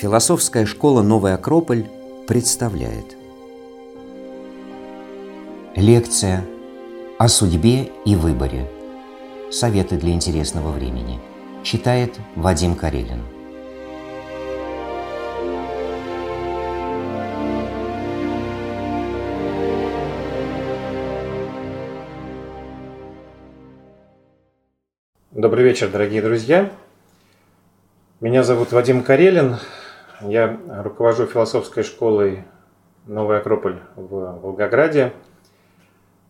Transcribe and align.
Философская 0.00 0.66
школа 0.66 1.02
«Новый 1.02 1.34
Акрополь» 1.34 1.86
представляет 2.26 3.16
Лекция 5.76 6.44
о 7.16 7.28
судьбе 7.28 7.92
и 8.04 8.16
выборе. 8.16 8.68
Советы 9.52 9.96
для 9.98 10.14
интересного 10.14 10.72
времени. 10.72 11.20
Читает 11.62 12.18
Вадим 12.34 12.74
Карелин. 12.74 13.22
Вечер, 25.72 25.88
дорогие 25.88 26.20
друзья. 26.20 26.70
Меня 28.20 28.42
зовут 28.42 28.72
Вадим 28.72 29.02
Карелин. 29.02 29.56
Я 30.20 30.60
руковожу 30.68 31.24
философской 31.24 31.82
школой 31.82 32.44
«Новый 33.06 33.38
Акрополь» 33.38 33.78
в 33.96 34.38
Волгограде. 34.42 35.14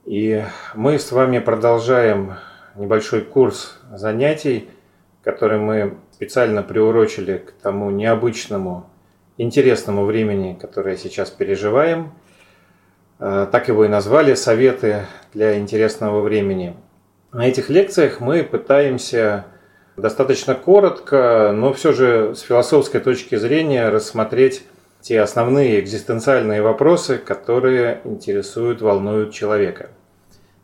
И 0.04 0.44
мы 0.76 0.96
с 0.96 1.10
вами 1.10 1.40
продолжаем 1.40 2.34
небольшой 2.76 3.22
курс 3.22 3.80
занятий, 3.92 4.70
который 5.24 5.58
мы 5.58 5.98
специально 6.12 6.62
приурочили 6.62 7.38
к 7.38 7.50
тому 7.50 7.90
необычному, 7.90 8.88
интересному 9.38 10.04
времени, 10.04 10.54
которое 10.54 10.96
сейчас 10.96 11.30
переживаем. 11.30 12.12
Э, 13.18 13.48
так 13.50 13.66
его 13.66 13.86
и 13.86 13.88
назвали 13.88 14.34
«Советы 14.34 15.06
для 15.34 15.58
интересного 15.58 16.20
времени». 16.20 16.76
На 17.32 17.48
этих 17.48 17.70
лекциях 17.70 18.20
мы 18.20 18.42
пытаемся 18.42 19.46
достаточно 19.96 20.54
коротко, 20.54 21.52
но 21.54 21.72
все 21.72 21.92
же 21.94 22.34
с 22.34 22.40
философской 22.40 23.00
точки 23.00 23.36
зрения 23.36 23.88
рассмотреть 23.88 24.64
те 25.00 25.18
основные 25.18 25.80
экзистенциальные 25.80 26.60
вопросы, 26.60 27.16
которые 27.16 28.02
интересуют, 28.04 28.82
волнуют 28.82 29.32
человека. 29.32 29.88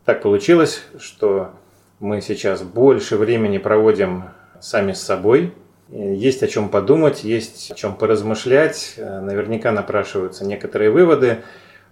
Так 0.04 0.20
получилось, 0.20 0.82
что 0.98 1.52
мы 2.00 2.20
сейчас 2.20 2.60
больше 2.62 3.16
времени 3.16 3.56
проводим 3.56 4.24
сами 4.60 4.92
с 4.92 5.00
собой. 5.00 5.54
Есть 5.88 6.42
о 6.42 6.48
чем 6.48 6.68
подумать, 6.68 7.24
есть 7.24 7.70
о 7.70 7.76
чем 7.76 7.94
поразмышлять, 7.94 8.96
наверняка 8.98 9.72
напрашиваются 9.72 10.44
некоторые 10.44 10.90
выводы. 10.90 11.38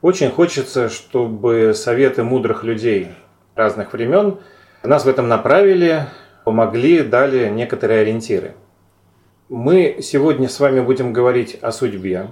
Очень 0.02 0.30
хочется, 0.30 0.90
чтобы 0.90 1.72
советы 1.74 2.22
мудрых 2.22 2.62
людей 2.62 3.08
разных 3.54 3.94
времен– 3.94 4.38
нас 4.86 5.04
в 5.04 5.08
этом 5.08 5.28
направили, 5.28 6.06
помогли, 6.44 7.02
дали 7.02 7.48
некоторые 7.48 8.00
ориентиры. 8.00 8.54
Мы 9.48 9.98
сегодня 10.02 10.48
с 10.48 10.60
вами 10.60 10.80
будем 10.80 11.12
говорить 11.12 11.58
о 11.62 11.72
судьбе. 11.72 12.28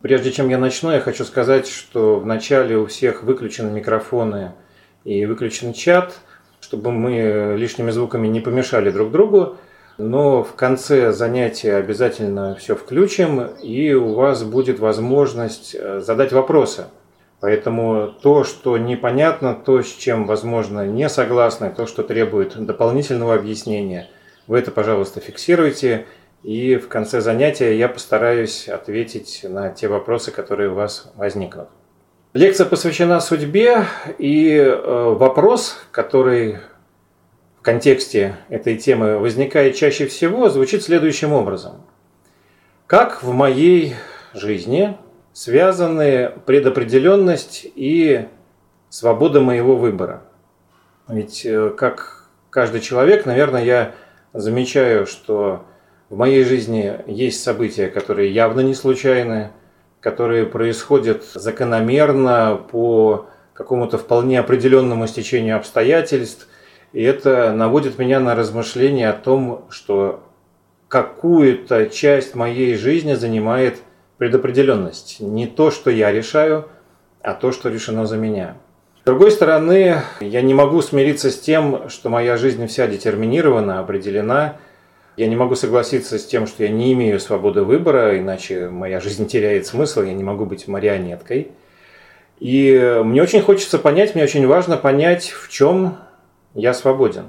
Прежде 0.00 0.32
чем 0.32 0.48
я 0.48 0.58
начну, 0.58 0.90
я 0.90 1.00
хочу 1.00 1.24
сказать, 1.24 1.68
что 1.68 2.18
вначале 2.18 2.76
у 2.76 2.86
всех 2.86 3.22
выключены 3.22 3.70
микрофоны 3.70 4.52
и 5.04 5.26
выключен 5.26 5.72
чат, 5.72 6.14
чтобы 6.60 6.90
мы 6.90 7.56
лишними 7.56 7.90
звуками 7.90 8.28
не 8.28 8.40
помешали 8.40 8.90
друг 8.90 9.10
другу. 9.10 9.56
Но 9.98 10.42
в 10.42 10.54
конце 10.54 11.12
занятия 11.12 11.76
обязательно 11.76 12.54
все 12.54 12.74
включим, 12.74 13.42
и 13.62 13.92
у 13.92 14.14
вас 14.14 14.42
будет 14.42 14.80
возможность 14.80 15.76
э, 15.78 16.00
задать 16.00 16.32
вопросы– 16.32 16.86
Поэтому 17.42 18.14
то, 18.22 18.44
что 18.44 18.78
непонятно, 18.78 19.52
то, 19.52 19.82
с 19.82 19.88
чем, 19.88 20.26
возможно, 20.26 20.86
не 20.86 21.08
согласны, 21.08 21.74
то, 21.76 21.88
что 21.88 22.04
требует 22.04 22.54
дополнительного 22.56 23.34
объяснения, 23.34 24.08
вы 24.46 24.60
это, 24.60 24.70
пожалуйста, 24.70 25.18
фиксируйте. 25.18 26.06
И 26.44 26.76
в 26.76 26.86
конце 26.86 27.20
занятия 27.20 27.76
я 27.76 27.88
постараюсь 27.88 28.68
ответить 28.68 29.40
на 29.42 29.70
те 29.70 29.88
вопросы, 29.88 30.30
которые 30.30 30.70
у 30.70 30.74
вас 30.74 31.10
возникнут. 31.16 31.66
Лекция 32.32 32.64
посвящена 32.64 33.18
судьбе, 33.18 33.86
и 34.18 34.56
э, 34.56 35.14
вопрос, 35.18 35.78
который 35.90 36.58
в 37.58 37.62
контексте 37.62 38.36
этой 38.50 38.76
темы 38.76 39.18
возникает 39.18 39.74
чаще 39.74 40.06
всего, 40.06 40.48
звучит 40.48 40.84
следующим 40.84 41.32
образом. 41.32 41.82
Как 42.86 43.24
в 43.24 43.32
моей 43.32 43.96
жизни 44.32 44.96
связаны 45.32 46.32
предопределенность 46.46 47.66
и 47.74 48.26
свобода 48.88 49.40
моего 49.40 49.76
выбора. 49.76 50.22
Ведь 51.08 51.44
э, 51.46 51.70
как 51.70 52.26
каждый 52.50 52.80
человек, 52.80 53.24
наверное, 53.26 53.64
я 53.64 53.94
замечаю, 54.34 55.06
что 55.06 55.64
в 56.10 56.16
моей 56.16 56.44
жизни 56.44 57.00
есть 57.06 57.42
события, 57.42 57.88
которые 57.88 58.32
явно 58.32 58.60
не 58.60 58.74
случайны, 58.74 59.50
которые 60.00 60.44
происходят 60.44 61.24
закономерно 61.24 62.60
по 62.70 63.26
какому-то 63.54 63.98
вполне 63.98 64.40
определенному 64.40 65.06
стечению 65.06 65.56
обстоятельств. 65.56 66.48
И 66.92 67.02
это 67.02 67.52
наводит 67.52 67.98
меня 67.98 68.20
на 68.20 68.34
размышления 68.34 69.08
о 69.08 69.14
том, 69.14 69.66
что 69.70 70.22
какую-то 70.88 71.86
часть 71.86 72.34
моей 72.34 72.76
жизни 72.76 73.14
занимает– 73.14 73.78
предопределенность. 74.22 75.18
Не 75.18 75.48
то, 75.48 75.72
что 75.72 75.90
я 75.90 76.12
решаю, 76.12 76.68
а 77.22 77.34
то, 77.34 77.50
что 77.50 77.68
решено 77.68 78.06
за 78.06 78.16
меня. 78.16 78.54
С 79.00 79.04
другой 79.04 79.32
стороны, 79.32 79.96
я 80.20 80.42
не 80.42 80.54
могу 80.54 80.80
смириться 80.80 81.32
с 81.32 81.40
тем, 81.40 81.88
что 81.88 82.08
моя 82.08 82.36
жизнь 82.36 82.64
вся 82.68 82.86
детерминирована, 82.86 83.80
определена. 83.80 84.58
Я 85.16 85.26
не 85.26 85.34
могу 85.34 85.56
согласиться 85.56 86.20
с 86.20 86.24
тем, 86.24 86.46
что 86.46 86.62
я 86.62 86.68
не 86.68 86.92
имею 86.92 87.18
свободы 87.18 87.64
выбора, 87.64 88.16
иначе 88.16 88.68
моя 88.68 89.00
жизнь 89.00 89.26
теряет 89.26 89.66
смысл, 89.66 90.02
я 90.02 90.14
не 90.14 90.22
могу 90.22 90.46
быть 90.46 90.68
марионеткой. 90.68 91.50
И 92.38 93.00
мне 93.04 93.24
очень 93.24 93.42
хочется 93.42 93.80
понять, 93.80 94.14
мне 94.14 94.22
очень 94.22 94.46
важно 94.46 94.76
понять, 94.76 95.30
в 95.30 95.50
чем 95.50 95.98
я 96.54 96.74
свободен. 96.74 97.24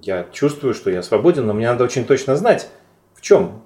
Я 0.00 0.24
чувствую, 0.30 0.72
что 0.72 0.88
я 0.88 1.02
свободен, 1.02 1.48
но 1.48 1.52
мне 1.52 1.66
надо 1.66 1.82
очень 1.82 2.04
точно 2.04 2.36
знать, 2.36 2.68
в 3.16 3.22
чем. 3.22 3.64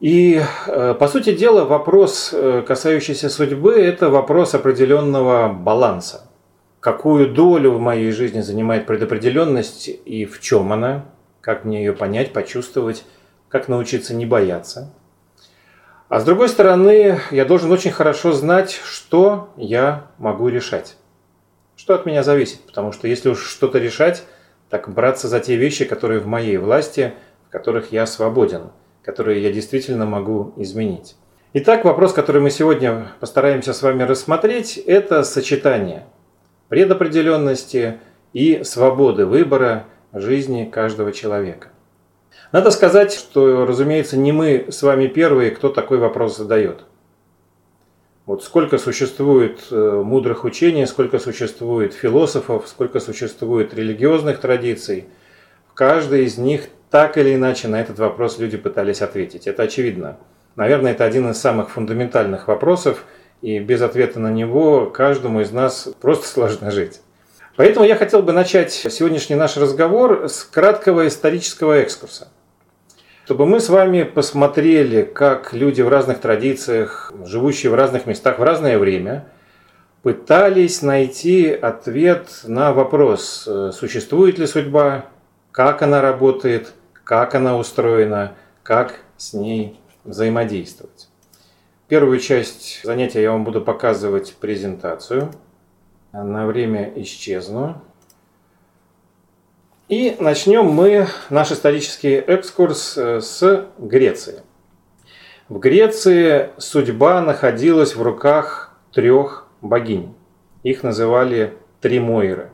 И, 0.00 0.42
э, 0.66 0.94
по 0.94 1.08
сути 1.08 1.34
дела, 1.34 1.66
вопрос, 1.66 2.30
э, 2.32 2.62
касающийся 2.66 3.28
судьбы, 3.28 3.74
это 3.74 4.08
вопрос 4.08 4.54
определенного 4.54 5.52
баланса. 5.52 6.22
Какую 6.80 7.28
долю 7.28 7.72
в 7.72 7.80
моей 7.80 8.10
жизни 8.10 8.40
занимает 8.40 8.86
предопределенность 8.86 9.88
и 9.88 10.24
в 10.24 10.40
чем 10.40 10.72
она, 10.72 11.04
как 11.42 11.66
мне 11.66 11.84
ее 11.84 11.92
понять, 11.92 12.32
почувствовать, 12.32 13.04
как 13.50 13.68
научиться 13.68 14.14
не 14.14 14.24
бояться. 14.24 14.90
А 16.08 16.18
с 16.18 16.24
другой 16.24 16.48
стороны, 16.48 17.20
я 17.30 17.44
должен 17.44 17.70
очень 17.70 17.90
хорошо 17.90 18.32
знать, 18.32 18.80
что 18.82 19.50
я 19.58 20.06
могу 20.16 20.48
решать. 20.48 20.96
Что 21.76 21.94
от 21.94 22.06
меня 22.06 22.22
зависит, 22.22 22.60
потому 22.60 22.92
что 22.92 23.06
если 23.06 23.28
уж 23.28 23.46
что-то 23.46 23.78
решать, 23.78 24.24
так 24.70 24.88
браться 24.88 25.28
за 25.28 25.40
те 25.40 25.56
вещи, 25.56 25.84
которые 25.84 26.20
в 26.20 26.26
моей 26.26 26.56
власти, 26.56 27.12
в 27.48 27.52
которых 27.52 27.92
я 27.92 28.06
свободен– 28.06 28.70
которые 29.02 29.42
я 29.42 29.52
действительно 29.52 30.06
могу 30.06 30.52
изменить. 30.56 31.16
Итак, 31.52 31.84
вопрос, 31.84 32.12
который 32.12 32.40
мы 32.40 32.50
сегодня 32.50 33.08
постараемся 33.18 33.72
с 33.72 33.82
вами 33.82 34.04
рассмотреть, 34.04 34.76
это 34.78 35.24
сочетание 35.24 36.04
предопределенности 36.68 37.98
и 38.32 38.62
свободы 38.62 39.26
выбора 39.26 39.86
жизни 40.12 40.70
каждого 40.72 41.12
человека. 41.12 41.68
Надо 42.52 42.70
сказать, 42.70 43.12
что, 43.12 43.66
разумеется, 43.66 44.16
не 44.16 44.32
мы 44.32 44.66
с 44.70 44.82
вами 44.82 45.06
первые, 45.08 45.50
кто 45.50 45.68
такой 45.68 45.98
вопрос 45.98 46.36
задает. 46.36 46.84
Вот 48.26 48.44
сколько 48.44 48.78
существует 48.78 49.66
э, 49.72 50.02
мудрых 50.04 50.44
учений, 50.44 50.86
сколько 50.86 51.18
существует 51.18 51.94
философов, 51.94 52.68
сколько 52.68 53.00
существует 53.00 53.74
религиозных 53.74 54.38
традиций, 54.38 55.06
в 55.68 55.74
каждой 55.74 56.26
из 56.26 56.38
них 56.38 56.68
так 56.90 57.16
или 57.16 57.34
иначе 57.34 57.68
на 57.68 57.80
этот 57.80 57.98
вопрос 57.98 58.38
люди 58.38 58.56
пытались 58.56 59.00
ответить. 59.00 59.46
Это 59.46 59.62
очевидно. 59.62 60.18
Наверное, 60.56 60.92
это 60.92 61.04
один 61.04 61.30
из 61.30 61.38
самых 61.38 61.70
фундаментальных 61.70 62.48
вопросов, 62.48 63.04
и 63.40 63.58
без 63.60 63.80
ответа 63.80 64.18
на 64.18 64.30
него 64.30 64.86
каждому 64.86 65.40
из 65.40 65.52
нас 65.52 65.88
просто 66.00 66.26
сложно 66.26 66.70
жить. 66.70 67.00
Поэтому 67.56 67.86
я 67.86 67.94
хотел 67.94 68.22
бы 68.22 68.32
начать 68.32 68.72
сегодняшний 68.72 69.36
наш 69.36 69.56
разговор 69.56 70.28
с 70.28 70.42
краткого 70.42 71.06
исторического 71.06 71.74
экскурса. 71.74 72.28
Чтобы 73.24 73.46
мы 73.46 73.60
с 73.60 73.68
вами 73.68 74.02
посмотрели, 74.02 75.02
как 75.02 75.52
люди 75.52 75.82
в 75.82 75.88
разных 75.88 76.18
традициях, 76.18 77.12
живущие 77.24 77.70
в 77.70 77.76
разных 77.76 78.06
местах 78.06 78.40
в 78.40 78.42
разное 78.42 78.78
время, 78.78 79.26
пытались 80.02 80.82
найти 80.82 81.50
ответ 81.50 82.28
на 82.44 82.72
вопрос, 82.72 83.48
существует 83.72 84.38
ли 84.38 84.46
судьба, 84.46 85.04
как 85.52 85.82
она 85.82 86.02
работает– 86.02 86.72
как 87.10 87.34
она 87.34 87.56
устроена, 87.56 88.36
как 88.62 89.00
с 89.16 89.32
ней 89.32 89.80
взаимодействовать. 90.04 91.08
Первую 91.88 92.20
часть 92.20 92.84
занятия 92.84 93.20
я 93.20 93.32
вам 93.32 93.42
буду 93.42 93.60
показывать 93.60 94.36
презентацию. 94.36 95.32
На 96.12 96.46
время 96.46 96.92
исчезну. 96.94 97.82
И 99.88 100.16
начнем 100.20 100.66
мы 100.66 101.08
наш 101.30 101.50
исторический 101.50 102.14
экскурс 102.14 102.96
э, 102.96 103.20
с 103.20 103.66
Греции. 103.76 104.44
В 105.48 105.58
Греции 105.58 106.50
судьба 106.58 107.20
находилась 107.22 107.96
в 107.96 108.02
руках 108.02 108.78
трех 108.92 109.48
богинь. 109.60 110.14
Их 110.62 110.84
называли 110.84 111.54
Тримойры. 111.80 112.50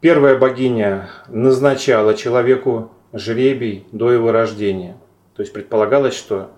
Первая 0.00 0.38
богиня 0.38 1.10
назначала 1.28 2.14
человеку 2.14 2.90
жребий 3.12 3.86
до 3.92 4.12
его 4.12 4.32
рождения. 4.32 4.96
То 5.34 5.42
есть 5.42 5.52
предполагалось, 5.52 6.14
что 6.14 6.50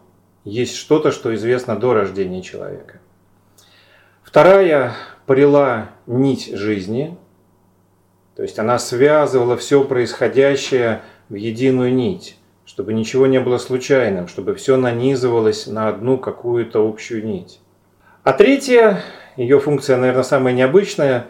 есть 0.44 0.76
что-то, 0.76 1.10
что 1.10 1.34
известно 1.34 1.76
до 1.76 1.94
рождения 1.94 2.42
человека. 2.42 3.00
Вторая 4.22 4.94
прила 5.26 5.90
нить 6.06 6.50
жизни, 6.54 7.16
то 8.36 8.42
есть 8.42 8.58
она 8.58 8.78
связывала 8.78 9.56
все 9.56 9.84
происходящее 9.84 11.02
в 11.28 11.34
единую 11.34 11.94
нить, 11.94 12.36
чтобы 12.66 12.92
ничего 12.92 13.26
не 13.26 13.40
было 13.40 13.58
случайным, 13.58 14.28
чтобы 14.28 14.54
все 14.54 14.76
нанизывалось 14.76 15.66
на 15.66 15.88
одну 15.88 16.18
какую-то 16.18 16.86
общую 16.86 17.24
нить. 17.24 17.60
А 18.24 18.32
третья, 18.32 19.02
ее 19.36 19.60
функция, 19.60 19.96
наверное, 19.96 20.24
самая 20.24 20.52
необычная, 20.52 21.26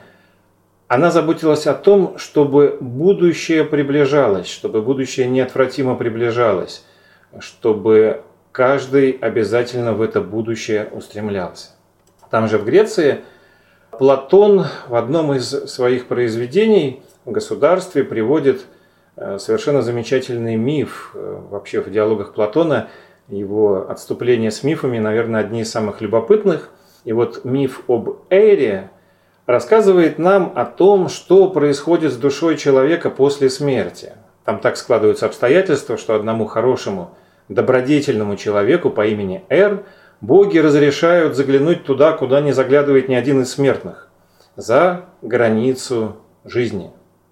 она 0.88 1.10
заботилась 1.10 1.66
о 1.66 1.74
том, 1.74 2.18
чтобы 2.18 2.76
будущее 2.80 3.64
приближалось, 3.64 4.48
чтобы 4.48 4.82
будущее 4.82 5.26
неотвратимо 5.26 5.94
приближалось, 5.94 6.84
чтобы 7.38 8.22
каждый 8.52 9.12
обязательно 9.12 9.94
в 9.94 10.02
это 10.02 10.20
будущее 10.20 10.88
устремлялся. 10.92 11.70
Там 12.30 12.48
же 12.48 12.58
в 12.58 12.64
Греции 12.64 13.24
Платон 13.90 14.66
в 14.88 14.94
одном 14.94 15.34
из 15.34 15.48
своих 15.48 16.06
произведений 16.06 17.02
в 17.24 17.30
государстве 17.30 18.04
приводит 18.04 18.66
э, 19.16 19.38
совершенно 19.38 19.82
замечательный 19.82 20.56
миф. 20.56 21.12
Э, 21.14 21.40
вообще 21.50 21.80
в 21.80 21.90
диалогах 21.90 22.34
Платона 22.34 22.88
его 23.28 23.88
отступления 23.88 24.50
с 24.50 24.62
мифами, 24.62 24.98
наверное, 24.98 25.40
одни 25.40 25.62
из 25.62 25.70
самых 25.70 26.00
любопытных. 26.00 26.70
И 27.04 27.12
вот 27.12 27.44
миф 27.44 27.82
об 27.88 28.18
Эйре 28.30 28.90
рассказывает 29.46 30.18
нам 30.18 30.52
о 30.54 30.64
том, 30.64 31.08
что 31.08 31.48
происходит 31.48 32.12
с 32.12 32.16
душой 32.16 32.56
человека 32.56 33.10
после 33.10 33.50
смерти. 33.50 34.12
Там 34.44 34.58
так 34.58 34.76
складываются 34.76 35.26
обстоятельства, 35.26 35.96
что 35.96 36.14
одному 36.14 36.46
хорошему, 36.46 37.14
добродетельному 37.48 38.36
человеку 38.36 38.90
по 38.90 39.06
имени 39.06 39.44
Эр– 39.48 39.84
боги 40.24 40.58
разрешают 40.58 41.36
заглянуть 41.36 41.84
туда, 41.84 42.12
куда 42.12 42.40
не 42.40 42.52
заглядывает 42.52 43.08
ни 43.08 43.14
один 43.14 43.42
из 43.42 43.52
смертных, 43.52 44.08
за 44.56 45.06
границу 45.22 46.16
жизни, 46.44 46.90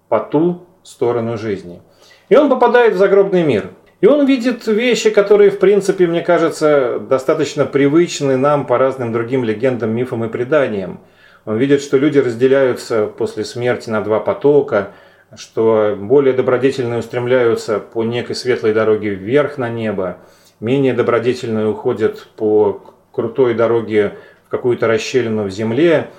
по 0.09 0.19
ту 0.19 0.65
сторону 0.83 1.37
жизни. 1.37 1.81
И 2.29 2.35
он 2.35 2.49
попадает 2.49 2.93
в 2.93 2.97
загробный 2.97 3.43
мир. 3.43 3.71
И 4.01 4.05
он 4.05 4.25
видит 4.25 4.67
вещи, 4.67 5.11
которые, 5.11 5.49
в 5.49 5.59
принципе, 5.59 6.07
мне 6.07 6.21
кажется, 6.21 6.99
достаточно 6.99 7.65
привычны 7.65 8.35
нам 8.35 8.65
по 8.65 8.77
разным 8.77 9.13
другим 9.13 9.43
легендам, 9.43 9.91
мифам 9.91 10.25
и 10.25 10.29
преданиям. 10.29 10.99
Он 11.45 11.57
видит, 11.57 11.81
что 11.81 11.97
люди 11.97 12.19
разделяются 12.19 13.07
после 13.07 13.43
смерти 13.43 13.89
на 13.89 14.01
два 14.01 14.19
потока, 14.19 14.91
что 15.35 15.95
более 15.99 16.33
добродетельные 16.33 16.99
устремляются 16.99 17.79
по 17.79 18.03
некой 18.03 18.35
светлой 18.35 18.73
дороге 18.73 19.09
вверх 19.09 19.57
на 19.57 19.69
небо, 19.69 20.17
менее 20.59 20.93
добродетельные 20.93 21.67
уходят 21.67 22.27
по 22.35 22.81
крутой 23.11 23.55
дороге 23.55 24.13
в 24.45 24.49
какую-то 24.49 24.87
расщелину 24.87 25.43
в 25.43 25.49
земле. 25.49 26.09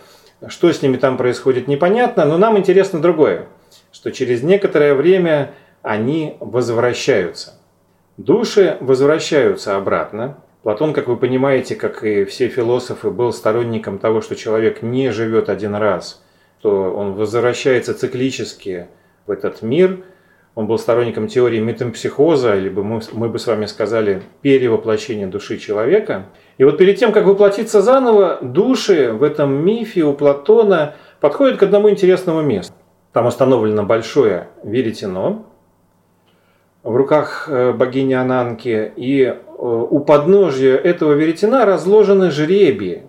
Что 0.46 0.70
с 0.70 0.82
ними 0.82 0.96
там 0.96 1.16
происходит, 1.16 1.68
непонятно, 1.68 2.26
но 2.26 2.36
нам 2.36 2.58
интересно 2.58 3.00
другое, 3.00 3.46
что 3.92 4.12
через 4.12 4.42
некоторое 4.42 4.94
время 4.94 5.54
они 5.82 6.36
возвращаются. 6.40 7.54
Души 8.16 8.76
возвращаются 8.80 9.76
обратно. 9.76 10.36
Платон, 10.64 10.92
как 10.92 11.06
вы 11.06 11.16
понимаете, 11.16 11.76
как 11.76 12.02
и 12.02 12.24
все 12.24 12.48
философы, 12.48 13.10
был 13.10 13.32
сторонником 13.32 13.98
того, 13.98 14.20
что 14.20 14.34
человек 14.34 14.82
не 14.82 15.12
живет 15.12 15.48
один 15.48 15.76
раз, 15.76 16.24
то 16.60 16.92
он 16.92 17.12
возвращается 17.12 17.94
циклически 17.94 18.88
в 19.26 19.30
этот 19.30 19.62
мир– 19.62 20.00
он 20.54 20.68
был 20.68 20.78
сторонником 20.78 21.26
теории 21.26 21.58
метампсихоза, 21.58 22.54
либо 22.54 22.84
мы, 22.84 23.00
мы 23.12 23.28
бы 23.28 23.40
с 23.40 23.46
вами 23.46 23.66
сказали 23.66 24.22
перевоплощения 24.40 25.26
души 25.26 25.58
человека. 25.58 26.26
И 26.58 26.64
вот 26.64 26.78
перед 26.78 26.96
тем, 26.96 27.10
как 27.10 27.24
воплотиться 27.24 27.82
заново, 27.82 28.38
души 28.40 29.10
в 29.12 29.24
этом 29.24 29.52
мифе 29.52 30.04
у 30.04 30.12
Платона 30.12 30.94
подходят 31.20 31.58
к 31.58 31.64
одному 31.64 31.90
интересному 31.90 32.40
месту. 32.42 32.72
Там 33.12 33.26
установлено 33.26 33.82
большое 33.82 34.48
веретено 34.62 35.44
в 36.84 36.94
руках 36.94 37.48
э, 37.48 37.72
богини 37.72 38.12
Ананки, 38.12 38.92
и 38.94 39.22
э, 39.22 39.34
у 39.58 40.00
подножия 40.00 40.76
этого 40.76 41.14
веретена 41.14 41.64
разложены 41.64 42.30
жребии, 42.30 43.02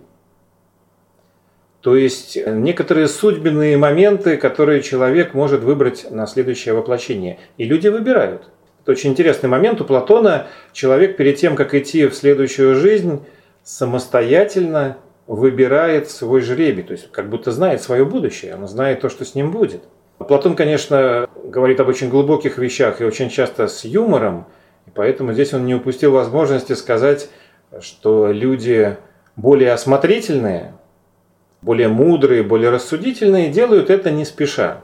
то 1.82 1.94
есть 1.94 2.38
э, 2.38 2.50
некоторые 2.52 3.06
судьбенные 3.06 3.76
моменты, 3.76 4.38
которые 4.38 4.82
человек 4.82 5.34
может 5.34 5.62
выбрать 5.62 6.10
на 6.10 6.26
следующее 6.26 6.74
воплощение. 6.74 7.38
И 7.58 7.64
люди 7.64 7.86
выбирают. 7.86 8.48
Это 8.82 8.92
очень 8.92 9.10
интересный 9.10 9.48
момент. 9.48 9.80
У 9.80 9.84
Платона 9.84 10.48
человек 10.72 11.16
перед 11.16 11.36
тем, 11.36 11.54
как 11.54 11.74
идти 11.74 12.06
в 12.06 12.14
следующую 12.14 12.74
жизнь, 12.74 13.24
самостоятельно 13.62 14.96
выбирает 15.26 16.08
свой 16.08 16.40
жребий, 16.40 16.82
то 16.82 16.92
есть 16.92 17.10
как 17.12 17.28
будто 17.28 17.52
знает 17.52 17.82
свое 17.82 18.04
будущее, 18.04 18.54
он 18.54 18.66
знает 18.66 19.00
то, 19.00 19.08
что 19.08 19.24
с 19.24 19.34
ним 19.34 19.50
будет. 19.50 19.82
Платон, 20.18 20.56
конечно, 20.56 21.28
говорит 21.44 21.78
об 21.80 21.88
очень 21.88 22.08
глубоких 22.08 22.58
вещах 22.58 23.00
и 23.00 23.04
очень 23.04 23.28
часто 23.28 23.68
с 23.68 23.84
юмором, 23.84 24.46
и 24.86 24.90
поэтому 24.90 25.32
здесь 25.32 25.52
он 25.52 25.66
не 25.66 25.74
упустил 25.74 26.12
возможности 26.12 26.72
сказать, 26.72 27.28
что 27.80 28.32
люди 28.32 28.96
более 29.36 29.72
осмотрительные, 29.72 30.72
более 31.60 31.88
мудрые, 31.88 32.42
более 32.42 32.70
рассудительные 32.70 33.50
делают 33.50 33.90
это 33.90 34.10
не 34.10 34.24
спеша. 34.24 34.80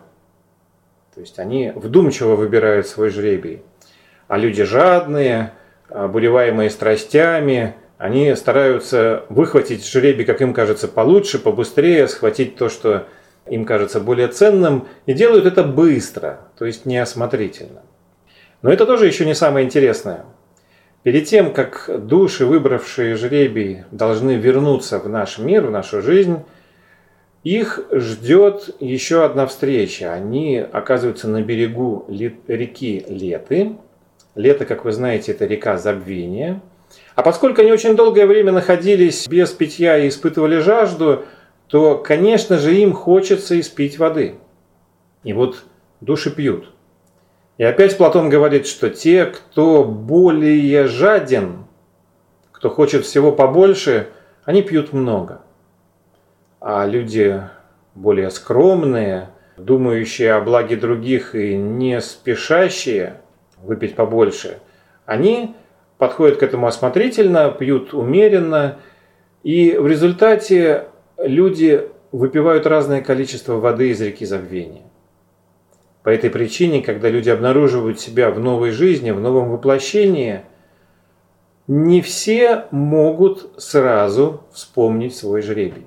То 1.15 1.21
есть 1.21 1.39
они 1.39 1.73
вдумчиво 1.75 2.37
выбирают 2.37 2.87
свой 2.87 3.11
жребий. 3.11 3.63
А 4.29 4.39
люди 4.39 4.65
жадные, 4.65 5.53
обуреваемые 5.89 6.71
страстями, 6.71 7.75
они 7.99 8.35
стараются 8.35 9.25
выхватить 9.29 9.87
жребий, 9.87 10.25
как 10.25 10.43
им 10.43 10.53
кажется, 10.53 10.89
получше, 10.89 11.39
побыстрее, 11.39 12.09
схватить 12.09 12.57
то, 12.57 12.69
что 12.69 13.07
им 13.47 13.65
кажется 13.65 14.01
более 14.01 14.29
ценным, 14.29 14.89
и 15.07 15.13
делают 15.13 15.47
это 15.47 15.63
быстро, 15.63 16.41
то 16.59 16.65
есть 16.65 16.87
неосмотрительно. 16.87 17.83
Но 18.63 18.73
это 18.73 18.87
тоже 18.87 19.07
еще 19.07 19.27
не 19.27 19.35
самое 19.35 19.67
интересное. 19.67 20.25
Перед 21.03 21.27
тем, 21.27 21.53
как 21.53 21.91
души, 22.07 22.47
выбравшие 22.47 23.17
жребий, 23.17 23.83
должны 23.91 24.37
вернуться 24.37 25.01
в 25.01 25.09
наш 25.09 25.39
мир, 25.39 25.67
в 25.67 25.71
нашу 25.71 26.01
жизнь, 26.01 26.39
их 27.43 27.81
ждет 27.91 28.77
еще 28.79 29.25
одна 29.25 29.47
встреча. 29.49 30.13
Они 30.13 30.59
оказываются 30.59 31.27
на 31.27 31.43
берегу 31.43 32.07
реки 32.09 33.05
Леты. 33.09 33.77
Лето, 34.37 34.65
как 34.65 34.85
вы 34.85 34.93
знаете, 34.93 35.33
это 35.33 35.45
река 35.45 35.77
забвения. 35.77 36.61
А 37.17 37.23
поскольку 37.23 37.63
они 37.63 37.73
очень 37.73 37.97
долгое 37.97 38.27
время 38.27 38.53
находились 38.53 39.27
без 39.27 39.51
питья 39.51 39.99
и 39.99 40.09
испытывали 40.09 40.59
жажду, 40.59 41.25
то, 41.73 41.97
конечно 41.97 42.59
же, 42.59 42.77
им 42.77 42.93
хочется 42.93 43.59
испить 43.59 43.99
воды. 43.99 44.37
И 45.25 45.33
вот 45.33 45.65
души 46.01 46.31
пьют. 46.31 46.71
И 47.57 47.65
опять 47.65 47.97
Платон 47.97 48.29
говорит, 48.29 48.69
что 48.69 48.91
те, 48.91 49.25
кто 49.25 49.83
более 49.83 50.87
жаден, 50.87 51.65
кто 52.53 52.71
хочет 52.71 53.05
всего 53.05 53.33
побольше, 53.33 54.09
они 54.45 54.63
пьют 54.63 54.93
много 54.93 55.41
а 56.63 56.87
люди 56.87 57.43
более 57.97 58.31
скромные, 58.31 59.31
думающие 59.57 60.33
о 60.33 60.41
благе 60.41 60.77
других 60.77 61.35
и 61.35 61.57
не 61.57 62.01
спешащие 62.01 63.21
выпить 63.61 63.97
побольше, 63.97 64.59
они 65.05 65.57
подходят 65.99 66.39
к 66.39 66.43
этому 66.45 66.69
осмотрительно, 66.69 67.51
пьют 67.51 67.93
умеренно, 67.93 68.79
и 69.43 69.77
в 69.77 69.89
результате 69.89 70.87
люди 71.25 71.89
выпивают 72.13 72.67
разное 72.67 73.01
количество 73.01 73.55
воды 73.55 73.91
из 73.91 74.01
реки 74.01 74.25
забвения. 74.25 74.83
По 76.03 76.11
этой 76.11 76.31
причине, 76.31 76.83
когда 76.83 77.09
люди 77.09 77.31
обнаруживают 77.31 78.01
себя 78.01 78.31
в 78.31 78.41
новой 78.41 78.71
жизни, 78.71 79.13
в 79.13 79.21
новом 79.21 79.51
воплощении, 79.51 80.43
не 81.69 82.03
все 82.03 82.65
могут 82.71 83.53
сразу 83.57 84.43
вспомнить 84.53 85.15
свой 85.15 85.43
жребий. 85.43 85.87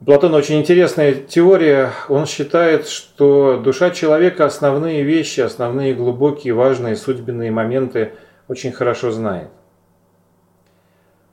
У 0.00 0.04
Платона 0.04 0.36
очень 0.36 0.60
интересная 0.60 1.14
теория. 1.14 1.90
Он 2.08 2.26
считает, 2.26 2.86
что 2.86 3.56
душа 3.56 3.90
человека 3.90 4.44
основные 4.44 5.02
вещи, 5.02 5.40
основные 5.40 5.94
глубокие, 5.94 6.54
важные 6.54 6.96
судьбенные 6.96 7.50
моменты 7.50 8.12
очень 8.46 8.72
хорошо 8.72 9.10
знает. 9.10 9.48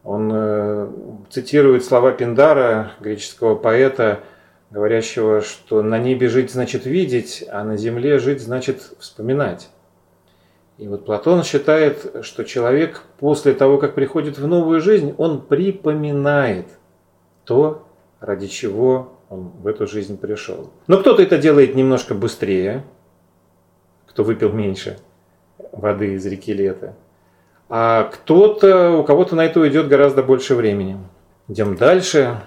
Он 0.04 0.32
э, 0.34 0.88
цитирует 1.30 1.86
слова 1.86 2.12
Пиндара, 2.12 2.92
греческого 3.00 3.56
поэта, 3.56 4.20
говорящего, 4.70 5.42
что 5.42 5.82
на 5.82 5.98
небе 5.98 6.28
жить 6.28 6.52
значит 6.52 6.86
видеть, 6.86 7.44
а 7.50 7.64
на 7.64 7.78
земле 7.78 8.20
жить 8.20 8.42
значит 8.42 8.82
вспоминать. 9.00 9.70
И 10.78 10.88
вот 10.88 11.06
Платон 11.06 11.44
считает, 11.44 12.24
что 12.24 12.44
человек 12.44 13.04
после 13.20 13.54
того, 13.54 13.78
как 13.78 13.94
приходит 13.94 14.38
в 14.38 14.48
новую 14.48 14.82
жизнь, 14.82 15.14
он 15.18 15.42
припоминает 15.42 16.68
то, 17.46 17.88
ради 18.20 18.48
чего 18.48 19.20
он 19.30 19.52
в 19.62 19.68
эту 19.68 19.86
жизнь 19.86 20.18
пришел. 20.18 20.72
Но 20.88 20.98
кто-то 20.98 21.22
это 21.22 21.38
делает 21.38 21.76
немножко 21.76 22.16
быстрее, 22.16 22.84
кто 24.08 24.24
выпил 24.24 24.52
меньше 24.52 24.98
воды 25.72 26.14
из 26.14 26.26
реки 26.26 26.54
Лета. 26.54 26.96
А 27.70 28.04
кто-то, 28.04 28.92
у 28.92 29.04
кого-то 29.04 29.36
на 29.36 29.46
это 29.46 29.60
уйдет 29.60 29.88
гораздо 29.88 30.24
больше 30.24 30.56
времени. 30.56 30.98
Идем 31.48 31.76
дальше. 31.76 32.38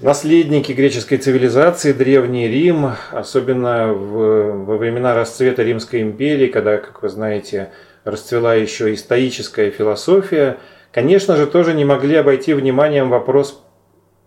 Наследники 0.00 0.70
греческой 0.72 1.18
цивилизации, 1.18 1.92
Древний 1.92 2.46
Рим, 2.46 2.92
особенно 3.10 3.92
в, 3.92 4.64
во 4.64 4.76
времена 4.76 5.14
расцвета 5.14 5.64
Римской 5.64 6.02
империи, 6.02 6.46
когда, 6.46 6.76
как 6.76 7.02
вы 7.02 7.08
знаете, 7.08 7.72
расцвела 8.04 8.54
еще 8.54 8.92
и 8.92 8.96
стоическая 8.96 9.70
философия, 9.70 10.58
конечно 10.92 11.36
же, 11.36 11.46
тоже 11.46 11.74
не 11.74 11.84
могли 11.84 12.14
обойти 12.14 12.54
вниманием 12.54 13.10
вопрос 13.10 13.64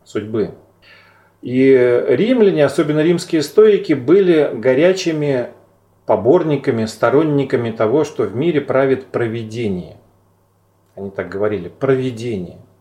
судьбы. 0.03 0.51
И 1.41 2.03
римляне, 2.09 2.65
особенно 2.65 2.99
римские 2.99 3.41
стоики, 3.41 3.93
были 3.93 4.51
горячими 4.53 5.47
поборниками, 6.11 6.85
сторонниками 6.85 7.71
того, 7.71 8.03
что 8.03 8.23
в 8.23 8.35
мире 8.35 8.61
правит 8.61 9.07
провидение. 9.07 9.97
Они 10.95 11.09
так 11.09 11.29
говорили, 11.29 11.69
провидение– 11.69 12.57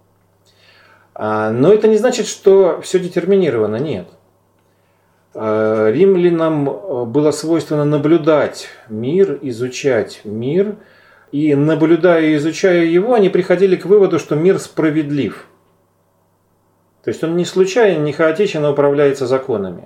а, 1.22 1.50
но 1.50 1.70
это 1.70 1.86
не 1.86 1.98
значит, 1.98 2.26
что 2.26 2.80
все 2.80 2.98
детерминировано, 2.98 3.76
нет. 3.76 4.08
А, 5.34 5.90
римлянам 5.90 6.66
э, 6.66 7.04
было 7.04 7.30
свойственно 7.30 7.84
наблюдать 7.84 8.68
мир, 8.88 9.38
изучать 9.42 10.22
мир, 10.24 10.76
и 11.30 11.54
наблюдая 11.54 12.22
и 12.22 12.36
изучая 12.36 12.86
его, 12.86 13.12
они 13.12 13.28
приходили 13.28 13.76
к 13.76 13.84
выводу, 13.84 14.18
что 14.18 14.34
мир 14.34 14.58
справедлив. 14.58 15.46
То 17.04 17.10
есть 17.10 17.22
он 17.22 17.36
не 17.36 17.44
случайно, 17.44 18.02
не 18.02 18.14
хаотично 18.14 18.70
управляется 18.70 19.26
законами. 19.26 19.84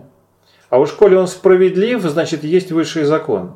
А 0.71 0.78
уж 0.78 0.92
коли 0.92 1.14
он 1.14 1.26
справедлив, 1.26 2.02
значит 2.02 2.44
есть 2.44 2.73
высший 2.73 3.04
закон. 3.04 3.52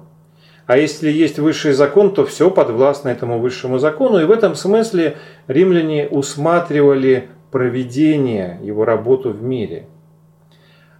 А 0.66 0.76
если 0.76 1.10
есть 1.10 1.38
высший 1.38 1.72
закон, 1.72 2.12
то 2.12 2.26
все 2.26 2.50
подвластно 2.50 3.08
этому 3.08 3.38
высшему 3.38 3.78
закону. 3.78 4.20
И 4.20 4.24
в 4.24 4.30
этом 4.30 4.54
смысле 4.54 5.16
римляне 5.46 6.06
усматривали 6.08 7.28
проведения, 7.50 8.60
его 8.62 8.84
работу 8.84 9.30
в 9.30 9.42
мире. 9.42 9.86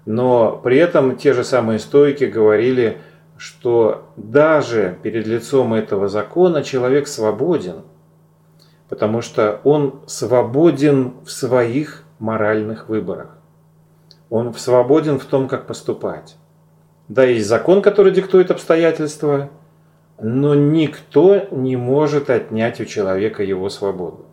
Но 0.07 0.59
при 0.65 0.79
этом 0.79 1.17
те 1.17 1.35
же 1.35 1.45
самые 1.45 1.79
стойки 1.79 2.25
говорили, 2.25 2.97
что 3.37 4.11
даже 4.17 4.97
перед 5.03 5.27
лицом 5.27 5.75
этого 5.75 6.09
закона 6.09 6.63
человек 6.63 7.07
свободен, 7.07 7.83
потому 8.89 9.21
что 9.21 9.61
он 9.65 10.01
свободен 10.07 11.13
в 11.25 11.31
своих 11.31 12.05
моральных 12.19 12.89
выборах. 12.89 13.38
Он 14.31 14.53
свободен 14.55 15.19
в 15.19 15.25
том, 15.25 15.49
как 15.49 15.67
поступать. 15.67 16.37
Да, 17.09 17.25
есть 17.25 17.47
закон, 17.47 17.81
который 17.81 18.13
диктует 18.13 18.51
обстоятельства, 18.51 19.51
но 20.21 20.55
никто 20.55 21.47
не 21.51 21.77
может 21.77 22.29
отнять 22.29 22.81
у 22.81 22.85
человека 22.85 23.43
его 23.43 23.71
свободу. 23.71 24.27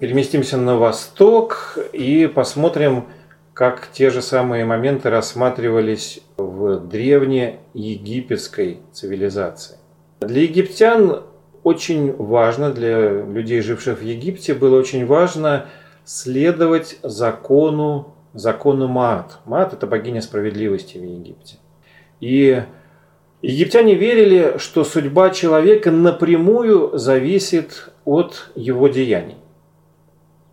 Переместимся 0.00 0.56
на 0.56 0.76
восток 0.76 1.78
и 1.92 2.26
посмотрим, 2.26 3.04
как 3.52 3.88
те 3.92 4.10
же 4.10 4.20
самые 4.22 4.64
моменты 4.64 5.10
рассматривались 5.10 6.20
в 6.36 6.78
древнеегипетской 6.88 8.80
цивилизации. 8.92 9.76
Для 10.20 10.42
египтян 10.42 11.22
очень 11.62 12.12
важно, 12.16 12.72
для 12.72 13.22
людей, 13.22 13.60
живших 13.60 14.00
в 14.00 14.02
Египте, 14.02 14.54
было 14.54 14.78
очень 14.78 15.06
важно 15.06 15.66
следовать 16.04 16.98
закону, 17.02 18.14
закону 18.32 18.88
Маат. 18.88 19.38
Маат– 19.44 19.72
это 19.74 19.86
богиня 19.86 20.20
справедливости 20.20 20.98
в 20.98 21.04
Египте. 21.04 21.56
И 22.20 22.62
египтяне 23.42 23.94
верили, 23.94 24.56
что 24.58 24.84
судьба 24.84 25.30
человека 25.30 25.90
напрямую 25.90 26.96
зависит 26.96 27.90
от 28.04 28.50
его 28.54 28.88
деяний. 28.88 29.36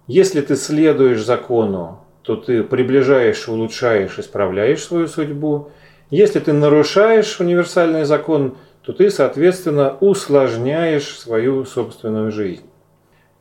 Если 0.08 0.42
ты 0.42 0.56
следуешь 0.56 1.24
закону, 1.24 2.00
то 2.22 2.36
ты 2.36 2.64
приближаешь, 2.64 3.48
улучшаешь, 3.48 4.20
исправляешь 4.20 4.84
свою 4.84 5.08
судьбу. 5.08 5.72
Если 6.10 6.40
ты 6.40 6.54
нарушаешь 6.54 7.40
универсальный 7.40 8.04
закон, 8.04 8.58
то 8.84 8.94
ты, 8.94 9.10
соответственно, 9.10 9.96
усложняешь 10.00 11.18
свою 11.18 11.66
собственную 11.66 12.32
жизнь. 12.32 12.66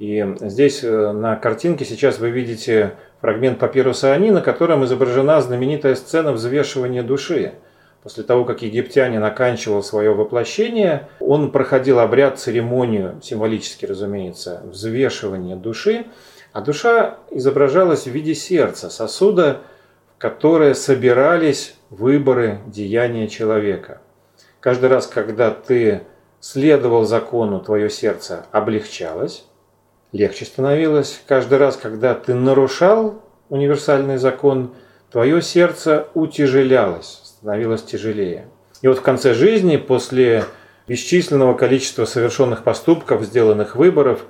И 0.00 0.34
здесь 0.40 0.82
э, 0.82 1.12
на 1.12 1.36
картинке 1.36 1.84
сейчас 1.84 2.18
вы 2.18 2.30
видите 2.30 2.94
фрагмент 3.20 3.58
папируса 3.58 4.14
Ани, 4.14 4.30
на 4.30 4.40
котором 4.40 4.82
изображена 4.86 5.42
знаменитая 5.42 5.94
сцена 5.94 6.32
взвешивания 6.32 7.02
души. 7.02 7.52
После 8.02 8.24
того, 8.24 8.46
как 8.46 8.62
египтянин 8.62 9.22
оканчивал 9.22 9.82
свое 9.82 10.14
воплощение, 10.14 11.10
он 11.20 11.52
проходил 11.52 11.98
обряд, 11.98 12.38
церемонию, 12.38 13.20
символически, 13.22 13.84
разумеется, 13.84 14.62
взвешивания 14.64 15.54
души. 15.54 16.06
А 16.54 16.62
душа 16.62 17.18
изображалась 17.30 18.04
в 18.04 18.10
виде 18.10 18.34
сердца, 18.34 18.88
сосуда, 18.88 19.58
в 20.16 20.18
которое 20.18 20.72
собирались 20.72 21.74
выборы 21.90 22.60
деяния 22.66 23.28
человека. 23.28 24.00
Каждый 24.60 24.88
раз, 24.88 25.06
когда 25.06 25.50
ты 25.50 26.04
следовал 26.40 27.04
закону, 27.04 27.60
твое 27.60 27.90
сердце 27.90 28.46
облегчалось, 28.50 29.44
легче 30.12 30.44
становилось. 30.44 31.20
Каждый 31.26 31.58
раз, 31.58 31.76
когда 31.76 32.14
ты 32.14 32.34
нарушал 32.34 33.22
универсальный 33.48 34.16
закон, 34.16 34.74
твое 35.10 35.42
сердце 35.42 36.08
утяжелялось, 36.14 37.20
становилось 37.24 37.82
тяжелее. 37.82 38.48
И 38.82 38.88
вот 38.88 38.98
в 38.98 39.02
конце 39.02 39.34
жизни, 39.34 39.76
после 39.76 40.44
бесчисленного 40.88 41.54
количества 41.54 42.04
совершенных 42.04 42.64
поступков, 42.64 43.22
сделанных 43.22 43.76
выборов, 43.76 44.24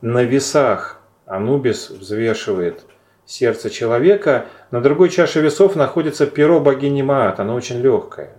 на 0.00 0.22
весах 0.22 1.00
Анубис 1.26 1.90
взвешивает 1.90 2.84
сердце 3.24 3.70
человека, 3.70 4.46
на 4.70 4.80
другой 4.80 5.08
чаше 5.08 5.40
весов 5.40 5.74
находится 5.74 6.26
перо 6.26 6.60
богини 6.60 7.02
Маат, 7.02 7.40
оно 7.40 7.54
очень 7.54 7.80
легкое. 7.80 8.36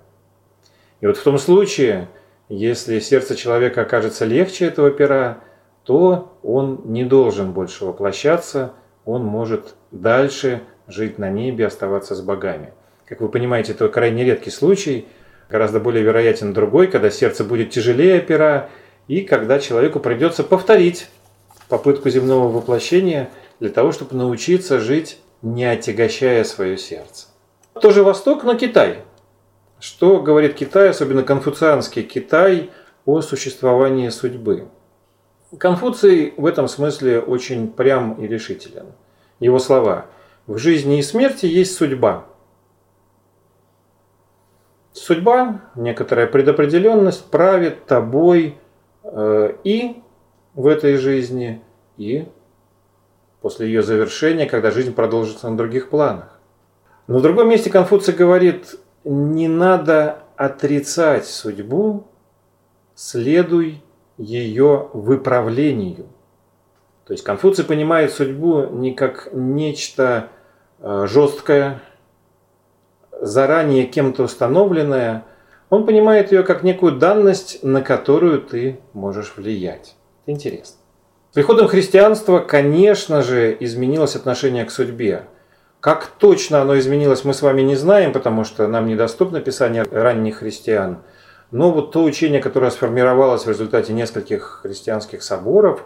И 1.01 1.07
вот 1.07 1.17
в 1.17 1.23
том 1.23 1.37
случае, 1.37 2.07
если 2.49 2.99
сердце 2.99 3.35
человека 3.35 3.81
окажется 3.81 4.25
легче 4.25 4.65
этого 4.65 4.89
пера, 4.89 5.39
то 5.87 6.37
он 6.43 6.81
не 6.83 7.05
должен 7.05 7.53
больше 7.53 7.85
воплощаться, 7.85 8.73
он 9.05 9.23
может 9.23 9.75
дальше 9.91 10.61
жить 10.85 11.17
на 11.17 11.29
небе, 11.29 11.65
оставаться 11.65 12.13
с 12.13 12.19
богами. 12.19 12.73
Как 13.05 13.21
вы 13.21 13.29
понимаете, 13.29 13.71
это 13.71 13.87
крайне 13.87 14.25
редкий 14.25 14.49
случай, 14.49 15.07
гораздо 15.49 15.79
более 15.79 16.03
вероятен 16.03 16.51
другой, 16.51 16.87
когда 16.87 17.09
сердце 17.09 17.45
будет 17.45 17.69
тяжелее 17.69 18.19
пера, 18.19 18.69
и 19.07 19.21
когда 19.21 19.59
человеку 19.59 20.01
придется 20.01 20.43
повторить 20.43 21.09
попытку 21.69 22.09
земного 22.09 22.49
воплощения 22.49 23.29
для 23.61 23.69
того, 23.69 23.93
чтобы 23.93 24.17
научиться 24.17 24.81
жить, 24.81 25.19
не 25.41 25.63
отягощая 25.63 26.43
свое 26.43 26.77
сердце. 26.77 27.27
Тоже 27.81 28.03
Восток, 28.03 28.43
но 28.43 28.55
Китай. 28.55 29.03
Что 29.79 30.19
говорит 30.19 30.55
Китай, 30.55 30.89
особенно 30.89 31.23
конфуцианский 31.23 32.03
Китай, 32.03 32.71
о 33.05 33.21
существовании 33.21 34.09
судьбы? 34.09 34.67
Конфуций 35.57 36.33
в 36.35 36.45
этом 36.45 36.67
смысле 36.67 37.19
очень 37.19 37.69
прям 37.69 38.13
и 38.15 38.27
решителен. 38.27 38.87
Его 39.39 39.59
слова 39.59 40.07
«В 40.45 40.57
жизни 40.57 40.99
и 40.99 41.01
смерти 41.01 41.45
есть 41.45 41.75
судьба». 41.75 42.25
Судьба, 44.91 45.61
некоторая 45.75 46.27
предопределенность 46.27 47.29
правит 47.29 47.85
тобой 47.85 48.57
э, 49.03 49.55
и 49.63 50.01
в 50.55 50.67
этой 50.67 50.97
жизни 50.97 51.61
и 51.97 52.27
после 53.41 53.67
ее 53.67 53.83
завершения, 53.83 54.47
когда 54.47 54.71
жизнь 54.71 54.93
продолжится 54.93 55.49
на 55.49 55.55
других 55.55 55.89
планах. 55.89 56.39
Но 57.05 57.19
в 57.19 57.21
другом 57.21 57.49
месте 57.49 57.69
Конфуций 57.69 58.13
говорит, 58.13 58.75
не 59.05 59.47
надо 59.47 60.23
отрицать 60.35 61.25
судьбу, 61.25 62.07
следуй 62.95 63.83
ее 64.17 64.89
выправлению. 64.93 66.07
То 67.05 67.13
есть 67.13 67.23
Конфуций 67.23 67.63
понимает 67.63 68.11
судьбу 68.11 68.65
не 68.67 68.93
как 68.93 69.29
нечто 69.31 70.29
э, 70.79 71.05
жесткое, 71.07 71.79
заранее 73.21 73.85
кем-то 73.85 74.23
установленное, 74.23 75.23
он 75.69 75.85
понимает 75.85 76.31
ее 76.31 76.43
как 76.43 76.63
некую 76.63 76.93
данность, 76.93 77.63
на 77.63 77.81
которую 77.81 78.41
ты 78.41 78.79
можешь 78.93 79.33
влиять. 79.35 79.95
Интересно. 80.25 80.77
С 81.31 81.33
приходом 81.33 81.67
христианства, 81.67 82.39
конечно 82.39 83.21
же, 83.21 83.55
изменилось 83.59 84.15
отношение 84.15 84.65
к 84.65 84.71
судьбе. 84.71 85.25
Как 85.79 86.07
точно 86.07 86.61
оно 86.61 86.77
изменилось, 86.79 87.23
мы 87.23 87.33
с 87.33 87.41
вами 87.41 87.61
не 87.61 87.75
знаем, 87.75 88.11
потому 88.11 88.43
что 88.43 88.67
нам 88.67 88.87
недоступно 88.87 89.41
писание 89.41 89.83
ранних 89.83 90.37
христиан. 90.37 90.99
Но 91.51 91.71
вот 91.71 91.91
то 91.91 92.03
учение, 92.03 92.41
которое 92.41 92.71
сформировалось 92.71 93.45
в 93.45 93.49
результате 93.49 93.93
нескольких 93.93 94.59
христианских 94.63 95.23
соборов, 95.23 95.83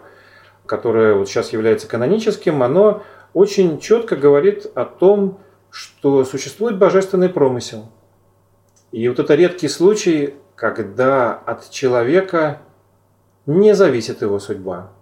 которое 0.66 1.14
вот 1.14 1.28
сейчас 1.28 1.52
является 1.52 1.86
каноническим, 1.86 2.62
оно 2.62 3.02
очень 3.32 3.78
четко 3.78 4.16
говорит 4.16 4.66
о 4.74 4.84
том, 4.84 5.38
что 5.70 6.24
существует 6.24 6.78
божественный 6.78 7.28
промысел. 7.28 7.88
И 8.90 9.08
вот 9.08 9.18
это 9.18 9.34
редкий 9.34 9.68
случай, 9.68 10.34
когда 10.54 11.32
от 11.32 11.70
человека 11.70 12.58
не 13.46 13.74
зависит 13.74 14.22
его 14.22 14.38
судьба. 14.38 14.92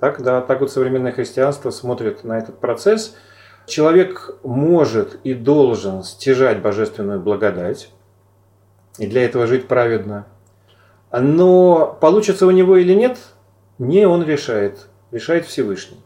Так, 0.00 0.22
да, 0.22 0.40
так 0.40 0.60
вот 0.60 0.72
современное 0.72 1.12
христианство 1.12 1.70
смотрит 1.70 2.24
на 2.24 2.38
этот 2.38 2.58
процесс. 2.58 3.14
Человек 3.66 4.34
может 4.42 5.20
и 5.22 5.34
должен 5.34 6.02
стяжать 6.02 6.60
божественную 6.62 7.20
благодать, 7.20 7.90
и 9.00 9.08
для 9.08 9.24
этого 9.24 9.48
жить 9.48 9.66
праведно. 9.66 10.26
Но 11.10 11.98
получится 12.00 12.46
у 12.46 12.52
него 12.52 12.76
или 12.76 12.94
нет, 12.94 13.18
не 13.78 14.06
он 14.06 14.24
решает, 14.24 14.86
решает 15.10 15.46
Всевышний. 15.46 16.00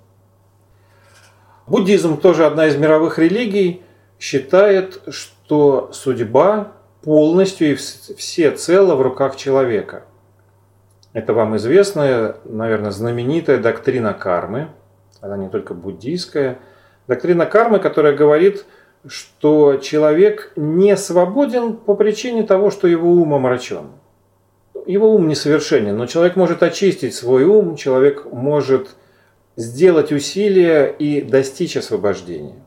Буддизм, 1.66 2.16
тоже 2.16 2.46
одна 2.46 2.68
из 2.68 2.76
мировых 2.76 3.18
религий, 3.18 3.82
считает, 4.18 5.02
что 5.08 5.90
судьба 5.92 6.72
полностью 7.02 7.72
и 7.72 7.74
все 7.74 8.50
цело 8.52 8.94
в 8.94 9.02
руках 9.02 9.36
человека– 9.36 10.04
это 11.14 11.32
вам 11.32 11.56
известная, 11.56 12.36
наверное, 12.44 12.90
знаменитая 12.90 13.58
доктрина 13.58 14.12
кармы. 14.14 14.70
Она 15.20 15.36
не 15.36 15.48
только 15.48 15.72
буддийская. 15.72 16.58
Доктрина 17.06 17.46
кармы, 17.46 17.78
которая 17.78 18.16
говорит, 18.16 18.66
что 19.06 19.76
человек 19.76 20.52
не 20.56 20.96
свободен 20.96 21.76
по 21.76 21.94
причине 21.94 22.42
того, 22.42 22.70
что 22.70 22.88
его 22.88 23.11
ум 23.11 23.34
омрачен. 23.34 23.87
Его 24.87 25.14
ум 25.14 25.28
несовершенен, 25.28 25.96
но 25.96 26.06
человек 26.06 26.37
может 26.37 26.62
очистить 26.62 27.14
свой 27.14 27.44
ум, 27.44 27.76
человек 27.76 28.26
может 28.30 28.96
сделать 29.56 30.12
усилия 30.12 30.87
и 30.87 31.23
достичь 31.23 31.76
освобождения. 31.76 32.64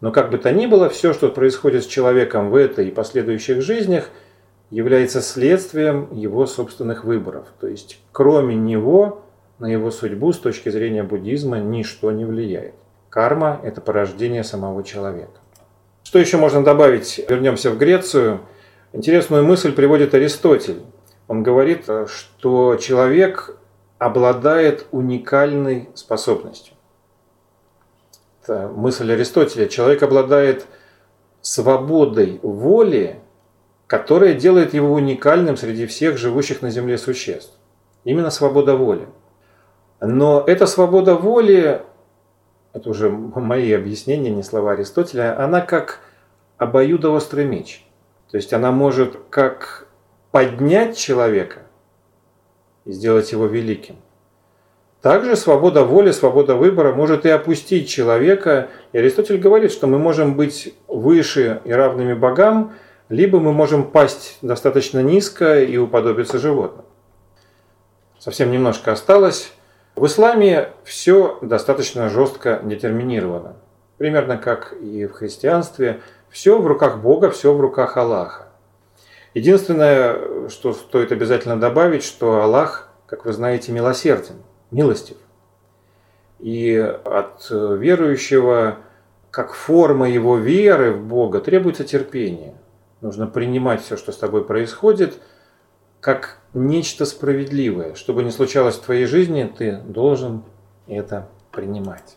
Но 0.00 0.12
как 0.12 0.30
бы 0.30 0.38
то 0.38 0.50
ни 0.50 0.66
было, 0.66 0.88
все, 0.88 1.12
что 1.12 1.28
происходит 1.28 1.84
с 1.84 1.86
человеком 1.86 2.50
в 2.50 2.56
этой 2.56 2.88
и 2.88 2.90
последующих 2.90 3.62
жизнях– 3.62 4.08
является 4.70 5.20
следствием 5.20 6.08
его 6.12 6.46
собственных 6.46 7.04
выборов. 7.04 7.46
То 7.60 7.66
есть 7.66 8.00
кроме 8.12 8.54
него 8.54 9.22
на 9.58 9.66
его 9.66 9.90
судьбу 9.90 10.32
с 10.32 10.38
точки 10.38 10.68
зрения 10.70 11.02
буддизма 11.02 11.58
ничто 11.58 12.12
не 12.12 12.24
влияет. 12.24 12.74
Карма– 13.10 13.60
это 13.64 13.80
порождение 13.80 14.44
самого 14.44 14.84
человека. 14.84 15.40
Что 16.02 16.18
еще 16.18 16.36
можно 16.36 16.64
добавить? 16.64 17.20
Вернемся 17.28 17.70
в 17.70 17.78
Грецию. 17.78 18.40
Интересную 18.92 19.44
мысль 19.44 19.72
приводит 19.72 20.14
Аристотель. 20.14 20.82
Он 21.28 21.42
говорит, 21.42 21.86
что 22.06 22.76
человек 22.76 23.56
обладает 23.98 24.86
уникальной 24.90 25.88
способностью. 25.94 26.74
Это 28.42 28.68
мысль 28.68 29.12
Аристотеля. 29.12 29.68
Человек 29.68 30.02
обладает 30.02 30.66
свободой 31.40 32.40
воли 32.42 33.20
которое 33.90 34.34
делает 34.34 34.72
его 34.72 34.92
уникальным 34.92 35.56
среди 35.56 35.84
всех 35.84 36.16
живущих 36.16 36.62
на 36.62 36.70
Земле 36.70 36.96
существ. 36.96 37.52
Именно 38.04 38.30
свобода 38.30 38.76
воли. 38.76 39.08
Но 40.00 40.44
эта 40.46 40.68
свобода 40.68 41.16
воли, 41.16 41.82
это 42.72 42.90
уже 42.90 43.10
мои 43.10 43.72
объяснения, 43.72 44.30
не 44.30 44.42
слова 44.42 44.72
Аристотеля, 44.72 45.42
она 45.42 45.60
как 45.60 46.00
обоюдоострый 46.58 47.44
меч. 47.44 47.84
То 48.30 48.36
есть 48.36 48.52
она 48.52 48.70
может 48.70 49.16
как 49.30 49.88
поднять 50.30 50.96
человека 50.96 51.62
и 52.84 52.92
сделать 52.92 53.32
его 53.32 53.46
великим. 53.46 53.96
Также 55.02 55.34
свобода 55.34 55.84
воли, 55.84 56.10
свобода 56.10 56.54
выбора 56.54 56.92
может 56.94 57.24
и 57.24 57.30
опустить 57.30 57.88
человека. 57.88 58.68
И 58.92 58.98
Аристотель 58.98 59.38
говорит, 59.38 59.72
что 59.72 59.86
мы 59.86 59.98
можем 59.98 60.34
быть 60.34 60.74
выше 60.86 61.62
и 61.64 61.72
равными 61.72 62.12
богам, 62.12 62.74
либо 63.08 63.40
мы 63.40 63.52
можем 63.52 63.90
пасть 63.90 64.38
достаточно 64.42 65.00
низко 65.00 65.60
и 65.62 65.76
уподобиться 65.78 66.38
животным. 66.38 66.84
Совсем 68.18 68.52
немножко 68.52 68.92
осталось. 68.92 69.52
В 70.00 70.06
исламе 70.06 70.70
все 70.82 71.38
достаточно 71.42 72.08
жестко 72.08 72.62
детерминировано. 72.64 73.56
Примерно 73.98 74.38
как 74.38 74.72
и 74.72 75.04
в 75.04 75.12
христианстве. 75.12 76.00
Все 76.30 76.58
в 76.58 76.66
руках 76.66 77.00
Бога, 77.00 77.28
все 77.28 77.52
в 77.52 77.60
руках 77.60 77.98
Аллаха. 77.98 78.46
Единственное, 79.34 80.48
что 80.48 80.72
стоит 80.72 81.12
обязательно 81.12 81.60
добавить, 81.60 82.02
что 82.02 82.40
Аллах, 82.40 82.88
как 83.04 83.26
вы 83.26 83.34
знаете, 83.34 83.72
милосерден, 83.72 84.36
милостив. 84.70 85.18
И 86.38 86.78
от 86.78 87.50
верующего, 87.50 88.78
как 89.30 89.52
форма 89.52 90.08
его 90.08 90.38
веры 90.38 90.92
в 90.92 91.04
Бога, 91.04 91.40
требуется 91.40 91.84
терпение. 91.84 92.54
Нужно 93.02 93.26
принимать 93.26 93.82
все, 93.82 93.98
что 93.98 94.12
с 94.12 94.16
тобой 94.16 94.46
происходит, 94.46 95.18
как 96.00 96.38
нечто 96.54 97.04
справедливое. 97.04 97.94
Что 97.94 98.12
бы 98.12 98.22
ни 98.22 98.30
случалось 98.30 98.76
в 98.76 98.82
твоей 98.82 99.06
жизни, 99.06 99.50
ты 99.56 99.76
должен 99.84 100.42
это 100.86 101.28
принимать. 101.52 102.16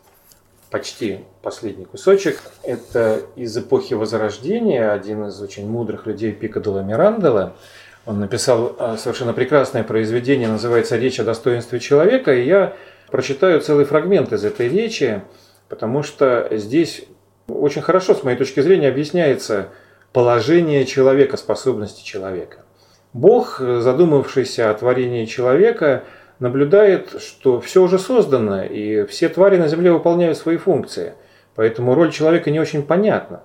Почти 0.69 1.19
последний 1.41 1.85
кусочек. 1.85 2.41
Это 2.63 3.21
из 3.35 3.55
эпохи 3.57 3.93
Возрождения. 3.93 4.91
Один 4.91 5.25
из 5.25 5.39
очень 5.41 5.69
мудрых 5.69 6.07
людей 6.07 6.31
Пикадола 6.31 6.79
Мирандела. 6.79 7.53
Он 8.05 8.19
написал 8.19 8.75
а, 8.79 8.97
совершенно 8.97 9.33
прекрасное 9.33 9.83
произведение, 9.83 10.49
называется 10.49 10.97
«Речь 10.97 11.19
о 11.19 11.23
достоинстве 11.23 11.79
человека». 11.79 12.33
И 12.33 12.45
я 12.45 12.75
прочитаю 13.09 13.61
целый 13.61 13.85
фрагмент 13.85 14.33
из 14.33 14.43
этой 14.43 14.67
речи, 14.67 15.21
потому 15.69 16.03
что 16.03 16.47
здесь 16.51 17.05
очень 17.47 17.81
хорошо, 17.81 18.13
с 18.13 18.23
моей 18.23 18.37
точки 18.37 18.59
зрения, 18.61 18.89
объясняется– 18.89 19.69
положение 20.13 20.85
человека, 20.85 21.35
способности 21.37 22.03
человека. 22.05 22.62
Бог, 23.13 23.59
задумавшийся 23.59 24.69
о 24.69 24.73
творении 24.73 25.25
человека, 25.25 26.03
наблюдает, 26.39 27.21
что 27.21 27.61
все 27.61 27.83
уже 27.83 27.99
создано, 27.99 28.63
и 28.63 29.05
все 29.05 29.29
твари 29.29 29.57
на 29.57 29.67
Земле 29.67 29.91
выполняют 29.91 30.37
свои 30.37 30.57
функции. 30.57 31.13
Поэтому 31.55 31.93
роль 31.93 32.11
человека 32.11 32.49
не 32.49 32.59
очень 32.59 32.83
понятна. 32.83 33.43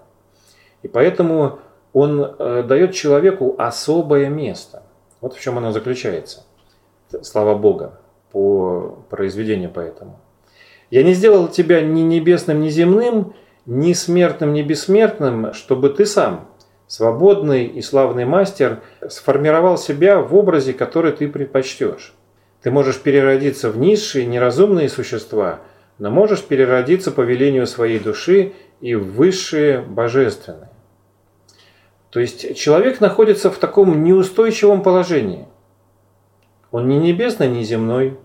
И 0.83 0.89
поэтому 0.89 1.59
он 1.93 2.23
э, 2.23 2.63
дает 2.63 2.95
человеку 2.95 3.55
особое 3.59 4.29
место. 4.29 4.83
Вот 5.21 5.35
в 5.35 5.41
чем 5.41 5.59
оно 5.59 5.73
заключается. 5.73 6.45
Слава 7.23 7.55
Бога 7.55 8.01
по 8.33 8.99
произведению 9.11 9.71
поэтому. 9.75 10.21
«Я 10.91 11.03
не 11.03 11.13
сделал 11.13 11.49
тебя 11.49 11.81
ни 11.83 12.01
небесным, 12.01 12.61
ни 12.61 12.69
земным, 12.69 13.35
ни 13.67 13.93
смертным, 13.93 14.53
ни 14.53 14.63
бессмертным, 14.63 15.53
чтобы 15.53 15.91
ты 15.91 16.07
сам 16.07 16.49
свободный 16.89 17.67
и 17.67 17.81
славный 17.83 18.25
мастер 18.25 18.81
сформировал 19.09 19.79
себя 19.79 20.21
в 20.21 20.35
образе, 20.35 20.73
который 20.73 21.13
ты 21.13 21.29
предпочтешь. 21.29 22.15
Ты 22.63 22.73
можешь 22.73 23.01
переродиться 23.01 23.71
в 23.71 23.79
низшие, 23.79 24.27
неразумные 24.27 24.89
существа, 24.89 25.61
но 25.99 26.11
можешь 26.11 26.43
переродиться 26.43 27.13
по 27.13 27.21
велению 27.21 27.67
своей 27.67 28.01
души 28.01 28.55
и 28.81 28.95
в 28.97 29.13
высшие 29.13 29.81
божественные. 29.81 30.71
То 32.11 32.21
есть 32.21 32.57
человек 32.57 33.01
находится 33.01 33.51
в 33.51 33.59
таком 33.59 34.03
неустойчивом 34.03 34.83
положении. 34.83 35.47
Он 36.71 36.89
не 36.89 36.99
небесный, 36.99 37.49
не 37.49 37.65
земной, 37.65 38.19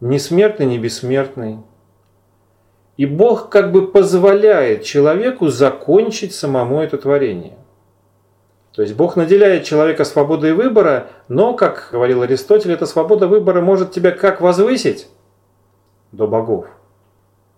не 0.00 0.18
смертный, 0.18 0.66
не 0.66 0.78
бессмертный. 0.78 1.58
И 2.96 3.04
Бог 3.04 3.50
как 3.50 3.72
бы 3.72 3.86
позволяет 3.88 4.82
человеку 4.82 5.48
закончить 5.48 6.34
самому 6.34 6.80
это 6.80 6.96
творение. 6.96 7.58
То 8.76 8.82
есть 8.82 8.94
Бог 8.94 9.16
наделяет 9.16 9.64
человека 9.64 10.04
свободой 10.04 10.52
выбора, 10.52 11.08
но, 11.28 11.54
как 11.54 11.88
говорил 11.92 12.20
Аристотель, 12.20 12.72
эта 12.72 12.84
свобода 12.84 13.26
выбора 13.26 13.62
может 13.62 13.90
тебя 13.90 14.10
как 14.10 14.42
возвысить 14.42 15.08
до 16.12 16.26
богов, 16.26 16.66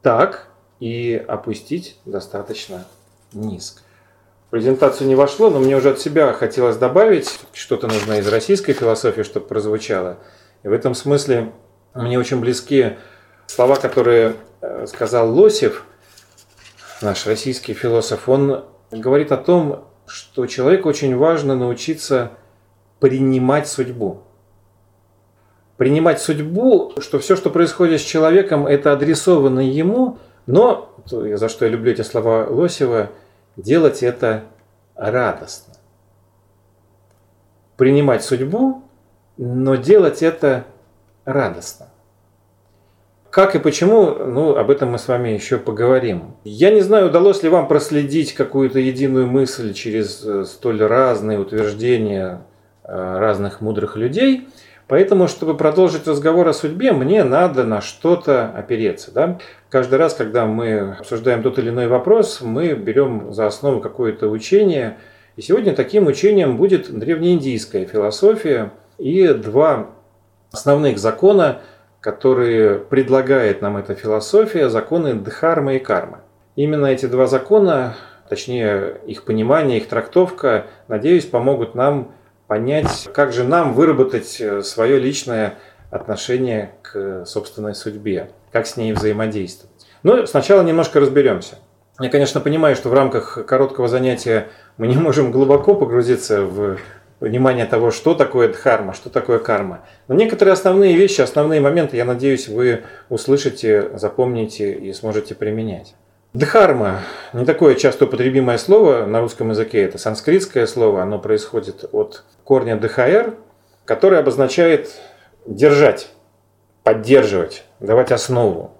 так 0.01 0.47
и 0.79 1.21
опустить 1.27 1.99
достаточно 2.05 2.85
низко. 3.33 3.83
В 4.47 4.51
презентацию 4.51 5.09
не 5.09 5.17
вошло, 5.17 5.51
но 5.51 5.59
мне 5.59 5.77
уже 5.77 5.91
от 5.91 5.99
себя 5.99 6.33
хотелось 6.33 6.77
добавить, 6.77 7.41
что-то 7.53 7.89
нужно 7.89 8.21
из 8.21 8.29
российской 8.29 8.73
философии, 8.73 9.23
чтобы 9.23 9.47
прозвучало. 9.47 10.19
И 10.63 10.69
в 10.69 10.73
этом 10.73 10.95
смысле 10.95 11.51
мне 11.95 12.17
очень 12.17 12.39
близки 12.39 12.97
слова, 13.49 13.75
которые 13.75 14.37
э, 14.61 14.87
сказал 14.87 15.37
Лосев, 15.37 15.85
наш 17.03 17.27
российский 17.27 17.75
философ. 17.75 18.29
Он 18.29 18.65
говорит 18.93 19.33
о 19.33 19.37
том, 19.37 19.89
что 20.09 20.47
человеку 20.47 20.89
очень 20.89 21.17
важно 21.17 21.55
научиться 21.55 22.33
принимать 22.99 23.69
судьбу. 23.69 24.23
Принимать 25.77 26.21
судьбу, 26.21 26.95
что 26.99 27.19
все, 27.21 27.37
что 27.37 27.51
происходит 27.51 28.01
с 28.01 28.05
человеком, 28.05 28.67
это 28.67 28.93
адресовано 28.93 29.61
ему, 29.61 30.19
Но, 30.47 30.95
за 31.05 31.49
что 31.51 31.67
я 31.67 31.71
люблю 31.71 31.93
эти 31.93 32.01
слова 32.01 32.47
Лосева, 32.49 33.11
делать 33.57 34.03
это 34.03 34.45
радостно. 34.97 35.75
Принимать 37.77 38.25
судьбу, 38.25 38.83
но 39.37 39.77
делать 39.77 40.23
это 40.23 40.65
радостно. 41.27 41.88
Как 43.39 43.55
и 43.55 43.61
почему, 43.61 44.17
ну, 44.17 44.57
об 44.57 44.69
этом 44.69 44.91
мы 44.91 44.99
с 44.99 45.07
вами 45.07 45.29
еще 45.29 45.59
поговорим. 45.59 46.35
Я 46.43 46.73
не 46.73 46.81
знаю, 46.81 47.07
удалось 47.07 47.41
ли 47.45 47.49
вам 47.49 47.69
проследить 47.69 48.35
какую-то 48.35 48.81
единую 48.81 49.29
мысль 49.29 49.75
через 49.75 50.25
э, 50.25 50.45
столь 50.45 50.83
разные 50.83 51.39
утверждения 51.39 52.43
э, 52.83 52.89
разных 52.91 53.61
мудрых 53.61 53.95
людей. 53.95 54.49
Поэтому, 54.89 55.29
чтобы 55.29 55.57
продолжить 55.57 56.09
разговор 56.09 56.49
о 56.49 56.53
судьбе, 56.53 56.91
мне 56.91 57.23
надо 57.23 57.63
на 57.63 57.81
что-то 57.81 58.51
опереться. 58.57 59.13
Да? 59.13 59.39
Каждый 59.71 60.01
раз, 60.01 60.15
когда 60.15 60.45
мы 60.45 60.97
обсуждаем 60.99 61.45
тот 61.45 61.61
или 61.61 61.71
иной 61.71 61.87
вопрос, 61.87 62.41
мы 62.41 62.73
берем 62.73 63.33
за 63.33 63.47
основу 63.47 63.81
какое-то 63.81 64.27
учение. 64.27 64.99
И 65.37 65.43
сегодня 65.43 65.77
таким 65.77 66.09
учением 66.09 66.57
будет 66.57 66.91
древнеиндийская 66.91 67.87
философия 67.87 68.73
и 68.99 69.29
два 69.29 69.91
основных 70.51 70.99
закона, 70.99 71.61
которые 72.09 72.79
предлагает 72.79 73.61
нам 73.61 73.77
эта 73.77 73.95
философия, 73.95 74.71
законы 74.71 75.13
Дхармы 75.13 75.77
и 75.77 75.79
Кармы. 75.79 76.21
Именно 76.57 76.87
эти 76.87 77.05
два 77.05 77.27
закона, 77.27 77.97
точнее 78.31 78.95
их 79.07 79.25
понимание, 79.25 79.77
их 79.77 79.89
трактовка, 79.89 80.69
надеюсь, 80.89 81.27
помогут 81.27 81.75
нам 81.75 82.13
понять, 82.47 83.11
как 83.13 83.35
же 83.35 83.45
нам 83.45 83.75
выработать 83.75 84.41
э, 84.41 84.63
свое 84.63 84.99
личное 84.99 85.57
отношение 85.91 86.71
к 86.81 87.27
собственной 87.27 87.75
судьбе, 87.75 88.31
как 88.53 88.67
с 88.67 88.79
ней 88.79 88.95
взаимодействовать. 88.95 89.87
Но 90.03 90.25
сначала 90.25 90.63
немножко 90.63 91.01
разберемся. 91.01 91.57
Я, 92.01 92.09
конечно, 92.09 92.41
понимаю, 92.41 92.75
что 92.75 92.89
в 92.89 92.95
рамках 92.95 93.45
короткого 93.45 93.87
занятия 93.87 94.49
мы 94.79 94.87
не 94.87 94.97
можем 94.97 95.31
глубоко 95.31 95.75
погрузиться 95.75 96.41
в 96.41 96.79
понимание 97.19 97.67
того, 97.67 97.91
что 97.91 98.15
такое 98.15 98.49
дхарма, 98.49 98.93
что 98.95 99.11
такое 99.11 99.39
карма. 99.39 99.81
Но 100.07 100.15
некоторые 100.15 100.53
основные 100.53 100.97
вещи, 100.97 101.21
основные 101.21 101.61
моменты, 101.61 101.97
я 101.97 102.05
надеюсь, 102.05 102.49
вы 102.49 102.85
услышите, 103.09 103.91
запомните 103.99 104.73
и 104.73 104.93
сможете 104.93 105.35
применять. 105.35 105.95
Дхарма– 106.35 107.01
не 107.33 107.45
такое 107.47 107.75
часто 107.75 108.05
употребимое 108.05 108.59
слово 108.59 109.07
на 109.07 109.21
русском 109.21 109.49
языке, 109.51 109.83
это 109.83 109.97
санскритское 109.97 110.67
слово, 110.67 111.03
оно 111.03 111.19
происходит 111.19 111.87
от 111.93 112.23
корня 112.45 112.77
дхр, 112.77 113.35
который 113.87 114.19
обозначает 114.19 114.91
держать, 115.47 116.11
поддерживать, 116.83 117.65
давать 117.81 118.13
основу. 118.13 118.73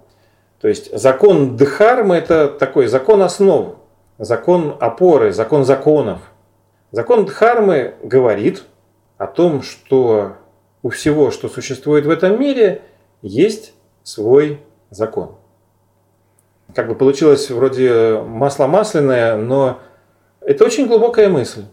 То 0.61 0.67
есть 0.67 0.95
закон 0.95 1.57
дхармы– 1.57 2.15
это 2.17 2.47
такой 2.47 2.85
закон 2.85 3.23
основы, 3.23 3.75
закон 4.19 4.77
опоры, 4.79 5.31
закон 5.31 5.65
законов. 5.65 6.19
Закон 6.91 7.25
дхармы 7.25 7.95
говорит 8.03 8.63
о 9.17 9.27
том, 9.27 9.61
что 9.61 10.37
у 10.81 10.89
всего, 10.89 11.31
что 11.31 11.49
существует 11.49 12.05
в 12.05 12.09
этом 12.09 12.39
мире, 12.39 12.81
есть 13.21 13.73
свой 14.03 14.59
закон 14.89 15.39
как 16.73 16.87
бы 16.87 16.95
получилось 16.95 17.49
вроде 17.49 18.19
масло 18.19 18.67
масляное, 18.67 19.37
но 19.37 19.79
это 20.41 20.65
очень 20.65 20.87
глубокая 20.87 21.29
мысль. 21.29 21.65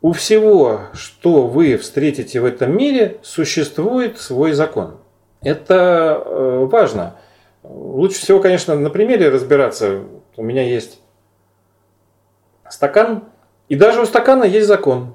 У 0.00 0.12
всего, 0.12 0.82
что 0.92 1.46
вы 1.46 1.76
встретите 1.76 2.40
в 2.40 2.44
этом 2.44 2.76
мире, 2.76 3.18
существует 3.22 4.18
свой 4.18 4.52
закон. 4.52 4.98
Это 5.42 6.22
э, 6.24 6.68
важно. 6.70 7.16
Лучше 7.64 8.20
всего, 8.20 8.40
конечно, 8.40 8.74
на 8.76 8.90
примере 8.90 9.28
разбираться. 9.28 10.02
У 10.36 10.42
меня 10.42 10.62
есть 10.62 11.00
стакан, 12.68 13.24
и 13.68 13.76
даже 13.76 14.00
у 14.00 14.06
стакана 14.06 14.44
есть 14.44 14.66
закон. 14.66 15.14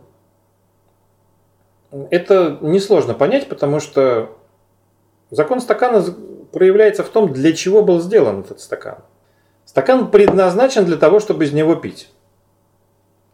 Это 2.10 2.58
несложно 2.62 3.14
понять, 3.14 3.50
потому 3.50 3.80
что 3.80 4.38
закон 5.30 5.60
стакана 5.60 6.04
проявляется 6.52 7.04
в 7.04 7.10
том, 7.10 7.34
для 7.34 7.54
чего 7.54 7.84
был 7.84 8.00
сделан 8.00 8.42
этот 8.42 8.60
стакан. 8.60 9.00
Стакан 9.66 10.12
предназначен 10.12 10.86
для 10.86 10.98
того, 10.98 11.20
чтобы 11.20 11.46
из 11.46 11.54
него 11.54 11.76
пить. 11.76 12.12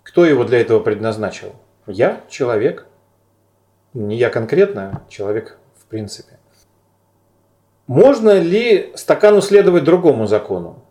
Кто 0.04 0.26
его 0.26 0.44
для 0.44 0.62
этого 0.62 0.80
предназначил? 0.80 1.54
Я, 1.86 2.22
человек. 2.30 2.86
Не 3.94 4.18
я 4.18 4.30
конкретно, 4.30 5.04
а 5.06 5.10
человек 5.10 5.58
в 5.76 5.86
принципе. 5.86 6.40
Можно 7.88 8.38
ли 8.40 8.92
стакану 8.96 9.42
следовать 9.42 9.84
другому 9.84 10.28
закону? 10.28 10.84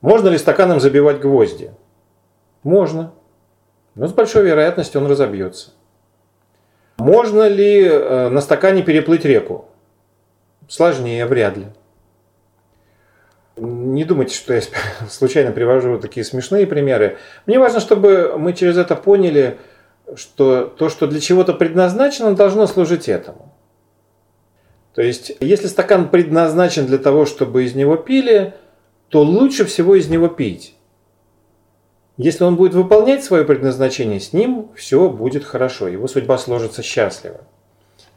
Можно 0.00 0.28
ли 0.28 0.38
стаканом 0.38 0.78
забивать 0.78 1.20
гвозди? 1.20 1.72
Можно. 2.62 3.12
Но 3.96 4.06
с 4.06 4.12
большой 4.12 4.44
вероятностью 4.44 5.00
он 5.00 5.10
разобьется. 5.10 5.70
Можно 6.98 7.48
ли 7.48 7.82
э, 7.82 8.28
на 8.28 8.40
стакане 8.40 8.82
переплыть 8.82 9.24
реку? 9.24 9.68
Сложнее 10.68 11.24
вряд 11.26 11.56
ли. 11.56 11.66
Не 13.56 14.04
думайте, 14.04 14.34
что 14.34 14.52
я 14.52 14.60
случайно 15.10 15.50
привожу 15.50 15.98
такие 15.98 16.24
смешные 16.24 16.66
примеры. 16.66 17.16
Мне 17.46 17.58
важно, 17.58 17.80
чтобы 17.80 18.34
мы 18.36 18.52
через 18.52 18.76
это 18.76 18.96
поняли, 18.96 19.58
что 20.14 20.66
то, 20.66 20.90
что 20.90 21.06
для 21.06 21.20
чего-то 21.20 21.54
предназначено, 21.54 22.34
должно 22.34 22.66
служить 22.66 23.08
этому. 23.08 23.54
То 24.94 25.02
есть, 25.02 25.32
если 25.40 25.68
стакан 25.68 26.10
предназначен 26.10 26.86
для 26.86 26.98
того, 26.98 27.24
чтобы 27.24 27.64
из 27.64 27.74
него 27.74 27.96
пили, 27.96 28.54
то 29.08 29.22
лучше 29.22 29.64
всего 29.64 29.94
из 29.94 30.08
него 30.08 30.28
пить. 30.28 30.75
Если 32.16 32.44
он 32.44 32.56
будет 32.56 32.74
выполнять 32.74 33.22
свое 33.22 33.44
предназначение, 33.44 34.20
с 34.20 34.32
ним 34.32 34.70
все 34.74 35.10
будет 35.10 35.44
хорошо, 35.44 35.86
его 35.88 36.08
судьба 36.08 36.38
сложится 36.38 36.82
счастливо. 36.82 37.40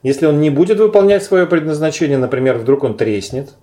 Если 0.04 0.26
он 0.26 0.40
не 0.40 0.50
будет 0.50 0.80
выполнять 0.80 1.24
свое 1.24 1.46
предназначение, 1.46 2.18
например, 2.18 2.58
вдруг 2.58 2.84
он 2.84 2.96
треснет, 2.96 3.56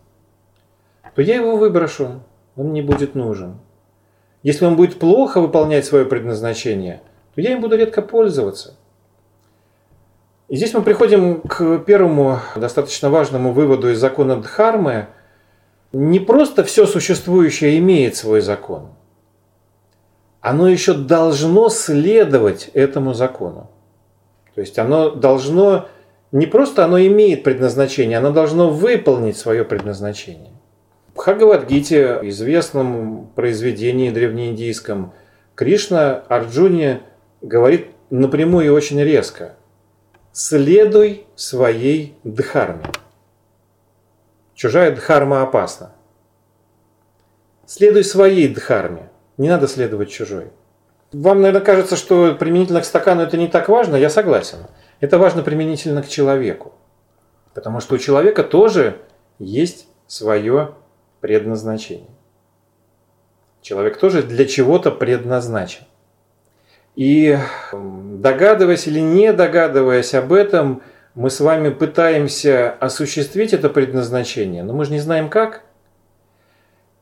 то 1.14 1.22
я 1.22 1.36
его 1.36 1.56
выброшу, 1.56 2.20
он 2.56 2.74
не 2.74 2.82
будет 2.82 3.14
нужен. 3.14 3.58
Если 4.42 4.66
он 4.66 4.76
будет 4.76 4.98
плохо 4.98 5.40
выполнять 5.40 5.86
свое 5.86 6.04
предназначение, 6.04 7.00
то 7.34 7.40
я 7.40 7.52
им 7.52 7.62
буду 7.62 7.76
редко 7.76 8.02
пользоваться. 8.02 8.74
И 10.48 10.56
здесь 10.56 10.74
мы 10.74 10.82
приходим 10.82 11.40
к 11.40 11.78
первому 11.78 12.40
достаточно 12.54 13.08
важному 13.10 13.52
выводу 13.52 13.90
из 13.90 13.98
закона 13.98 14.36
Дхармы. 14.40 15.06
Не 15.92 16.20
просто 16.20 16.62
все 16.62 16.86
существующее 16.86 17.78
имеет 17.78 18.14
свой 18.14 18.42
закон, 18.42 18.90
оно 20.40 20.68
еще 20.68 20.94
должно 20.94 21.68
следовать 21.68 22.70
этому 22.74 23.14
закону. 23.14 23.70
То 24.54 24.60
есть 24.60 24.78
оно 24.78 25.10
должно 25.10 25.88
не 26.32 26.46
просто 26.46 26.84
оно 26.84 27.00
имеет 27.00 27.42
предназначение, 27.44 28.18
оно 28.18 28.32
должно 28.32 28.70
выполнить 28.70 29.36
свое 29.36 29.64
предназначение. 29.64 30.52
В 31.08 31.14
Бхагавадгите, 31.14 32.20
известном 32.22 33.28
произведении 33.34 34.10
древнеиндийском, 34.10 35.12
Кришна 35.54 36.22
Арджуне 36.28 37.00
говорит 37.40 37.88
напрямую 38.10 38.66
и 38.66 38.68
очень 38.68 39.00
резко. 39.00 39.54
Следуй 40.32 41.26
своей 41.34 42.14
дхарме. 42.24 42.84
Чужая 44.54 44.94
дхарма 44.94 45.42
опасна. 45.42 45.92
Следуй 47.64 48.04
своей 48.04 48.48
дхарме. 48.48 49.08
Не 49.38 49.48
надо 49.48 49.68
следовать 49.68 50.10
чужой. 50.10 50.50
Вам, 51.12 51.40
наверное, 51.40 51.64
кажется, 51.64 51.96
что 51.96 52.34
применительно 52.34 52.80
к 52.80 52.84
стакану 52.84 53.22
это 53.22 53.36
не 53.36 53.48
так 53.48 53.68
важно. 53.68 53.96
Я 53.96 54.10
согласен. 54.10 54.58
Это 55.00 55.18
важно 55.18 55.42
применительно 55.42 56.02
к 56.02 56.08
человеку. 56.08 56.74
Потому 57.54 57.80
что 57.80 57.94
у 57.94 57.98
человека 57.98 58.42
тоже 58.42 58.98
есть 59.38 59.86
свое 60.06 60.74
предназначение. 61.20 62.10
Человек 63.62 63.98
тоже 63.98 64.22
для 64.22 64.44
чего-то 64.44 64.90
предназначен. 64.90 65.84
И 66.94 67.38
догадываясь 67.72 68.86
или 68.86 69.00
не 69.00 69.32
догадываясь 69.32 70.14
об 70.14 70.32
этом, 70.32 70.82
мы 71.14 71.30
с 71.30 71.40
вами 71.40 71.70
пытаемся 71.70 72.70
осуществить 72.70 73.52
это 73.52 73.68
предназначение, 73.68 74.62
но 74.62 74.72
мы 74.72 74.84
же 74.84 74.92
не 74.92 75.00
знаем 75.00 75.28
как. 75.28 75.62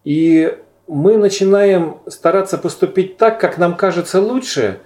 И 0.04 0.58
мы 0.86 1.16
начинаем 1.16 1.98
стараться 2.06 2.58
поступить 2.58 3.16
так, 3.16 3.40
как 3.40 3.58
нам 3.58 3.76
кажется 3.76 4.20
лучше, 4.20 4.80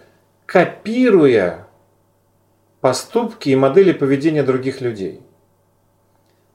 копируя 0.46 1.66
поступки 2.80 3.48
и 3.50 3.56
модели 3.56 3.92
поведения 3.92 4.42
других 4.42 4.80
людей. 4.80 5.20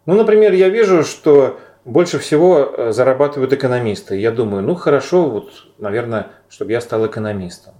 Ну, 0.05 0.15
например, 0.15 0.53
я 0.53 0.69
вижу, 0.69 1.03
что 1.03 1.59
больше 1.85 2.19
всего 2.19 2.59
э, 2.59 2.91
зарабатывают 2.91 3.53
экономисты. 3.53 4.17
Я 4.17 4.31
думаю, 4.31 4.63
ну 4.63 4.75
хорошо, 4.75 5.29
вот, 5.29 5.51
наверное, 5.77 6.27
чтобы 6.49 6.71
я 6.71 6.81
стал 6.81 7.05
экономистом. 7.05 7.73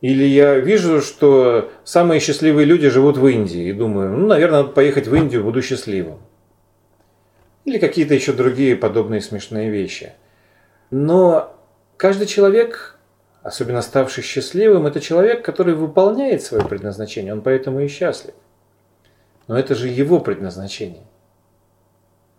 Или 0.00 0.24
я 0.24 0.58
вижу, 0.58 1.00
что 1.00 1.70
самые 1.84 2.20
счастливые 2.20 2.64
люди 2.64 2.88
живут 2.88 3.16
в 3.16 3.26
Индии. 3.26 3.68
И 3.68 3.72
думаю, 3.72 4.16
ну, 4.16 4.26
наверное, 4.26 4.62
надо 4.62 4.72
поехать 4.72 5.08
в 5.08 5.14
Индию, 5.14 5.42
буду 5.44 5.62
счастливым. 5.62 6.18
или 7.64 7.78
какие-то 7.78 8.14
еще 8.14 8.32
другие 8.32 8.76
подобные 8.76 9.20
смешные 9.20 9.70
вещи. 9.70 10.12
Но 10.90 11.54
каждый 11.96 12.26
человек, 12.26 12.98
особенно 13.42 13.82
ставший 13.82 14.22
счастливым, 14.22 14.86
это 14.86 15.00
человек, 15.00 15.44
который 15.44 15.74
выполняет 15.74 16.42
свое 16.42 16.64
предназначение, 16.64 17.32
он 17.32 17.42
поэтому 17.42 17.80
и 17.80 17.88
счастлив. 17.88 18.34
Но 19.46 19.58
это 19.58 19.74
же 19.74 19.88
его 19.88 20.20
предназначение. 20.20 21.04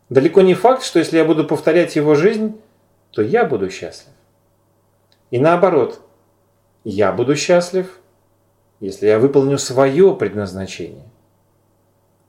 Далеко 0.10 0.42
не 0.42 0.56
факт, 0.56 0.84
что 0.84 1.00
если 1.00 1.18
я 1.18 1.26
буду 1.26 1.46
повторять 1.46 1.96
его 1.96 2.16
жизнь, 2.16 2.60
то 3.12 3.22
я 3.22 3.46
буду 3.46 3.70
счастлив. 3.70 4.14
И 5.30 5.40
наоборот, 5.40 6.02
я 6.84 7.12
буду 7.12 7.36
счастлив, 7.36 8.00
если 8.80 9.08
я 9.08 9.20
выполню 9.20 9.58
свое 9.58 10.16
предназначение. 10.16 11.06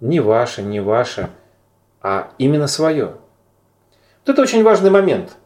Не 0.01 0.21
ваше, 0.21 0.63
не 0.63 0.81
ваше, 0.81 1.31
а 2.03 2.33
именно 2.39 2.67
свое. 2.67 3.17
Вот 4.21 4.33
это 4.33 4.43
очень 4.43 4.63
важный 4.63 4.91
момент. 4.91 5.37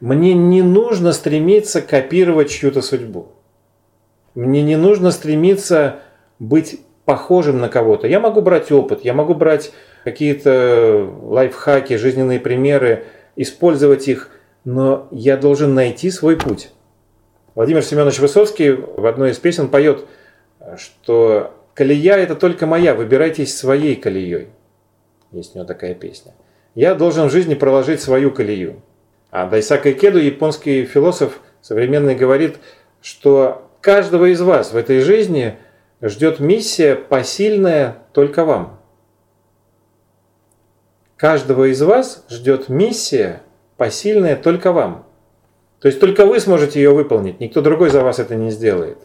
Мне 0.00 0.34
не 0.34 0.62
нужно 0.62 1.12
стремиться 1.12 1.82
копировать 1.82 2.50
чью-то 2.50 2.82
судьбу. 2.82 3.28
Мне 4.34 4.62
не 4.62 4.76
нужно 4.76 5.10
стремиться 5.10 6.00
быть 6.38 6.80
похожим 7.04 7.58
на 7.58 7.68
кого-то. 7.68 8.06
Я 8.06 8.20
могу 8.20 8.42
брать 8.42 8.70
опыт, 8.70 9.04
я 9.04 9.14
могу 9.14 9.34
брать 9.34 9.72
какие-то 10.04 11.10
лайфхаки, 11.22 11.96
жизненные 11.96 12.38
примеры, 12.38 13.04
использовать 13.34 14.06
их, 14.08 14.30
но 14.64 15.08
я 15.10 15.36
должен 15.36 15.74
найти 15.74 16.10
свой 16.10 16.36
путь. 16.36 16.70
Владимир 17.54 17.82
Семенович 17.82 18.20
Высоцкий 18.20 18.70
в 18.70 19.06
одной 19.06 19.32
из 19.32 19.38
песен 19.38 19.68
поет, 19.68 20.04
что 20.76 21.54
колея 21.74 22.16
это 22.16 22.36
только 22.36 22.66
моя, 22.66 22.94
выбирайтесь 22.94 23.56
своей 23.56 23.96
колеей. 23.96 24.48
Есть 25.32 25.54
у 25.54 25.58
него 25.58 25.66
такая 25.66 25.94
песня. 25.94 26.34
Я 26.74 26.94
должен 26.94 27.26
в 27.26 27.32
жизни 27.32 27.54
проложить 27.54 28.00
свою 28.00 28.30
колею. 28.30 28.82
А 29.30 29.46
Дайсака 29.46 29.92
Икеду, 29.92 30.18
японский 30.18 30.84
философ 30.84 31.40
современный, 31.60 32.14
говорит, 32.14 32.58
что 33.02 33.70
каждого 33.80 34.32
из 34.32 34.40
вас 34.40 34.72
в 34.72 34.76
этой 34.76 35.00
жизни 35.00 35.58
ждет 36.00 36.40
миссия, 36.40 36.94
посильная 36.94 37.98
только 38.12 38.44
вам. 38.44 38.80
Каждого 41.16 41.70
из 41.70 41.82
вас 41.82 42.24
ждет 42.30 42.68
миссия, 42.68 43.42
посильная 43.76 44.36
только 44.36 44.72
вам. 44.72 45.04
То 45.80 45.88
есть 45.88 46.00
только 46.00 46.26
вы 46.26 46.40
сможете 46.40 46.80
ее 46.80 46.90
выполнить, 46.90 47.40
никто 47.40 47.60
другой 47.60 47.90
за 47.90 48.02
вас 48.02 48.18
это 48.18 48.34
не 48.34 48.50
сделает. 48.50 48.98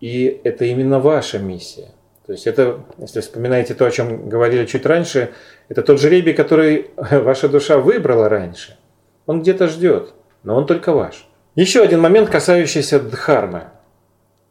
И 0.00 0.40
это 0.44 0.64
именно 0.64 0.98
ваша 0.98 1.38
миссия. 1.38 1.92
То 2.30 2.34
есть 2.34 2.46
это, 2.46 2.84
если 2.98 3.22
вспоминаете 3.22 3.74
то, 3.74 3.84
о 3.84 3.90
чем 3.90 4.28
говорили 4.28 4.64
чуть 4.64 4.86
раньше, 4.86 5.32
это 5.68 5.82
тот 5.82 6.00
жребий, 6.00 6.32
который 6.32 6.92
ваша 6.96 7.48
душа 7.48 7.78
выбрала 7.78 8.28
раньше. 8.28 8.78
Он 9.26 9.42
где-то 9.42 9.66
ждет, 9.66 10.14
но 10.44 10.54
он 10.54 10.64
только 10.64 10.92
ваш. 10.92 11.26
Еще 11.56 11.82
один 11.82 12.00
момент, 12.00 12.30
касающийся 12.30 13.00
дхармы. 13.00 13.64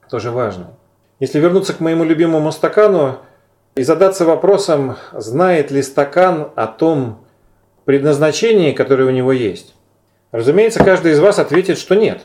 Тоже 0.09 0.29
важно. 0.29 0.71
Если 1.21 1.39
вернуться 1.39 1.71
к 1.73 1.79
моему 1.79 2.03
любимому 2.03 2.51
стакану 2.51 3.19
и 3.75 3.83
задаться 3.83 4.25
вопросом, 4.25 4.97
знает 5.13 5.71
ли 5.71 5.81
стакан 5.81 6.51
о 6.57 6.67
том 6.67 7.25
предназначении, 7.85 8.73
которое 8.73 9.05
у 9.05 9.11
него 9.11 9.31
есть. 9.31 9.73
Разумеется, 10.33 10.83
каждый 10.83 11.13
из 11.13 11.19
вас 11.21 11.39
ответит, 11.39 11.77
что 11.77 11.95
нет. 11.95 12.23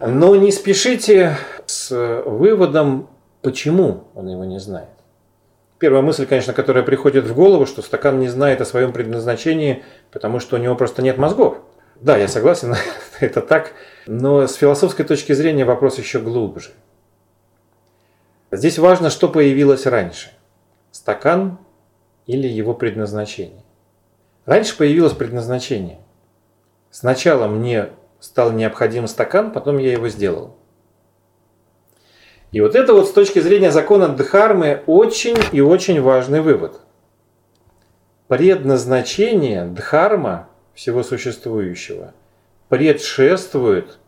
Но 0.00 0.34
не 0.36 0.52
спешите 0.52 1.36
с 1.66 2.22
выводом, 2.24 3.10
почему 3.46 4.08
он 4.16 4.26
его 4.26 4.44
не 4.44 4.58
знает. 4.58 4.88
Первая 5.78 6.02
мысль, 6.02 6.26
конечно, 6.26 6.52
которая 6.52 6.82
приходит 6.82 7.26
в 7.26 7.34
голову, 7.36 7.64
что 7.64 7.80
стакан 7.80 8.18
не 8.18 8.26
знает 8.26 8.60
о 8.60 8.64
своем 8.64 8.92
предназначении, 8.92 9.84
потому 10.10 10.40
что 10.40 10.56
у 10.56 10.58
него 10.58 10.74
просто 10.74 11.00
нет 11.00 11.16
мозгов. 11.16 11.58
Да, 11.94 12.16
я 12.16 12.26
согласен, 12.26 12.74
это 13.20 13.40
так, 13.40 13.70
но 14.08 14.48
с 14.48 14.54
философской 14.54 15.04
точки 15.04 15.32
зрения 15.32 15.64
вопрос 15.64 15.96
еще 15.96 16.18
глубже. 16.18 16.70
Здесь 18.50 18.80
важно, 18.80 19.10
что 19.10 19.28
появилось 19.28 19.86
раньше. 19.86 20.32
Стакан 20.90 21.58
или 22.26 22.48
его 22.48 22.74
предназначение. 22.74 23.62
Раньше 24.44 24.76
появилось 24.76 25.12
предназначение. 25.12 26.00
Сначала 26.90 27.46
мне 27.46 27.90
стал 28.18 28.50
необходим 28.50 29.06
стакан, 29.06 29.52
потом 29.52 29.78
я 29.78 29.92
его 29.92 30.08
сделал. 30.08 30.56
И 32.52 32.60
вот 32.60 32.74
это 32.74 32.92
вот 32.92 33.08
с 33.08 33.12
точки 33.12 33.38
зрения 33.40 33.70
закона 33.70 34.08
Дхармы 34.08 34.82
очень 34.86 35.36
и 35.52 35.60
очень 35.60 36.00
важный 36.00 36.40
вывод. 36.40 36.80
Предназначение 38.28 39.64
Дхарма 39.66 40.48
всего 40.74 41.02
существующего 41.02 42.14
предшествует 42.68 43.98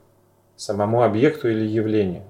самому 0.57 1.03
объекту 1.03 1.49
или 1.49 1.65
явлению. 1.65 2.25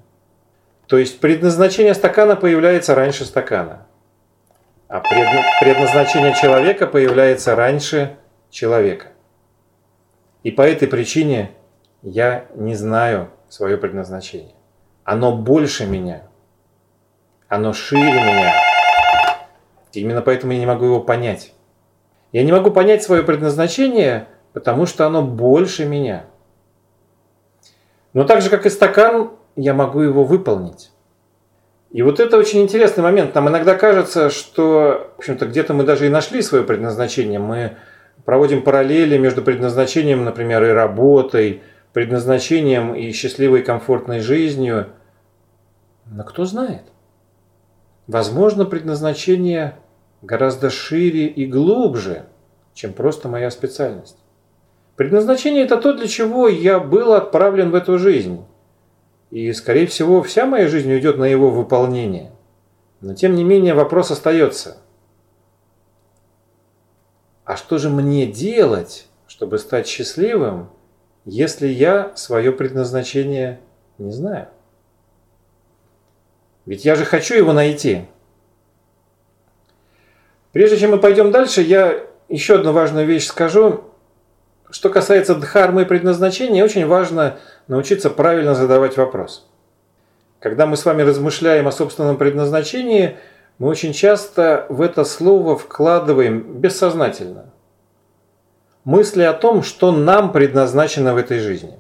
То 0.87 0.99
есть 0.99 1.21
предназначение 1.21 1.95
стакана 1.95 2.37
появляется 2.37 2.95
раньше 2.95 3.25
стакана, 3.25 3.87
а 4.89 5.01
предназначение 5.01 6.35
человека 6.35 6.87
появляется 6.87 7.55
раньше 7.55 8.17
человека. 8.51 9.09
И 10.43 10.51
по 10.51 10.63
этой 10.63 10.89
причине 10.89 11.51
я 12.03 12.47
не 12.55 12.75
знаю 12.75 13.31
свое 13.49 13.77
предназначение. 13.77 14.55
Оно 15.09 15.35
больше 15.35 15.87
меня. 15.87 16.25
Оно 17.49 17.73
шире 17.73 18.13
меня. 18.13 18.53
Именно 19.95 20.21
поэтому 20.21 20.53
я 20.53 20.59
не 20.59 20.67
могу 20.67 20.85
его 20.85 21.01
понять. 21.01 21.55
Я 22.31 22.43
не 22.43 22.53
могу 22.53 22.71
понять 22.71 23.03
свое 23.03 23.23
предназначение, 23.23 24.29
потому 24.53 24.85
что 24.85 25.07
оно 25.07 25.23
больше 25.23 25.87
меня. 25.87 26.27
Но 28.13 28.25
так 28.25 28.43
же, 28.43 28.51
как 28.51 28.67
и 28.67 28.69
стакан, 28.69 29.31
я 29.57 29.73
могу 29.73 30.03
его 30.03 30.25
выполнить. 30.25 30.91
И 31.91 32.03
вот 32.03 32.21
это 32.21 32.37
очень 32.37 32.61
интересный 32.61 33.03
момент. 33.03 33.35
Нам 33.35 33.49
иногда 33.49 33.77
кажется, 33.77 34.29
что, 34.29 35.11
в 35.17 35.21
общем-то, 35.21 35.47
где-то 35.47 35.73
мы 35.73 35.85
даже 35.85 36.05
и 36.05 36.11
нашли 36.11 36.43
свое 36.43 36.65
предназначение. 36.65 37.39
Мы 37.39 37.79
проводим 38.27 38.61
параллели 38.61 39.17
между 39.17 39.41
предназначением, 39.41 40.27
например, 40.27 40.63
и 40.65 40.69
работой, 40.69 41.63
предназначением 41.95 42.95
и 42.95 43.11
счастливой 43.13 43.63
комфортной 43.63 44.21
жизнью. 44.21 44.89
Но 46.11 46.25
кто 46.25 46.45
знает? 46.45 46.83
Возможно, 48.07 48.65
предназначение 48.65 49.77
гораздо 50.23 50.71
шире 50.71 51.27
и 51.27 51.47
глубже, 51.47 52.27
чем 52.75 52.93
просто 52.93 53.29
моя 53.29 53.51
специальность. 53.51 54.17
Предназначение– 54.97 55.65
это 55.65 55.77
то, 55.77 55.93
для 55.93 56.09
чего 56.09 56.49
я 56.49 56.81
был 56.81 57.13
отправлен 57.13 57.71
в 57.71 57.75
эту 57.75 57.99
жизнь. 57.99 58.45
И, 59.31 59.53
скорее 59.53 59.87
всего, 59.87 60.23
вся 60.23 60.47
моя 60.47 60.69
жизнь 60.69 60.91
уйдет 60.91 61.19
на 61.19 61.25
его 61.25 61.51
выполнение. 61.51 62.33
Но, 63.01 63.15
тем 63.15 63.35
не 63.35 63.45
менее, 63.45 63.75
вопрос 63.75 64.11
остается– 64.11 64.79
а 67.49 67.57
что 67.57 67.79
же 67.79 67.89
мне 67.89 68.27
делать, 68.27 69.09
чтобы 69.27 69.57
стать 69.59 69.87
счастливым, 69.87 70.69
если 71.25 71.67
я 71.67 72.13
свое 72.15 72.53
предназначение 72.53 73.59
не 73.97 74.13
знаю? 74.13 74.49
Ведь 76.69 76.85
я 76.85 76.95
же 76.95 77.05
хочу 77.05 77.35
его 77.35 77.53
найти. 77.53 78.05
Прежде 80.53 80.77
чем 80.77 80.93
мы 80.93 80.99
пойдем 80.99 81.31
дальше, 81.31 81.63
я 81.63 82.05
еще 82.29 82.57
одну 82.57 82.73
важную 82.73 83.07
вещь 83.07 83.27
скажу. 83.27 83.85
Что 84.71 84.91
касается 84.91 85.35
дхармы 85.35 85.83
и 85.83 85.85
предназначения, 85.87 86.63
очень 86.63 86.87
важно 86.87 87.39
научиться 87.67 88.11
правильно 88.11 88.55
задавать 88.55 88.97
вопрос. 88.97 89.49
Когда 90.39 90.67
мы 90.67 90.77
с 90.77 90.85
вами 90.85 91.03
размышляем 91.03 91.67
о 91.67 91.73
собственном 91.73 92.17
предназначении– 92.17 93.17
мы 93.59 93.67
очень 93.69 93.93
часто 93.93 94.67
в 94.69 94.81
это 94.81 95.05
слово 95.05 95.59
вкладываем 95.59 96.61
бессознательно 96.61 97.47
мысли 98.85 99.23
о 99.23 99.33
том, 99.33 99.63
что 99.63 99.93
нам 99.93 100.33
предназначено 100.33 101.13
в 101.13 101.17
этой 101.19 101.41
жизни. 101.41 101.79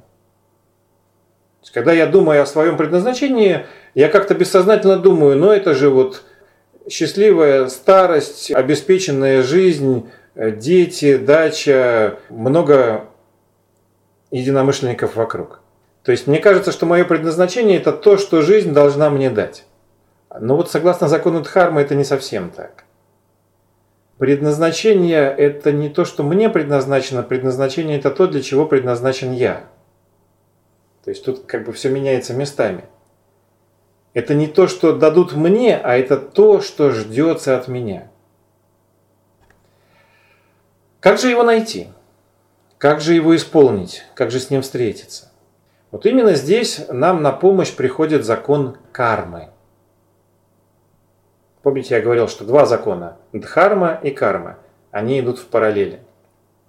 Когда 1.73 1.93
я 1.93 2.07
думаю 2.07 2.43
о 2.43 2.47
своем 2.47 2.77
предназначении, 2.77 3.67
я 3.95 4.09
как-то 4.09 4.35
бессознательно 4.35 4.99
думаю, 4.99 5.37
ну 5.37 5.51
это 5.51 5.75
же 5.75 5.91
вот 5.91 6.23
счастливая 6.89 7.69
старость, 7.69 8.51
обеспеченная 8.51 9.43
жизнь, 9.43 10.09
дети, 10.35 11.17
дача, 11.17 12.19
много 12.29 13.07
единомышленников 14.31 15.17
вокруг. 15.17 15.61
То 16.03 16.13
есть 16.13 16.27
мне 16.27 16.39
кажется, 16.39 16.73
что 16.73 16.87
мое 16.87 17.05
предназначение 17.05 17.79
это 17.79 17.93
то, 17.93 18.17
что 18.17 18.43
жизнь 18.43 18.73
должна 18.73 19.11
мне 19.11 19.31
дать. 19.31 19.65
Но 20.41 20.57
вот 20.57 20.71
согласно 20.71 21.09
закону 21.09 21.41
Дхармы 21.43 21.81
это 21.81 21.95
не 21.95 22.05
совсем 22.05 22.51
так. 22.51 22.85
Предназначение– 24.19 25.33
это 25.39 25.71
не 25.71 25.89
то, 25.89 26.05
что 26.05 26.23
мне 26.25 26.49
предназначено, 26.49 27.23
предназначение– 27.23 27.99
это 28.01 28.11
то, 28.11 28.27
для 28.27 28.43
чего 28.43 28.67
предназначен 28.67 29.33
я. 29.33 29.65
То 31.05 31.11
есть 31.11 31.25
тут 31.25 31.47
как 31.47 31.65
бы 31.65 31.73
все 31.73 31.91
меняется 31.91 32.35
местами. 32.35 32.85
Это 34.15 34.35
не 34.35 34.47
то, 34.47 34.67
что 34.67 34.97
дадут 34.97 35.35
мне, 35.35 35.77
а 35.77 35.97
это 35.97 36.17
то, 36.17 36.61
что 36.61 36.91
ждется 36.91 37.57
от 37.57 37.69
меня. 37.69 38.11
Как 41.01 41.19
же 41.19 41.29
его 41.29 41.43
найти? 41.43 41.89
Как 42.79 43.01
же 43.01 43.15
его 43.15 43.35
исполнить? 43.37 44.05
Как 44.15 44.31
же 44.31 44.41
с 44.41 44.51
ним 44.51 44.63
встретиться? 44.63 45.31
Вот 45.91 46.05
именно 46.05 46.35
здесь 46.35 46.87
нам 46.89 47.23
на 47.23 47.33
помощь 47.33 47.73
приходит 47.73 48.25
закон 48.25 48.77
кармы. 48.93 49.51
Помните, 51.63 51.95
я 51.95 52.01
говорил, 52.01 52.29
что 52.29 52.45
два 52.45 52.67
закона– 52.67 53.17
дхарма 53.33 54.01
и 54.03 54.11
карма. 54.11 54.59
Они 54.91 55.21
идут 55.21 55.39
в 55.39 55.47
параллели. 55.47 56.01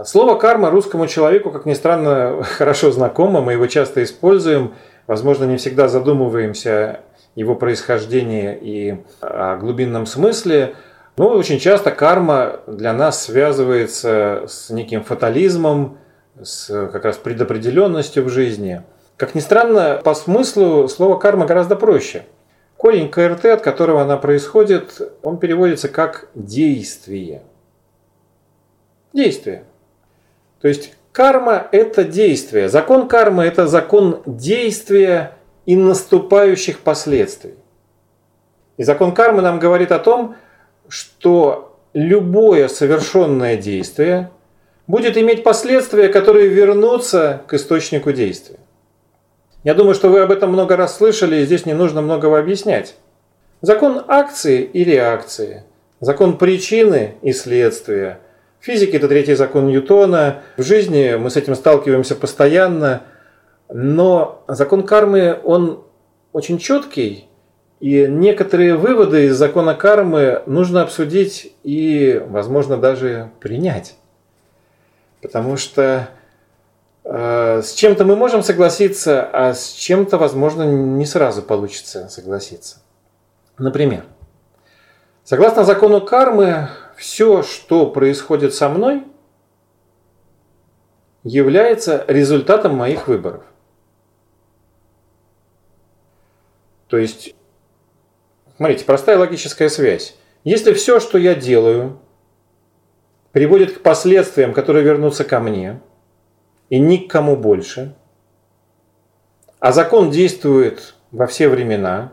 Слово 0.06 0.36
карма 0.36 0.70
русскому 0.70 1.08
человеку, 1.08 1.52
как 1.52 1.66
ни 1.66 1.74
странно, 1.74 2.42
хорошо 2.44 2.92
знакомо, 2.92 3.42
мы 3.42 3.54
его 3.54 3.68
часто 3.68 4.02
используем, 4.04 4.74
возможно, 5.08 5.44
не 5.44 5.58
всегда 5.58 5.90
задумываемся 5.90 7.02
его 7.36 7.56
происхождении 7.56 8.58
и 8.62 9.04
о 9.20 9.58
глубинном 9.58 10.06
смысле, 10.06 10.76
но 11.18 11.28
очень 11.30 11.60
часто 11.60 11.92
карма 11.92 12.62
для 12.66 12.94
нас 12.94 13.26
связывается 13.26 14.46
с 14.48 14.70
неким 14.70 15.04
фатализмом, 15.04 15.98
с 16.42 16.68
как 16.88 17.04
раз 17.04 17.18
предопределенностью 17.18 18.24
в 18.24 18.30
жизни. 18.30 18.84
Как 19.18 19.36
ни 19.36 19.42
странно, 19.42 20.00
по 20.02 20.14
смыслу 20.14 20.88
слово 20.88 21.20
карма 21.20 21.46
гораздо 21.46 21.76
проще. 21.76 22.24
Корень 22.78 23.10
КРТ, 23.10 23.46
от 23.46 23.62
которого 23.62 24.02
она 24.02 24.16
происходит, 24.16 25.02
он 25.24 25.38
переводится 25.40 25.90
как 25.90 26.30
действие. 26.36 27.42
Действие. 29.12 29.66
То 30.62 30.68
есть 30.68 30.94
карма– 31.12 31.68
это 31.72 32.04
действие. 32.04 32.70
Закон 32.70 33.08
кармы– 33.08 33.44
это 33.46 33.68
закон 33.68 34.22
действия 34.26 35.34
и 35.66 35.76
наступающих 35.76 36.80
последствий. 36.80 37.56
И 38.78 38.84
закон 38.84 39.14
кармы 39.14 39.42
нам 39.42 39.60
говорит 39.60 39.92
о 39.92 40.00
том, 40.00 40.36
что 40.88 41.78
любое 41.94 42.68
совершенное 42.68 43.58
действие 43.58 44.32
будет 44.88 45.18
иметь 45.18 45.44
последствия, 45.44 46.10
которые 46.10 46.48
вернутся 46.48 47.42
к 47.48 47.54
источнику 47.54 48.12
действия. 48.12 48.60
Я 49.64 49.74
думаю, 49.74 49.94
что 49.94 50.10
вы 50.10 50.22
об 50.22 50.32
этом 50.32 50.52
много 50.52 50.78
раз 50.78 50.98
слышали, 50.98 51.38
и 51.38 51.46
здесь 51.46 51.66
не 51.66 51.74
нужно 51.74 52.02
многого 52.02 52.40
объяснять. 52.40 52.96
Закон 53.62 54.02
акции 54.08 54.64
и 54.64 54.86
реакции, 54.86 55.64
закон 56.00 56.38
причины 56.38 57.16
и 57.22 57.34
следствия– 57.34 58.20
физике 58.60 58.98
это 58.98 59.08
третий 59.08 59.36
закон 59.36 59.68
Ньютона. 59.68 60.42
В 60.58 60.64
жизни 60.64 61.16
мы 61.16 61.30
с 61.30 61.38
этим 61.38 61.56
сталкиваемся 61.56 62.16
постоянно. 62.16 63.04
Но 63.70 64.44
закон 64.48 64.84
кармы, 64.84 65.40
он 65.44 65.84
очень 66.34 66.58
четкий. 66.58 67.30
И 67.80 68.08
некоторые 68.08 68.76
выводы 68.76 69.28
из 69.28 69.38
закона 69.38 69.74
кармы 69.74 70.42
нужно 70.46 70.82
обсудить 70.82 71.54
и, 71.64 72.22
возможно, 72.28 72.76
даже 72.76 73.32
принять. 73.40 73.96
Потому 75.22 75.56
что 75.56 76.10
э, 77.06 77.62
с 77.64 77.74
чем-то 77.74 78.04
мы 78.04 78.18
можем 78.18 78.44
согласиться, 78.44 79.30
а 79.32 79.54
с 79.54 79.72
чем-то, 79.72 80.18
возможно, 80.18 80.64
не 80.64 81.06
сразу 81.06 81.42
получится 81.42 82.10
согласиться. 82.10 82.82
Например, 83.58 84.04
согласно 85.24 85.64
закону 85.64 86.02
кармы, 86.02 86.70
все, 87.00 87.44
что 87.44 87.90
происходит 87.90 88.54
со 88.54 88.68
мной, 88.68 89.06
является 91.24 92.04
результатом 92.10 92.76
моих 92.76 93.08
выборов. 93.08 93.46
То 96.88 96.98
есть, 96.98 97.36
смотрите, 98.58 98.84
простая 98.84 99.18
логическая 99.18 99.70
связь. 99.70 100.18
Если 100.44 100.74
все, 100.74 101.00
что 101.00 101.18
я 101.18 101.36
делаю, 101.36 102.02
приводит 103.32 103.78
к 103.78 103.82
последствиям, 103.82 104.54
которые 104.54 104.84
вернутся 104.84 105.24
ко 105.24 105.40
мне, 105.40 105.80
и 106.70 106.80
ни 106.80 106.98
к 106.98 107.10
кому 107.10 107.38
больше, 107.38 107.96
а 109.60 109.72
закон 109.72 110.12
действует 110.12 110.96
во 111.12 111.28
все 111.28 111.48
времена, 111.48 112.12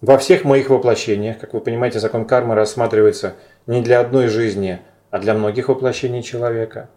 во 0.00 0.16
всех 0.16 0.44
моих 0.44 0.70
воплощениях, 0.70 1.38
как 1.40 1.54
вы 1.54 1.60
понимаете, 1.60 1.98
закон 1.98 2.24
кармы 2.24 2.54
рассматривается 2.54 3.34
не 3.68 3.82
для 3.82 4.00
одной 4.00 4.26
жизни, 4.26 4.80
а 5.10 5.18
для 5.20 5.34
многих 5.34 5.68
воплощений 5.68 6.22
человека. 6.22 6.88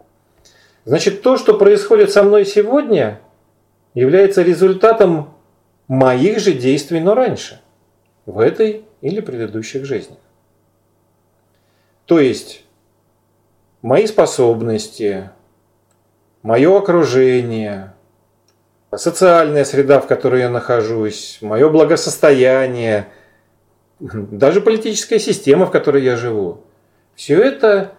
Значит, 0.84 1.22
то, 1.22 1.36
что 1.36 1.54
происходит 1.54 2.10
со 2.10 2.24
мной 2.24 2.44
сегодня, 2.44 3.20
является 3.94 4.42
результатом 4.42 5.34
моих 5.86 6.40
же 6.40 6.54
действий, 6.54 6.98
но 6.98 7.14
раньше, 7.14 7.60
в 8.24 8.40
этой 8.40 8.84
или 9.02 9.20
предыдущих 9.20 9.84
жизнях. 9.84 10.18
То 12.06 12.18
есть, 12.18 12.64
мои 13.82 14.06
способности, 14.06 15.30
мое 16.42 16.76
окружение, 16.76 17.92
социальная 18.94 19.64
среда, 19.64 20.00
в 20.00 20.06
которой 20.06 20.40
я 20.40 20.48
нахожусь, 20.48 21.38
мое 21.42 21.68
благосостояние– 21.68 23.06
даже 24.02 24.60
политическая 24.60 25.18
система, 25.18 25.66
в 25.66 25.70
которой 25.70 26.02
я 26.02 26.16
живу, 26.16 26.62
все 27.14 27.40
это 27.40 27.92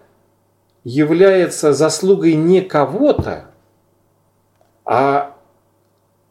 является 0.84 1.72
заслугой 1.72 2.34
не 2.34 2.60
кого-то, 2.60 3.46
а 4.84 5.36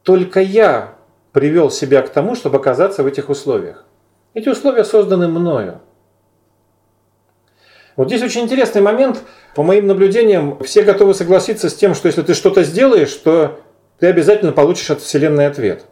только 0.03 0.41
я 0.41 0.95
привел 1.31 1.71
себя 1.71 2.03
к 2.03 2.09
тому, 2.09 2.35
чтобы 2.35 2.57
оказаться 2.57 3.01
в 3.01 3.07
этих 3.07 3.29
условиях. 3.29 3.85
Эти 4.35 4.49
условия 4.49 4.83
созданы 4.83 5.27
мною. 5.27 5.81
Вот 7.95 8.07
здесь 8.07 8.21
очень 8.21 8.41
интересный 8.41 8.81
момент. 8.81 9.23
По 9.55 9.63
моим 9.63 9.87
наблюдениям, 9.87 10.59
все 10.63 10.83
готовы 10.83 11.13
согласиться 11.13 11.69
с 11.69 11.75
тем, 11.75 11.95
что 11.95 12.07
если 12.07 12.21
ты 12.21 12.33
что-то 12.33 12.63
сделаешь, 12.63 13.13
то 13.13 13.59
ты 13.99 14.07
обязательно 14.07 14.51
получишь 14.51 14.91
от 14.91 15.01
Вселенной 15.01 15.47
ответ. 15.47 15.85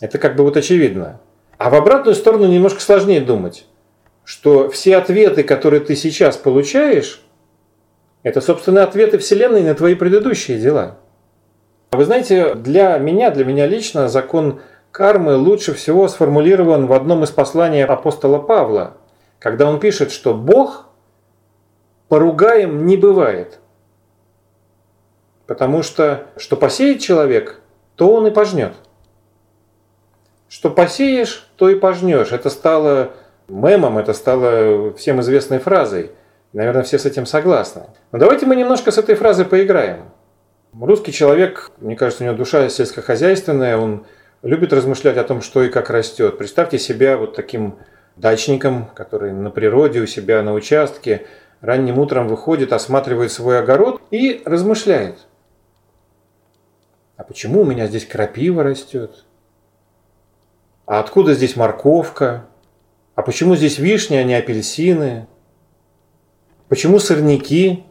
Это 0.00 0.18
как 0.18 0.34
бы 0.34 0.44
вот 0.44 0.56
очевидно. 0.56 1.20
А 1.62 1.70
в 1.70 1.76
обратную 1.76 2.16
сторону 2.16 2.48
немножко 2.48 2.80
сложнее 2.80 3.20
думать, 3.20 3.66
что 4.24 4.68
все 4.68 4.96
ответы, 4.96 5.44
которые 5.44 5.78
ты 5.78 5.94
сейчас 5.94 6.36
получаешь, 6.36 7.22
это, 8.24 8.40
собственно, 8.40 8.82
ответы 8.82 9.18
Вселенной 9.18 9.62
на 9.62 9.76
твои 9.76 9.94
предыдущие 9.94 10.58
дела. 10.58 10.96
Вы 11.92 12.04
знаете, 12.04 12.56
для 12.56 12.98
меня, 12.98 13.30
для 13.30 13.44
меня 13.44 13.68
лично 13.68 14.08
закон 14.08 14.60
кармы 14.90 15.36
лучше 15.36 15.72
всего 15.72 16.08
сформулирован 16.08 16.88
в 16.88 16.92
одном 16.94 17.22
из 17.22 17.30
посланий 17.30 17.84
апостола 17.84 18.40
Павла, 18.40 18.94
когда 19.38 19.70
он 19.70 19.78
пишет, 19.78 20.10
что 20.10 20.34
Бог 20.34 20.86
поругаем 22.08 22.86
не 22.86 22.96
бывает. 22.96 23.60
Потому 25.46 25.84
что 25.84 26.26
что 26.36 26.56
посеет 26.56 27.00
человек, 27.00 27.60
то 27.94 28.12
он 28.12 28.26
и 28.26 28.32
пожнет. 28.32 28.72
Что 30.52 30.68
посеешь, 30.68 31.48
то 31.56 31.70
и 31.70 31.74
пожнешь. 31.74 32.30
Это 32.30 32.50
стало 32.50 33.12
мемом, 33.48 33.96
это 33.96 34.12
стало 34.12 34.92
всем 34.92 35.18
известной 35.22 35.58
фразой. 35.58 36.10
Наверное, 36.52 36.82
все 36.82 36.98
с 36.98 37.06
этим 37.06 37.24
согласны. 37.24 37.84
Но 38.12 38.18
давайте 38.18 38.44
мы 38.44 38.54
немножко 38.54 38.90
с 38.90 38.98
этой 38.98 39.14
фразой 39.14 39.46
поиграем. 39.46 40.10
Русский 40.78 41.10
человек, 41.10 41.70
мне 41.78 41.96
кажется, 41.96 42.22
у 42.22 42.26
него 42.26 42.36
душа 42.36 42.68
сельскохозяйственная, 42.68 43.78
он 43.78 44.04
любит 44.42 44.74
размышлять 44.74 45.16
о 45.16 45.24
том, 45.24 45.40
что 45.40 45.62
и 45.62 45.70
как 45.70 45.88
растет. 45.88 46.36
Представьте 46.36 46.78
себя 46.78 47.16
вот 47.16 47.34
таким 47.34 47.78
дачником, 48.16 48.90
который 48.94 49.32
на 49.32 49.50
природе 49.50 50.00
у 50.00 50.06
себя 50.06 50.42
на 50.42 50.52
участке 50.52 51.24
ранним 51.62 51.98
утром 51.98 52.28
выходит, 52.28 52.74
осматривает 52.74 53.32
свой 53.32 53.58
огород 53.58 54.02
и 54.10 54.42
размышляет. 54.44 55.16
А 57.16 57.24
почему 57.24 57.62
у 57.62 57.64
меня 57.64 57.86
здесь 57.86 58.04
крапива 58.04 58.62
растет? 58.62 59.24
А 60.86 61.00
откуда 61.00 61.34
здесь 61.34 61.56
морковка? 61.56 62.46
А 63.14 63.22
почему 63.22 63.56
здесь 63.56 63.78
вишни, 63.78 64.16
а 64.16 64.24
не 64.24 64.34
апельсины? 64.34 65.26
Почему 66.68 66.98
сорняки? 66.98 67.84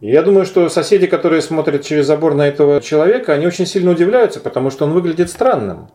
Я 0.00 0.22
думаю, 0.22 0.44
что 0.44 0.68
соседи, 0.68 1.06
которые 1.06 1.40
смотрят 1.40 1.82
через 1.82 2.06
забор 2.06 2.34
на 2.34 2.46
этого 2.46 2.80
человека, 2.80 3.32
они 3.32 3.46
очень 3.46 3.66
сильно 3.66 3.90
удивляются, 3.90 4.40
потому 4.40 4.70
что 4.70 4.84
он 4.84 4.92
выглядит 4.92 5.30
странным. 5.30 5.88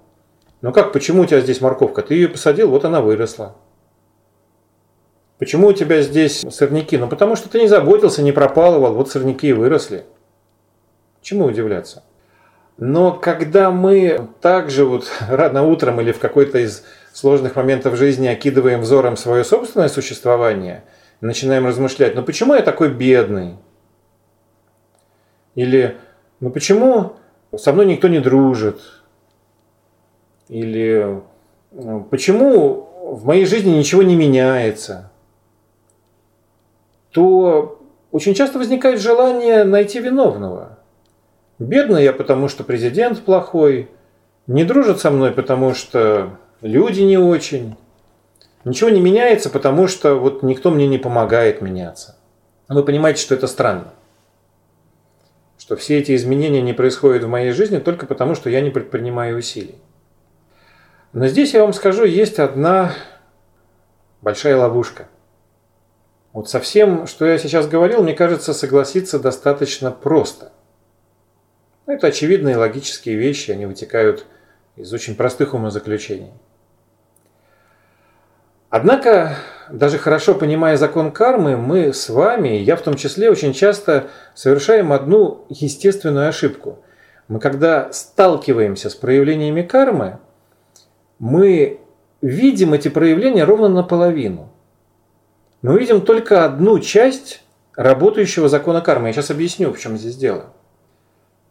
Ну 0.62 0.74
как, 0.74 0.92
почему 0.92 1.22
у 1.22 1.26
тебя 1.26 1.42
здесь 1.42 1.62
морковка? 1.62 2.02
Ты 2.02 2.16
ее 2.16 2.28
посадил, 2.28 2.70
вот 2.70 2.84
она 2.84 3.02
выросла. 3.02 3.56
Почему 5.38 5.68
у 5.68 5.74
тебя 5.74 6.02
здесь 6.02 6.44
сорняки? 6.50 6.98
Ну 6.98 7.08
потому 7.08 7.36
что 7.36 7.50
ты 7.50 7.60
не 7.60 7.68
заботился, 7.68 8.22
не 8.22 8.32
пропалывал, 8.32 8.94
вот 8.94 9.10
сорняки 9.10 9.48
и 9.50 9.54
выросли. 9.54 10.06
Чему 11.22 11.46
удивляться? 11.46 12.04
Но 12.78 13.12
когда 13.14 13.72
мы 13.72 14.28
также 14.42 14.86
вот 14.86 15.12
рано 15.30 15.64
утром 15.64 16.02
или 16.02 16.12
в 16.12 16.20
какой-то 16.20 16.60
из 16.60 16.84
сложных 17.14 17.56
моментов 17.56 17.96
жизни 17.96 18.28
окидываем 18.28 18.82
взором 18.82 19.18
свое 19.18 19.44
собственное 19.44 19.90
существование, 19.90 20.84
начинаем 21.20 21.66
размышлять, 21.66 22.16
ну 22.16 22.24
почему 22.24 22.56
я 22.56 22.62
такой 22.62 22.90
бедный? 22.90 23.56
Или 25.56 25.98
ну 26.40 26.50
почему 26.50 27.18
со 27.56 27.74
мной 27.74 27.86
никто 27.86 28.08
не 28.08 28.20
дружит? 28.20 28.82
Или 30.48 31.22
«Ну, 31.74 32.04
почему 32.04 33.16
в 33.16 33.26
моей 33.26 33.46
жизни 33.46 33.70
ничего 33.70 34.04
не 34.04 34.18
меняется? 34.18 35.12
то 37.12 37.80
очень 38.12 38.34
часто 38.34 38.58
возникает 38.58 39.00
желание 39.00 39.64
найти 39.64 40.00
виновного. 40.00 40.80
Бедный 41.62 42.04
я, 42.04 42.12
потому 42.12 42.48
что 42.48 42.64
президент 42.64 43.22
плохой, 43.22 43.88
не 44.48 44.64
дружат 44.64 45.00
со 45.00 45.12
мной, 45.12 45.32
потому 45.32 45.76
что 45.76 46.40
люди 46.62 47.02
не 47.02 47.20
очень. 47.20 47.76
Ничего 48.66 48.90
не 48.90 49.00
меняется, 49.00 49.52
потому 49.52 49.88
что 49.88 50.16
вот 50.16 50.42
никто 50.42 50.72
мне 50.72 50.88
не 50.88 50.98
помогает 50.98 51.62
меняться. 51.62 52.18
Вы 52.68 52.84
понимаете, 52.84 53.22
что 53.22 53.36
это 53.36 53.46
странно. 53.46 53.94
Что 55.60 55.76
все 55.76 56.00
эти 56.00 56.16
изменения 56.16 56.64
не 56.64 56.74
происходят 56.74 57.24
в 57.26 57.28
моей 57.28 57.52
жизни 57.52 57.78
только 57.78 58.08
потому, 58.08 58.34
что 58.34 58.50
я 58.50 58.62
не 58.62 58.72
предпринимаю 58.72 59.38
усилий. 59.38 59.76
Но 61.14 61.28
здесь 61.28 61.54
я 61.54 61.62
вам 61.62 61.74
скажу, 61.74 62.06
есть 62.06 62.40
одна 62.40 62.92
большая 64.22 64.58
ловушка. 64.58 65.08
Вот 66.34 66.50
со 66.50 66.60
всем, 66.60 67.06
что 67.06 67.28
я 67.28 67.38
сейчас 67.38 67.68
говорил, 67.68 68.02
мне 68.02 68.16
кажется, 68.16 68.56
согласиться 68.56 69.20
достаточно 69.20 69.92
просто. 69.92 70.52
Это 71.86 72.08
очевидные 72.08 72.58
логические 72.58 73.16
вещи, 73.16 73.52
они 73.52 73.66
вытекают 73.66 74.26
из 74.76 74.94
очень 74.94 75.16
простых 75.16 75.54
умозаключений. 75.54 76.32
Однако, 78.70 79.36
даже 79.70 79.98
хорошо 79.98 80.34
понимая 80.34 80.78
закон 80.78 81.12
кармы, 81.12 81.58
мы 81.58 81.94
с 81.94 82.10
вами, 82.10 82.50
я 82.50 82.78
в 82.78 82.82
том 82.82 82.96
числе, 82.96 83.30
очень 83.30 83.54
часто 83.54 84.08
совершаем 84.34 84.94
одну 84.94 85.46
естественную 85.50 86.30
ошибку. 86.30 86.80
Мы 87.28 87.40
когда 87.40 87.92
сталкиваемся 87.92 88.90
с 88.90 88.96
проявлениями 88.96 89.62
кармы, 89.62 90.20
мы 91.20 91.82
видим 92.22 92.74
эти 92.74 92.88
проявления 92.88 93.44
ровно 93.44 93.68
наполовину. 93.68 94.50
Мы 95.62 95.78
видим 95.78 96.02
только 96.02 96.46
одну 96.46 96.80
часть 96.80 97.44
работающего 97.76 98.48
закона 98.48 98.82
кармы. 98.82 99.08
Я 99.08 99.14
сейчас 99.14 99.32
объясню, 99.32 99.74
в 99.74 99.80
чем 99.80 99.98
здесь 99.98 100.16
дело. 100.16 100.54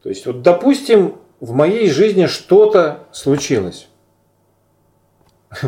То 0.03 0.09
есть, 0.09 0.27
вот, 0.27 0.43
допустим, 0.43 1.17
в 1.41 1.53
моей 1.53 1.91
жизни 1.91 2.27
что-то 2.27 3.07
случилось. 3.13 3.89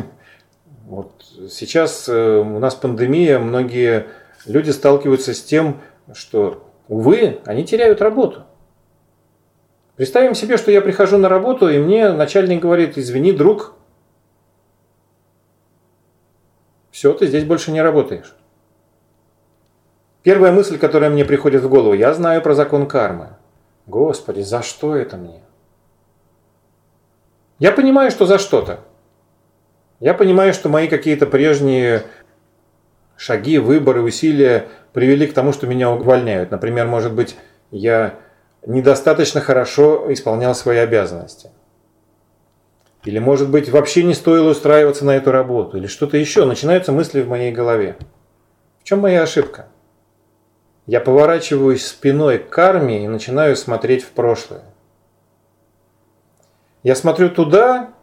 Вот 0.84 1.24
сейчас 1.48 2.06
э, 2.06 2.38
у 2.38 2.58
нас 2.58 2.74
пандемия, 2.74 3.38
многие 3.38 4.08
люди 4.44 4.70
сталкиваются 4.70 5.32
с 5.32 5.42
тем, 5.42 5.80
что, 6.12 6.68
увы, 6.86 7.40
они 7.46 7.64
теряют 7.64 8.02
работу. 8.02 8.44
Представим 9.96 10.34
себе, 10.34 10.58
что 10.58 10.70
я 10.70 10.82
прихожу 10.82 11.16
на 11.16 11.30
работу, 11.30 11.70
и 11.70 11.78
мне 11.78 12.12
начальник 12.12 12.60
говорит, 12.60 12.98
извини, 12.98 13.32
друг, 13.32 13.74
все, 16.90 17.14
ты 17.14 17.26
здесь 17.26 17.44
больше 17.44 17.72
не 17.72 17.80
работаешь. 17.80 18.34
Первая 20.22 20.52
мысль, 20.52 20.78
которая 20.78 21.08
мне 21.08 21.24
приходит 21.24 21.62
в 21.62 21.68
голову, 21.70 21.94
я 21.94 22.12
знаю 22.12 22.42
про 22.42 22.54
закон 22.54 22.86
кармы. 22.86 23.36
Господи, 23.86 24.40
за 24.40 24.62
что 24.62 24.94
это 24.96 25.16
мне? 25.16 25.42
Я 27.58 27.72
понимаю, 27.72 28.10
что 28.10 28.26
за 28.26 28.38
что-то. 28.38 28.80
Я 30.00 30.14
понимаю, 30.14 30.52
что 30.52 30.68
мои 30.68 30.88
какие-то 30.88 31.26
прежние 31.26 32.02
шаги, 33.16 33.58
выборы, 33.58 34.02
усилия 34.02 34.66
привели 34.92 35.26
к 35.26 35.34
тому, 35.34 35.52
что 35.52 35.66
меня 35.66 35.90
увольняют. 35.90 36.50
Например, 36.50 36.86
может 36.86 37.12
быть, 37.12 37.36
я 37.70 38.14
недостаточно 38.66 39.40
хорошо 39.40 40.12
исполнял 40.12 40.54
свои 40.54 40.78
обязанности. 40.78 41.50
Или, 43.04 43.18
может 43.18 43.50
быть, 43.50 43.68
вообще 43.68 44.04
не 44.04 44.14
стоило 44.14 44.50
устраиваться 44.50 45.04
на 45.04 45.16
эту 45.16 45.32
работу. 45.32 45.76
Или 45.76 45.86
что-то 45.86 46.16
еще. 46.16 46.44
Начинаются 46.44 46.92
мысли 46.92 47.22
в 47.22 47.28
моей 47.28 47.52
голове. 47.52 47.96
В 48.80 48.84
чем 48.84 49.00
моя 49.00 49.22
ошибка? 49.22 49.66
Я 50.86 51.00
поворачиваюсь 51.00 51.86
спиной 51.86 52.38
к 52.38 52.48
карме 52.48 53.04
и 53.04 53.08
начинаю 53.08 53.56
смотреть 53.56 54.02
в 54.02 54.10
прошлое. 54.10 54.62
Я 56.82 56.96
смотрю 56.96 57.30
туда, 57.30 57.94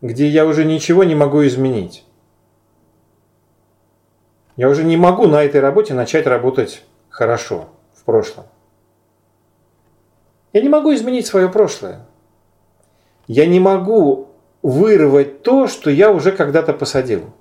где 0.00 0.26
я 0.26 0.44
уже 0.44 0.64
ничего 0.64 1.04
не 1.04 1.14
могу 1.14 1.46
изменить. 1.46 2.04
Я 4.56 4.68
уже 4.68 4.82
не 4.82 4.96
могу 4.96 5.26
на 5.26 5.44
этой 5.44 5.60
работе 5.60 5.94
начать 5.94 6.26
работать 6.26 6.82
хорошо 7.08 7.68
в 7.94 8.04
прошлом. 8.04 8.46
Я 10.52 10.62
не 10.62 10.68
могу 10.68 10.92
изменить 10.92 11.26
свое 11.26 11.48
прошлое. 11.48 12.04
Я 13.28 13.46
не 13.46 13.60
могу 13.60 14.30
вырвать 14.62 15.42
то, 15.42 15.68
что 15.68 15.90
я 15.90 16.10
уже 16.10 16.32
когда-то 16.32 16.72
посадил. 16.72 17.32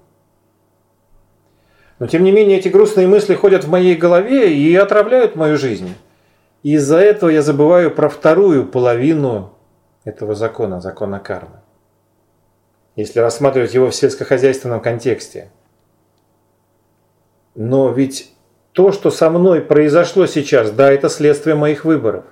Но 1.99 2.07
тем 2.07 2.23
не 2.23 2.31
менее 2.31 2.59
эти 2.59 2.69
грустные 2.69 3.07
мысли 3.07 3.35
ходят 3.35 3.65
в 3.65 3.69
моей 3.69 3.95
голове 3.95 4.53
и 4.53 4.73
отравляют 4.75 5.35
мою 5.35 5.57
жизнь. 5.57 5.93
И 6.63 6.73
из-за 6.73 6.97
этого 6.97 7.29
я 7.29 7.41
забываю 7.41 7.91
про 7.91 8.09
вторую 8.09 8.65
половину 8.65 9.53
этого 10.05 10.33
закона, 10.35 10.81
закона 10.81 11.19
кармы 11.19 11.59
если 12.99 13.19
рассматривать 13.21 13.73
его 13.73 13.89
в 13.89 13.95
сельскохозяйственном 13.95 14.81
контексте. 14.81 15.51
Но 17.55 17.89
ведь 17.91 18.33
то, 18.73 18.91
что 18.91 19.09
со 19.09 19.29
мной 19.29 19.61
произошло 19.61 20.25
сейчас, 20.25 20.71
да, 20.71 20.91
это 20.91 21.07
следствие 21.07 21.55
моих 21.55 21.85
выборов. 21.85 22.25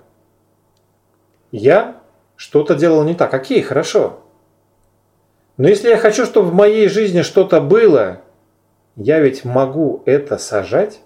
Я 1.54 2.02
что-то 2.36 2.76
делал 2.76 3.04
не 3.04 3.16
так. 3.16 3.34
Окей, 3.34 3.62
хорошо. 3.62 4.20
Но 5.56 5.70
если 5.70 5.88
я 5.88 5.98
хочу, 5.98 6.26
чтобы 6.26 6.50
в 6.50 6.54
моей 6.54 6.90
жизни 6.90 7.22
что-то 7.22 7.62
было, 7.62 8.20
я 8.98 9.20
ведь 9.20 9.46
могу 9.46 10.02
это 10.06 10.38
сажать. 10.38 11.00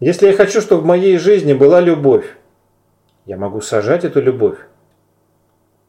Если 0.00 0.28
я 0.28 0.32
хочу, 0.32 0.60
чтобы 0.60 0.82
в 0.82 0.86
моей 0.86 1.18
жизни 1.18 1.52
была 1.52 1.80
любовь, 1.80 2.36
я 3.26 3.36
могу 3.36 3.60
сажать 3.60 4.04
эту 4.04 4.22
любовь 4.22 4.58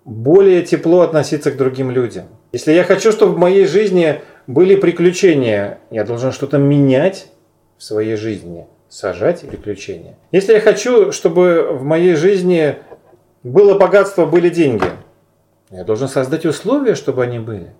более 0.03 0.63
тепло 0.63 1.01
относиться 1.01 1.51
к 1.51 1.57
другим 1.57 1.91
людям. 1.91 2.25
Если 2.51 2.71
я 2.71 2.83
хочу, 2.83 3.11
чтобы 3.11 3.33
в 3.33 3.37
моей 3.37 3.65
жизни 3.65 4.21
были 4.47 4.75
приключения, 4.75 5.77
я 5.91 6.03
должен 6.03 6.31
что-то 6.31 6.57
менять 6.57 7.27
в 7.77 7.83
своей 7.83 8.15
жизни, 8.15 8.65
сажать 8.87 9.41
приключения. 9.41 10.17
Если 10.31 10.53
я 10.53 10.61
хочу, 10.61 11.11
чтобы 11.11 11.69
в 11.73 11.83
моей 11.83 12.15
жизни 12.15 12.77
было 13.43 13.77
богатство, 13.77 14.25
были 14.25 14.49
деньги, 14.49 14.89
я 15.69 15.83
должен 15.83 16.07
создать 16.07 16.47
условия, 16.47 16.95
чтобы 16.95 17.21
они 17.21 17.37
были. 17.37 17.75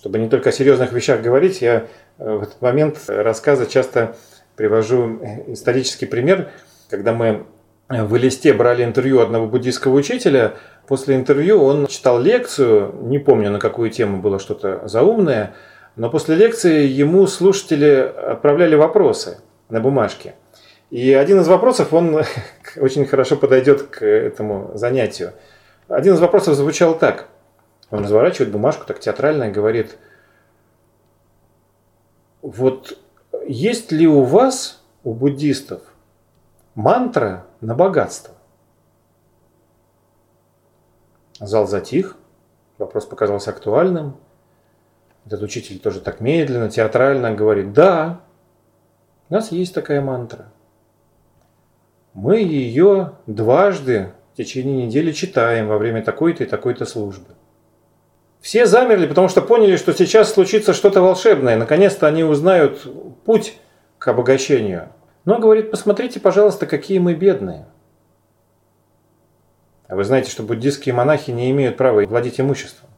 Чтобы 0.00 0.18
не 0.18 0.30
только 0.30 0.48
о 0.48 0.52
серьезных 0.52 0.92
вещах 0.92 1.20
говорить, 1.20 1.60
я 1.60 1.84
э, 2.16 2.34
в 2.34 2.44
этот 2.44 2.62
момент 2.62 2.96
рассказа 3.06 3.66
часто 3.66 4.16
привожу 4.56 5.20
исторический 5.48 6.06
пример, 6.06 6.48
когда 6.88 7.12
мы 7.12 7.44
в 7.90 8.16
листе 8.16 8.54
брали 8.54 8.82
интервью 8.82 9.20
одного 9.20 9.46
буддийского 9.46 9.94
учителя. 9.94 10.54
После 10.88 11.16
интервью 11.16 11.62
он 11.62 11.86
читал 11.86 12.18
лекцию, 12.18 12.94
не 13.02 13.18
помню 13.18 13.50
на 13.50 13.58
какую 13.58 13.90
тему 13.90 14.22
было 14.22 14.38
что-то 14.38 14.88
заумное, 14.88 15.52
но 15.96 16.08
после 16.08 16.34
лекции 16.34 16.86
ему 16.86 17.26
слушатели 17.26 18.10
отправляли 18.26 18.76
вопросы 18.76 19.40
на 19.68 19.80
бумажке. 19.80 20.32
И 20.88 21.12
один 21.12 21.40
из 21.40 21.48
вопросов, 21.48 21.92
он 21.92 22.22
очень 22.78 23.04
хорошо 23.04 23.36
подойдет 23.36 23.82
к 23.82 24.02
этому 24.02 24.70
занятию. 24.76 25.34
Один 25.88 26.14
из 26.14 26.20
вопросов 26.20 26.54
звучал 26.54 26.96
так. 26.98 27.28
Он 27.90 28.04
разворачивает 28.04 28.52
бумажку 28.52 28.86
так 28.86 29.00
театрально 29.00 29.44
и 29.44 29.52
говорит, 29.52 29.98
вот 32.42 32.98
есть 33.46 33.90
ли 33.92 34.06
у 34.06 34.22
вас, 34.22 34.82
у 35.02 35.12
буддистов, 35.12 35.82
мантра 36.74 37.46
на 37.60 37.74
богатство. 37.74 38.34
Зал 41.40 41.66
затих, 41.66 42.16
вопрос 42.78 43.06
показался 43.06 43.50
актуальным. 43.50 44.16
Этот 45.26 45.42
учитель 45.42 45.78
тоже 45.78 46.00
так 46.00 46.20
медленно, 46.20 46.70
театрально 46.70 47.34
говорит, 47.34 47.72
да, 47.72 48.20
у 49.28 49.34
нас 49.34 49.52
есть 49.52 49.74
такая 49.74 50.00
мантра. 50.00 50.52
Мы 52.14 52.38
ее 52.38 53.12
дважды 53.26 54.12
в 54.32 54.36
течение 54.36 54.86
недели 54.86 55.12
читаем 55.12 55.68
во 55.68 55.78
время 55.78 56.02
такой-то 56.02 56.44
и 56.44 56.46
такой-то 56.46 56.84
службы. 56.84 57.34
Все 58.40 58.66
замерли, 58.66 59.06
потому 59.06 59.28
что 59.28 59.42
поняли, 59.42 59.76
что 59.76 59.92
сейчас 59.92 60.32
случится 60.32 60.72
что-то 60.72 61.02
волшебное. 61.02 61.56
Наконец-то 61.56 62.06
они 62.06 62.24
узнают 62.24 62.86
путь 63.24 63.58
к 63.98 64.08
обогащению– 64.08 64.88
но 65.24 65.38
говорит, 65.38 65.70
посмотрите, 65.70 66.18
пожалуйста, 66.18 66.66
какие 66.66 66.98
мы 66.98 67.14
бедные. 67.14 67.66
А 69.86 69.96
вы 69.96 70.04
знаете, 70.04 70.30
что 70.30 70.42
буддистские 70.42 70.94
монахи 70.94 71.30
не 71.30 71.50
имеют 71.50 71.76
права 71.76 72.04
владеть 72.06 72.40
имуществом. 72.40 72.88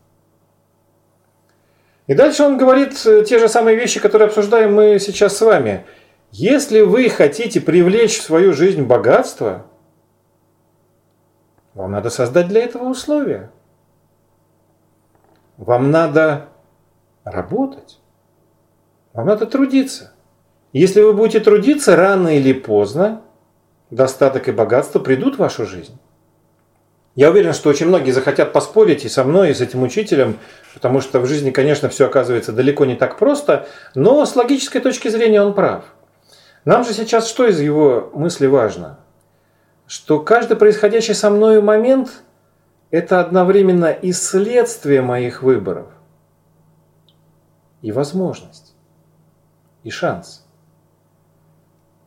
И 2.07 2.15
дальше 2.15 2.43
он 2.43 2.59
говорит 2.59 2.95
э, 3.07 3.25
те 3.25 3.39
же 3.39 3.49
самые 3.49 3.77
вещи, 3.77 4.01
которые 4.01 4.27
обсуждаем 4.27 4.75
мы 4.75 4.99
сейчас 4.99 5.37
с 5.37 5.41
вами. 5.41 5.87
Если 6.31 6.81
вы 6.81 7.09
хотите 7.09 7.61
привлечь 7.61 8.19
в 8.19 8.23
свою 8.23 8.53
жизнь 8.53 8.83
богатство, 8.83 9.67
вам 11.75 11.93
надо 11.93 12.11
создать 12.11 12.49
для 12.49 12.63
этого 12.63 12.85
условия. 12.89 13.51
Вам 15.57 15.91
надо 15.91 16.49
работать. 17.25 18.01
Вам 19.13 19.27
надо 19.27 19.47
трудиться. 19.47 20.13
Если 20.73 21.01
вы 21.01 21.13
будете 21.13 21.41
трудиться, 21.41 21.97
рано 21.97 22.37
или 22.37 22.53
поздно 22.53 23.23
достаток 23.91 24.49
и 24.49 24.53
богатство 24.53 24.99
придут 24.99 25.37
в 25.37 25.39
вашу 25.39 25.67
жизнь. 25.67 25.99
Я 27.15 27.29
уверен, 27.29 27.53
что 27.53 27.69
очень 27.69 27.89
многие 27.89 28.13
захотят 28.13 28.55
поспорить 28.55 29.05
и 29.05 29.11
со 29.11 29.23
мной, 29.23 29.51
и 29.51 29.55
с 29.55 29.61
этим 29.61 29.83
учителем, 29.83 30.39
потому 30.73 31.03
что 31.03 31.21
в 31.21 31.27
жизни, 31.27 31.51
конечно, 31.51 31.91
все 31.91 32.07
оказывается 32.07 32.53
далеко 32.53 32.87
не 32.87 32.97
так 32.97 33.19
просто, 33.19 33.69
но 33.95 34.25
с 34.25 34.35
логической 34.35 34.81
точки 34.81 35.09
зрения 35.09 35.43
он 35.43 35.53
прав. 35.53 35.85
Нам 36.65 36.85
же 36.85 36.95
сейчас 36.95 37.29
что 37.29 37.47
из 37.47 37.61
его 37.61 38.11
мысли 38.15 38.47
важно? 38.47 38.99
Что 39.87 40.21
каждый 40.21 40.57
происходящий 40.57 41.15
со 41.15 41.29
мной 41.29 41.61
момент– 41.61 42.23
это 42.93 43.21
одновременно 43.21 43.91
и 43.91 44.13
следствие 44.13 45.01
моих 45.01 45.43
выборов, 45.43 45.87
и 47.81 47.91
возможность, 47.91 48.75
и 49.83 49.91
шанс. 49.91 50.47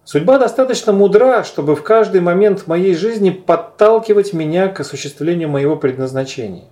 Судьба 0.03 0.37
достаточно 0.37 0.93
мудра, 0.93 1.43
чтобы 1.43 1.75
в 1.75 1.81
каждый 1.81 2.21
момент 2.21 2.67
моей 2.67 2.93
жизни 2.93 3.31
подталкивать 3.31 4.33
меня 4.33 4.67
к 4.67 4.79
осуществлению 4.79 5.49
моего 5.49 5.75
предназначения. 5.75 6.69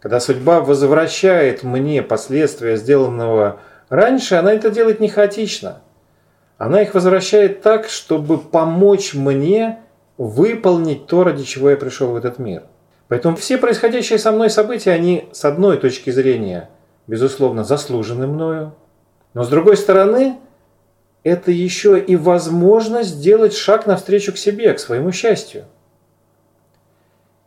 Когда 0.00 0.18
судьба 0.18 0.60
возвращает 0.60 1.62
мне 1.62 2.02
последствия 2.02 2.76
сделанного 2.76 3.60
раньше, 3.88 4.34
она 4.34 4.52
это 4.52 4.70
делает 4.70 4.98
не 4.98 5.08
хаотично. 5.08 5.82
Она 6.58 6.82
их 6.82 6.94
возвращает 6.94 7.62
так, 7.62 7.88
чтобы 7.88 8.38
помочь 8.38 9.14
мне 9.14 9.78
выполнить 10.18 11.06
то, 11.06 11.22
ради 11.22 11.44
чего 11.44 11.70
я 11.70 11.76
пришел 11.76 12.08
в 12.08 12.16
этот 12.16 12.40
мир. 12.40 12.64
Поэтому 13.12 13.36
все 13.36 13.58
происходящие 13.58 14.18
со 14.18 14.32
мной 14.32 14.48
события, 14.48 14.90
они 14.90 15.28
с 15.32 15.44
одной 15.44 15.76
точки 15.76 16.08
зрения, 16.08 16.70
безусловно, 17.06 17.62
заслужены 17.62 18.26
мною, 18.26 18.74
но 19.34 19.44
с 19.44 19.50
другой 19.50 19.76
стороны– 19.76 20.38
это 21.22 21.50
еще 21.50 22.00
и 22.00 22.16
возможность 22.16 23.10
сделать 23.10 23.52
шаг 23.52 23.86
навстречу 23.86 24.32
к 24.32 24.38
себе, 24.38 24.72
к 24.72 24.78
своему 24.78 25.12
счастью. 25.12 25.66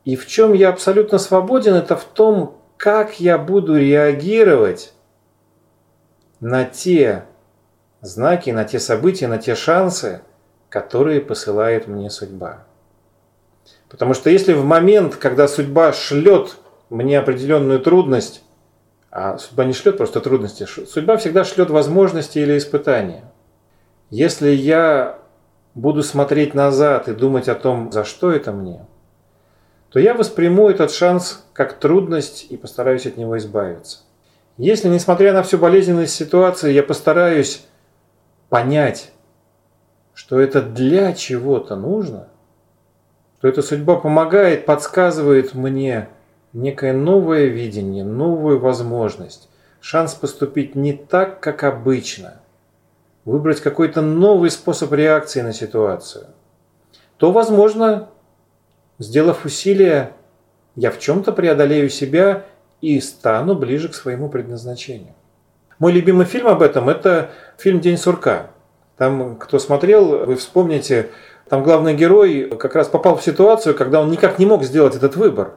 И 0.03 0.15
в 0.15 0.27
чем 0.27 0.53
я 0.53 0.69
абсолютно 0.69 1.17
свободен, 1.17 1.73
это 1.73 1.95
в 1.97 2.03
том, 2.03 2.61
как 2.77 3.19
я 3.19 3.39
буду 3.39 3.75
реагировать 3.75 4.93
на 6.41 6.65
те 6.65 7.25
знаки, 8.01 8.51
на 8.51 8.65
те 8.65 8.77
события, 8.77 9.27
на 9.27 9.39
те 9.39 9.55
шансы, 9.55 10.21
которые 10.69 11.21
посылает 11.21 11.87
мне 11.87 12.11
судьба. 12.11 12.65
Потому 13.95 14.13
что 14.13 14.29
если 14.29 14.53
в 14.53 14.65
момент, 14.65 15.15
когда 15.15 15.47
судьба 15.47 15.93
шлет 15.93 16.57
мне 16.89 17.17
определенную 17.17 17.79
трудность, 17.79 18.43
а 19.09 19.37
судьба 19.37 19.63
не 19.65 19.73
шлет 19.73 19.97
просто 19.97 20.19
трудности, 20.19 20.65
судьба 20.65 21.17
всегда 21.17 21.45
шлет 21.45 21.69
возможности 21.69 22.39
или 22.39 22.57
испытания– 22.57 23.23
если 24.09 24.49
я 24.49 25.19
буду 25.73 26.03
смотреть 26.03 26.53
назад 26.53 27.07
и 27.09 27.13
думать 27.13 27.49
о 27.49 27.55
том, 27.55 27.91
за 27.91 28.03
что 28.03 28.31
это 28.31 28.51
мне, 28.51 28.85
то 29.89 29.99
я 29.99 30.13
восприму 30.13 30.69
этот 30.69 30.91
шанс 30.91 31.43
как 31.53 31.79
трудность 31.79 32.45
и 32.49 32.57
постараюсь 32.57 33.07
от 33.07 33.17
него 33.17 33.37
избавиться. 33.37 33.99
Если, 34.57 34.87
несмотря 34.87 35.33
на 35.33 35.43
всю 35.43 35.57
болезненность 35.57 36.13
ситуации, 36.13 36.71
я 36.71 36.83
постараюсь 36.83 37.65
понять, 38.49 39.11
что 40.13 40.39
это 40.39 40.61
для 40.61 41.13
чего-то 41.13 41.75
нужно, 41.75 42.29
что 43.45 43.49
эта 43.49 43.61
судьба 43.61 43.97
помогает, 43.97 44.65
подсказывает 44.65 45.53
мне 45.53 46.09
некое 46.51 46.93
новое 46.93 47.45
видение, 47.45 48.03
новую 48.03 48.59
возможность, 48.59 49.49
шанс 49.79 50.15
поступить 50.15 50.73
не 50.73 50.93
так, 50.93 51.41
как 51.41 51.63
обычно– 51.63 52.41
выбрать 53.23 53.61
какой-то 53.61 54.01
новый 54.01 54.49
способ 54.49 54.91
реакции 54.93 55.41
на 55.41 55.53
ситуацию, 55.53 56.25
то, 57.17 57.31
возможно, 57.31 58.09
сделав 58.97 59.45
усилия, 59.45 60.13
я 60.75 60.89
в 60.89 60.97
чем-то 60.97 61.31
преодолею 61.31 61.91
себя 61.91 62.45
и 62.81 62.99
стану 62.99 63.53
ближе 63.53 63.89
к 63.89 63.93
своему 63.93 64.27
предназначению. 64.27 65.13
Мой 65.77 65.91
любимый 65.91 66.25
фильм 66.25 66.47
об 66.47 66.63
этом– 66.63 66.89
это 66.89 67.29
фильм 67.59 67.79
«День 67.79 67.99
сурка». 67.99 68.47
Там, 68.97 69.35
кто 69.35 69.59
смотрел, 69.59 70.25
вы 70.25 70.35
вспомните, 70.35 71.11
там 71.49 71.63
главный 71.63 71.93
герой 71.93 72.49
как 72.59 72.75
раз 72.75 72.87
попал 72.87 73.17
в 73.17 73.23
ситуацию, 73.23 73.75
когда 73.75 74.01
он 74.01 74.09
никак 74.09 74.39
не 74.39 74.45
мог 74.45 74.63
сделать 74.63 74.95
этот 74.95 75.15
выбор. 75.15 75.53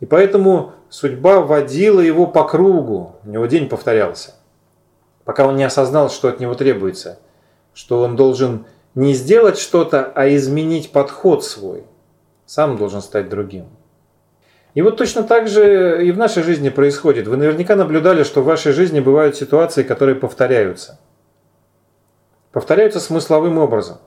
И 0.00 0.06
поэтому 0.06 0.72
судьба 0.88 1.40
водила 1.40 2.00
его 2.00 2.26
по 2.26 2.44
кругу, 2.44 3.16
у 3.24 3.28
него 3.28 3.46
день 3.46 3.68
повторялся 3.68 4.34
пока 5.30 5.46
он 5.46 5.54
не 5.54 5.62
осознал, 5.62 6.10
что 6.10 6.28
от 6.28 6.40
него 6.40 6.54
требуется, 6.54 7.20
что 7.72 8.00
он 8.02 8.16
должен 8.16 8.66
не 8.96 9.14
сделать 9.14 9.60
что-то, 9.60 10.10
а 10.16 10.28
изменить 10.34 10.90
подход 10.90 11.44
свой. 11.44 11.84
Сам 12.46 12.76
должен 12.76 13.00
стать 13.00 13.28
другим. 13.28 13.66
И 14.74 14.82
вот 14.82 14.96
точно 14.96 15.22
так 15.22 15.46
же 15.46 16.04
и 16.04 16.10
в 16.10 16.18
нашей 16.18 16.42
жизни 16.42 16.68
происходит. 16.68 17.28
Вы 17.28 17.36
наверняка 17.36 17.76
наблюдали, 17.76 18.24
что 18.24 18.42
в 18.42 18.46
вашей 18.46 18.72
жизни 18.72 18.98
бывают 18.98 19.36
ситуации, 19.36 19.84
которые 19.84 20.16
повторяются. 20.16 20.98
Повторяются 22.50 22.98
смысловым 22.98 23.58
образом. 23.58 23.98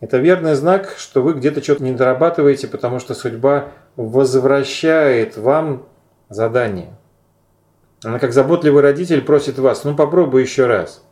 Это 0.00 0.18
верный 0.18 0.54
знак, 0.54 0.94
что 0.96 1.22
вы 1.22 1.34
где-то 1.34 1.62
что-то 1.62 1.82
не 1.82 1.92
дорабатываете, 1.92 2.68
потому 2.68 3.00
что 3.00 3.14
судьба 3.14 3.68
возвращает 3.96 5.36
вам 5.36 5.86
задание. 6.28 6.96
Она 8.04 8.20
как 8.20 8.32
заботливый 8.32 8.82
родитель 8.82 9.22
просит 9.22 9.58
вас, 9.58 9.82
ну 9.82 9.96
попробуй 9.96 10.42
еще 10.42 10.66
раз. 10.66 11.02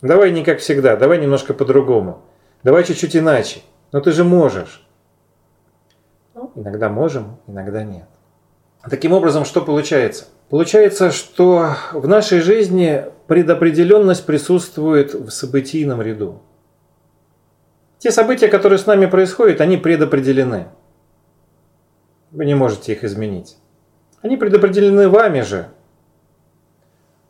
Давай 0.00 0.32
не 0.32 0.42
как 0.42 0.58
всегда, 0.58 0.96
давай 0.96 1.18
немножко 1.18 1.54
по-другому. 1.54 2.22
Давай 2.64 2.82
чуть-чуть 2.82 3.16
иначе. 3.16 3.60
Но 3.92 4.00
ты 4.00 4.10
же 4.10 4.24
можешь. 4.24 4.84
Ну, 6.34 6.50
иногда 6.56 6.88
можем, 6.88 7.38
иногда 7.46 7.84
нет. 7.84 8.08
Таким 8.88 9.12
образом, 9.12 9.44
что 9.44 9.60
получается? 9.60 10.24
Получается, 10.48 11.12
что 11.12 11.76
в 11.92 12.08
нашей 12.08 12.40
жизни 12.40 13.04
предопределенность 13.28 14.26
присутствует 14.26 15.14
в 15.14 15.30
событийном 15.30 16.02
ряду. 16.02 16.42
Те 18.02 18.10
события, 18.10 18.48
которые 18.48 18.80
с 18.80 18.86
нами 18.86 19.06
происходят, 19.06 19.60
они 19.60 19.76
предопределены. 19.76 20.66
Вы 22.32 22.46
не 22.46 22.54
можете 22.56 22.94
их 22.94 23.04
изменить. 23.04 23.56
Они 24.22 24.36
предопределены 24.36 25.08
вами 25.08 25.42
же, 25.42 25.68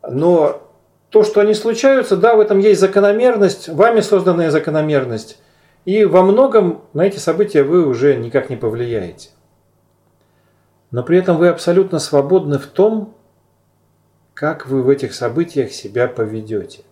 но 0.01 0.67
то, 1.11 1.21
что 1.21 1.41
они 1.41 1.53
случаются, 1.53 2.17
да, 2.17 2.35
в 2.35 2.39
этом 2.39 2.57
есть 2.57 2.81
закономерность, 2.81 3.69
вами 3.69 3.99
созданная 3.99 4.49
закономерность. 4.49 5.39
И 5.85 6.05
во 6.05 6.23
многом 6.23 6.81
на 6.93 7.05
эти 7.05 7.19
события 7.19 7.61
вы 7.61 7.85
уже 7.85 8.15
никак 8.15 8.49
не 8.49 8.55
повлияете. 8.55 9.29
Но 10.89 11.03
при 11.03 11.19
этом 11.19 11.37
вы 11.37 11.49
абсолютно 11.49 11.99
свободны 11.99 12.57
в 12.57 12.65
том, 12.65 13.15
как 14.33 14.65
вы 14.65 14.81
в 14.81 14.89
этих 14.89 15.13
событиях 15.13 15.71
себя 15.71 16.07
поведете. 16.07 16.83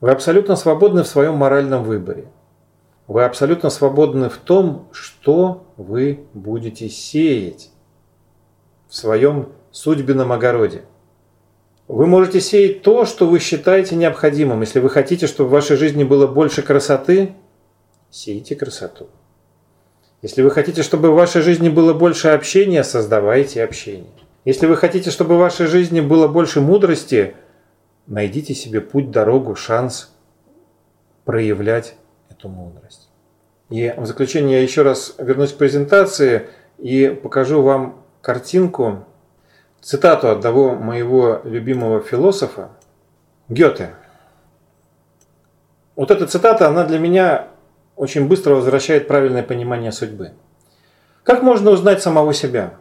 Вы 0.00 0.10
абсолютно 0.10 0.56
свободны 0.56 1.02
в 1.02 1.08
своем 1.08 1.34
моральном 1.34 1.84
выборе. 1.84 2.26
Вы 3.06 3.24
абсолютно 3.24 3.70
свободны 3.70 4.28
в 4.28 4.36
том, 4.36 4.88
что 4.92 5.66
вы 5.76 6.26
будете 6.34 6.88
сеять 6.88 7.70
в 8.88 8.94
своем 8.94 9.52
судьбенном 9.70 10.32
огороде. 10.32 10.82
Вы 11.88 12.06
можете 12.06 12.40
сеять 12.40 12.82
то, 12.82 13.04
что 13.04 13.28
вы 13.28 13.38
считаете 13.38 13.94
необходимым. 13.94 14.60
Если 14.60 14.80
вы 14.80 14.90
хотите, 14.90 15.26
чтобы 15.26 15.50
в 15.50 15.52
вашей 15.52 15.76
жизни 15.76 16.02
было 16.02 16.26
больше 16.26 16.62
красоты, 16.62 17.34
сейте 18.10 18.56
красоту. 18.56 19.06
Если 20.20 20.42
вы 20.42 20.50
хотите, 20.50 20.82
чтобы 20.82 21.10
в 21.10 21.14
вашей 21.14 21.42
жизни 21.42 21.68
было 21.68 21.94
больше 21.94 22.28
общения, 22.28 22.82
создавайте 22.82 23.62
общение. 23.62 24.10
Если 24.44 24.66
вы 24.66 24.76
хотите, 24.76 25.10
чтобы 25.10 25.36
в 25.36 25.38
вашей 25.38 25.66
жизни 25.66 26.00
было 26.00 26.26
больше 26.26 26.60
мудрости, 26.60 27.36
найдите 28.06 28.54
себе 28.54 28.80
путь, 28.80 29.10
дорогу, 29.10 29.54
шанс 29.54 30.14
проявлять 31.24 31.96
эту 32.30 32.48
мудрость. 32.48 33.08
И 33.68 33.92
в 33.96 34.06
заключение 34.06 34.58
я 34.58 34.62
еще 34.62 34.82
раз 34.82 35.14
вернусь 35.18 35.52
к 35.52 35.58
презентации 35.58 36.48
и 36.78 37.08
покажу 37.08 37.62
вам 37.62 38.04
картинку, 38.20 39.04
цитату 39.80 40.30
одного 40.30 40.74
моего 40.74 41.40
любимого 41.44 42.00
философа, 42.00 42.70
Гёте. 43.48 43.90
Вот 45.94 46.10
эта 46.10 46.26
цитата, 46.26 46.68
она 46.68 46.84
для 46.84 46.98
меня 46.98 47.48
очень 47.94 48.28
быстро 48.28 48.54
возвращает 48.54 49.08
правильное 49.08 49.42
понимание 49.42 49.92
судьбы. 49.92 50.32
Как 51.22 51.42
можно 51.42 51.70
узнать 51.70 52.02
самого 52.02 52.34
себя? 52.34 52.74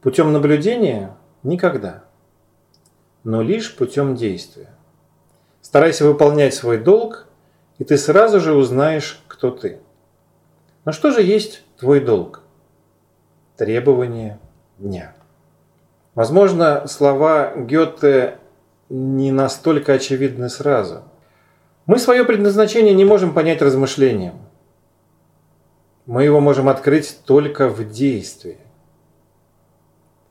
Путем 0.00 0.32
наблюдения? 0.32 1.16
Никогда. 1.42 2.04
Но 3.28 3.42
лишь 3.42 3.76
путем 3.76 4.16
действия. 4.16 4.70
Старайся 5.60 6.06
выполнять 6.06 6.54
свой 6.54 6.78
долг, 6.78 7.26
и 7.76 7.84
ты 7.84 7.98
сразу 7.98 8.40
же 8.40 8.54
узнаешь, 8.54 9.22
кто 9.28 9.50
ты. 9.50 9.80
Но 10.86 10.92
что 10.92 11.10
же 11.10 11.20
есть 11.20 11.62
твой 11.76 12.00
долг? 12.00 12.40
Требование, 13.58 14.38
дня. 14.78 15.14
Возможно, 16.14 16.86
слова 16.86 17.52
Гёте 17.54 18.38
не 18.88 19.30
настолько 19.30 19.92
очевидны 19.92 20.48
сразу. 20.48 21.02
Мы 21.84 21.98
свое 21.98 22.24
предназначение 22.24 22.94
не 22.94 23.04
можем 23.04 23.34
понять 23.34 23.60
размышлением. 23.60 24.38
Мы 26.06 26.24
его 26.24 26.40
можем 26.40 26.66
открыть 26.66 27.20
только 27.26 27.68
в 27.68 27.90
действии. 27.90 28.56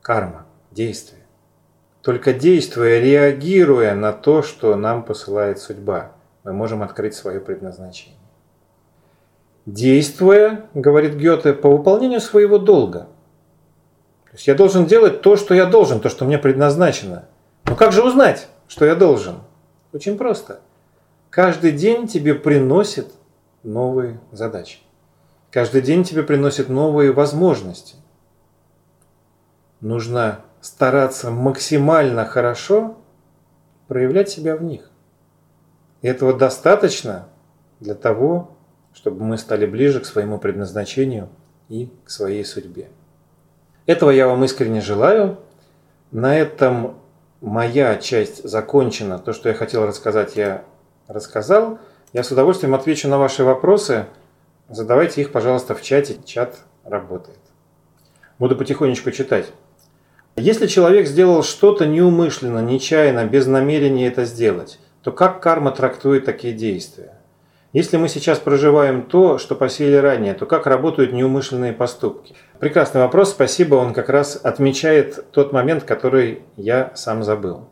Карма, 0.01 0.47
действие. 0.71 1.16
Только 2.07 2.31
действуя, 2.31 3.01
реагируя 3.01 3.93
на 3.93 4.13
то, 4.13 4.41
что 4.41 4.77
нам 4.77 5.03
посылает 5.03 5.59
судьба, 5.59 6.13
мы 6.45 6.53
можем 6.53 6.81
открыть 6.81 7.15
свое 7.15 7.41
предназначение. 7.41 8.17
Действуя, 9.65 10.69
говорит 10.73 11.15
Гёте, 11.15 11.51
по 11.51 11.69
выполнению 11.69 12.21
своего 12.21 12.59
долга– 12.59 13.09
то 14.23 14.31
есть 14.31 14.47
я 14.47 14.55
должен 14.55 14.85
делать 14.85 15.21
то, 15.21 15.35
что 15.35 15.53
я 15.53 15.65
должен, 15.65 15.99
то, 15.99 16.07
что 16.07 16.23
мне 16.23 16.37
предназначено. 16.37 17.25
Но 17.65 17.75
как 17.75 17.91
же 17.91 18.01
узнать, 18.01 18.47
что 18.69 18.85
я 18.85 18.95
должен? 18.95 19.39
Очень 19.91 20.17
просто. 20.17 20.61
Каждый 21.29 21.73
день 21.73 22.07
тебе 22.07 22.35
приносит 22.35 23.11
новые 23.63 24.21
задачи. 24.31 24.77
Каждый 25.51 25.81
день 25.81 26.05
тебе 26.05 26.23
приносит 26.23 26.69
новые 26.69 27.11
возможности. 27.11 27.97
Нужно 29.81 30.39
стараться 30.67 31.31
максимально 31.31 32.25
хорошо 32.25 32.97
проявлять 33.87 34.29
себя 34.29 34.57
в 34.57 34.63
них. 34.63 34.91
И 36.01 36.07
этого 36.07 36.33
достаточно 36.33 37.29
для 37.79 37.95
того, 37.95 38.57
чтобы 38.93 39.23
мы 39.23 39.37
стали 39.37 39.65
ближе 39.65 40.01
к 40.01 40.05
своему 40.05 40.39
предназначению 40.39 41.29
и 41.69 41.89
к 42.03 42.09
своей 42.09 42.43
судьбе. 42.43 42.89
Этого 43.85 44.11
я 44.11 44.27
вам 44.27 44.43
искренне 44.43 44.81
желаю. 44.81 45.39
На 46.11 46.37
этом 46.37 46.99
моя 47.39 47.95
часть 47.95 48.43
закончена. 48.43 49.19
То, 49.19 49.31
что 49.31 49.47
я 49.47 49.55
хотел 49.55 49.85
рассказать, 49.85 50.35
я 50.35 50.65
рассказал. 51.07 51.79
Я 52.11 52.23
с 52.23 52.31
удовольствием 52.31 52.75
отвечу 52.75 53.07
на 53.07 53.17
ваши 53.17 53.45
вопросы. 53.45 54.05
Задавайте 54.67 55.21
их, 55.21 55.31
пожалуйста, 55.31 55.75
в 55.75 55.81
чате. 55.81 56.17
Чат 56.25 56.57
работает. 56.83 57.39
Буду 58.37 58.57
потихонечку 58.57 59.11
читать. 59.11 59.53
Если 60.39 60.67
человек 60.67 61.07
сделал 61.07 61.41
что-то 61.41 61.87
неумышленно, 61.87 62.59
нечаянно, 62.59 63.25
без 63.25 63.47
намерения 63.47 64.05
это 64.05 64.23
сделать, 64.23 64.77
то 65.01 65.11
как 65.11 65.41
карма 65.41 65.71
трактует 65.71 66.25
такие 66.25 66.53
действия? 66.53 67.13
Если 67.73 67.97
мы 67.97 68.07
сейчас 68.07 68.37
проживаем 68.37 69.01
то, 69.01 69.39
что 69.39 69.55
посеяли 69.55 69.95
ранее, 69.95 70.35
то 70.35 70.45
как 70.45 70.67
работают 70.67 71.11
неумышленные 71.11 71.73
поступки? 71.73 72.35
Прекрасный 72.59 73.01
вопрос, 73.01 73.31
спасибо. 73.31 73.75
Он 73.75 73.95
как 73.95 74.09
раз 74.09 74.39
отмечает 74.41 75.25
тот 75.31 75.53
момент, 75.53 75.85
который 75.85 76.43
я 76.55 76.91
сам 76.93 77.23
забыл. 77.23 77.69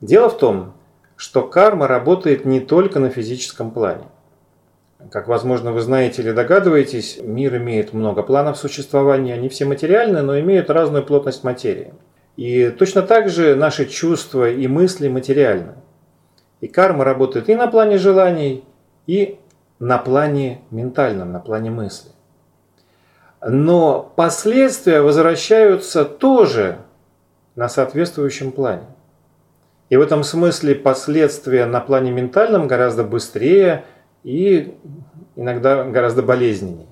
Дело 0.00 0.28
в 0.28 0.36
том, 0.36 0.74
что 1.14 1.42
карма 1.42 1.86
работает 1.86 2.44
не 2.44 2.58
только 2.58 2.98
на 2.98 3.08
физическом 3.08 3.70
плане. 3.70 4.04
Как, 5.10 5.28
возможно, 5.28 5.72
вы 5.72 5.80
знаете 5.80 6.22
или 6.22 6.32
догадываетесь, 6.32 7.20
мир 7.22 7.56
имеет 7.56 7.92
много 7.92 8.22
планов 8.22 8.56
существования, 8.58 9.34
они 9.34 9.48
все 9.48 9.64
материальны, 9.64 10.22
но 10.22 10.38
имеют 10.40 10.70
разную 10.70 11.04
плотность 11.04 11.44
материи. 11.44 11.92
И 12.36 12.70
точно 12.70 13.02
так 13.02 13.28
же 13.28 13.54
наши 13.54 13.86
чувства 13.86 14.50
и 14.50 14.66
мысли 14.66 15.08
материальны. 15.08 15.74
И 16.60 16.66
карма 16.66 17.04
работает 17.04 17.48
и 17.48 17.54
на 17.54 17.66
плане 17.66 17.98
желаний, 17.98 18.64
и 19.06 19.38
на 19.78 19.98
плане 19.98 20.62
ментальном, 20.70 21.32
на 21.32 21.40
плане 21.40 21.70
мысли. 21.70 22.10
Но 23.46 24.12
последствия 24.16 25.00
возвращаются 25.00 26.04
тоже 26.04 26.78
на 27.56 27.68
соответствующем 27.68 28.52
плане. 28.52 28.86
И 29.90 29.96
в 29.96 30.00
этом 30.00 30.24
смысле 30.24 30.74
последствия 30.74 31.66
на 31.66 31.80
плане 31.80 32.10
ментальном 32.10 32.66
гораздо 32.66 33.04
быстрее 33.04 33.84
и 34.24 34.74
иногда 35.36 35.84
гораздо 35.84 36.22
болезненнее. 36.22 36.88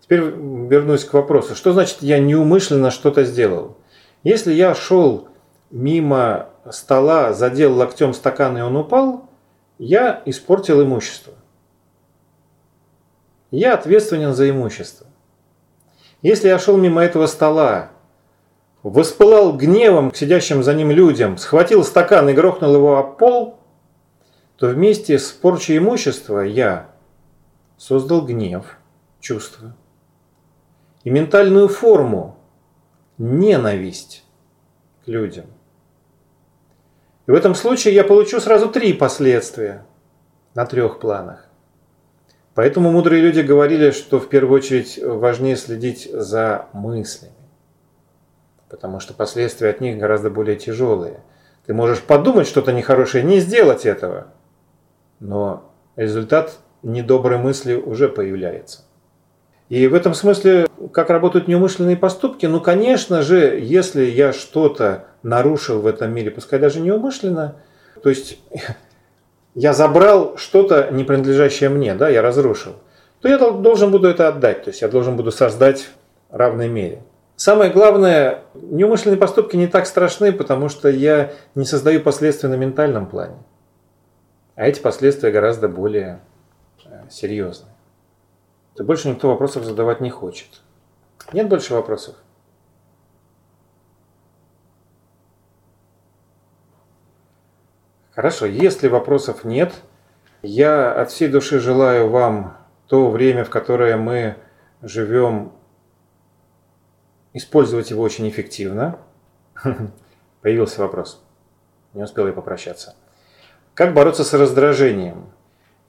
Теперь 0.00 0.20
вернусь 0.20 1.04
к 1.04 1.12
вопросу. 1.12 1.54
Что 1.54 1.72
значит 1.74 1.98
я 2.00 2.18
неумышленно 2.18 2.90
что-то 2.90 3.24
сделал? 3.24 3.76
Если 4.22 4.54
я 4.54 4.74
шел 4.74 5.28
мимо 5.70 6.48
стола, 6.70 7.34
задел 7.34 7.74
локтем 7.74 8.14
стакан 8.14 8.56
и 8.56 8.62
он 8.62 8.76
упал, 8.76 9.28
я 9.78 10.22
испортил 10.24 10.82
имущество. 10.82 11.34
Я 13.50 13.74
ответственен 13.74 14.32
за 14.34 14.48
имущество. 14.48 15.06
Если 16.22 16.48
я 16.48 16.58
шел 16.58 16.76
мимо 16.76 17.02
этого 17.02 17.26
стола, 17.26 17.90
воспылал 18.82 19.56
гневом 19.56 20.10
к 20.10 20.16
сидящим 20.16 20.62
за 20.62 20.74
ним 20.74 20.90
людям, 20.90 21.38
схватил 21.38 21.84
стакан 21.84 22.28
и 22.28 22.32
грохнул 22.32 22.74
его 22.74 22.98
об 22.98 23.16
пол, 23.18 23.57
то 24.58 24.66
вместе 24.66 25.18
с 25.18 25.30
порчей 25.30 25.78
имущества 25.78 26.40
я 26.40 26.90
создал 27.76 28.26
гнев, 28.26 28.76
чувство 29.20 29.74
и 31.04 31.10
ментальную 31.10 31.68
форму, 31.68 32.36
ненависть 33.18 34.24
к 35.04 35.08
людям. 35.08 35.46
И 37.26 37.30
в 37.30 37.34
этом 37.34 37.54
случае 37.54 37.94
я 37.94 38.02
получу 38.02 38.40
сразу 38.40 38.68
три 38.68 38.92
последствия 38.92 39.86
на 40.54 40.66
трех 40.66 40.98
планах. 40.98 41.46
Поэтому 42.54 42.90
мудрые 42.90 43.22
люди 43.22 43.40
говорили, 43.40 43.92
что 43.92 44.18
в 44.18 44.28
первую 44.28 44.58
очередь 44.58 44.98
важнее 45.00 45.56
следить 45.56 46.10
за 46.12 46.66
мыслями. 46.72 47.32
Потому 48.68 48.98
что 48.98 49.14
последствия 49.14 49.68
от 49.68 49.80
них 49.80 49.98
гораздо 49.98 50.30
более 50.30 50.56
тяжелые. 50.56 51.20
Ты 51.64 51.74
можешь 51.74 52.02
подумать 52.02 52.48
что-то 52.48 52.72
нехорошее, 52.72 53.22
не 53.22 53.38
сделать 53.38 53.86
этого. 53.86 54.32
Но 55.20 55.72
результат 55.96 56.58
недоброй 56.82 57.38
мысли 57.38 57.74
уже 57.74 58.08
появляется. 58.08 58.82
И 59.68 59.86
в 59.86 59.94
этом 59.94 60.14
смысле, 60.14 60.66
как 60.92 61.10
работают 61.10 61.46
неумышленные 61.46 61.96
поступки, 61.96 62.46
ну, 62.46 62.60
конечно 62.60 63.22
же, 63.22 63.58
если 63.60 64.04
я 64.04 64.32
что-то 64.32 65.04
нарушил 65.22 65.80
в 65.80 65.86
этом 65.86 66.12
мире, 66.12 66.30
пускай 66.30 66.58
даже 66.58 66.80
неумышленно, 66.80 67.56
то 68.02 68.08
есть 68.08 68.38
я 69.54 69.74
забрал 69.74 70.38
что-то, 70.38 70.88
не 70.90 71.04
принадлежащее 71.04 71.68
мне, 71.68 71.94
да, 71.94 72.08
я 72.08 72.22
разрушил, 72.22 72.76
то 73.20 73.28
я 73.28 73.38
должен 73.38 73.90
буду 73.90 74.08
это 74.08 74.28
отдать, 74.28 74.64
то 74.64 74.70
есть 74.70 74.80
я 74.80 74.88
должен 74.88 75.16
буду 75.16 75.32
создать 75.32 75.88
в 76.30 76.36
равной 76.36 76.68
мере. 76.68 77.02
Самое 77.36 77.70
главное, 77.70 78.40
неумышленные 78.54 79.18
поступки 79.18 79.54
не 79.54 79.68
так 79.68 79.86
страшны, 79.86 80.32
потому 80.32 80.68
что 80.68 80.88
я 80.88 81.32
не 81.54 81.64
создаю 81.66 82.00
последствия 82.00 82.48
на 82.48 82.56
ментальном 82.56 83.06
плане. 83.06 83.36
А 84.58 84.66
эти 84.66 84.80
последствия 84.80 85.30
гораздо 85.30 85.68
более 85.68 86.20
э, 86.84 87.08
серьезные 87.08 87.72
то 88.78 88.84
больше 88.84 89.08
никто 89.08 89.28
вопросов 89.28 89.64
задавать 89.64 90.00
не 90.00 90.08
хочет. 90.08 90.60
Нет 91.32 91.48
больше 91.48 91.74
вопросов? 91.74 92.14
Хорошо, 98.12 98.46
если 98.46 98.86
вопросов 98.86 99.44
нет, 99.44 99.74
я 100.42 100.92
от 100.92 101.10
всей 101.10 101.26
души 101.26 101.58
желаю 101.58 102.08
вам 102.08 102.56
то 102.86 103.10
время, 103.10 103.44
в 103.44 103.50
которое 103.50 103.96
мы 103.96 104.36
живем, 104.80 105.52
использовать 107.32 107.90
его 107.90 108.02
очень 108.02 108.28
эффективно. 108.28 109.00
Появился 110.40 110.82
вопрос. 110.82 111.20
Не 111.94 112.04
успел 112.04 112.28
я 112.28 112.32
попрощаться. 112.32 112.94
Как 113.78 113.94
бороться 113.94 114.24
с 114.24 114.34
раздражением? 114.34 115.26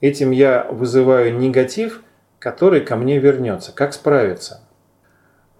Этим 0.00 0.30
я 0.30 0.66
вызываю 0.70 1.36
негатив– 1.36 2.02
который 2.40 2.80
ко 2.80 2.96
мне 2.96 3.18
вернется. 3.18 3.70
Как 3.70 3.92
справиться? 3.92 4.62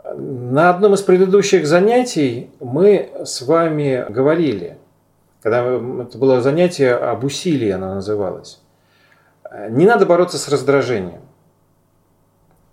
На 0.03 0.71
одном 0.71 0.95
из 0.95 1.03
предыдущих 1.03 1.67
занятий 1.67 2.51
мы 2.59 3.11
с 3.23 3.43
вами 3.43 4.05
говорили, 4.09 4.79
когда 5.43 5.63
это 5.63 6.19
было 6.19 6.41
занятие 6.41 6.95
об 6.95 7.23
усилии, 7.23 7.71
оно 7.71 7.95
называлось. 7.95 8.61
Не 9.69 9.87
надо 9.87 10.07
бороться 10.07 10.39
с 10.39 10.49
раздражением. 10.49 11.21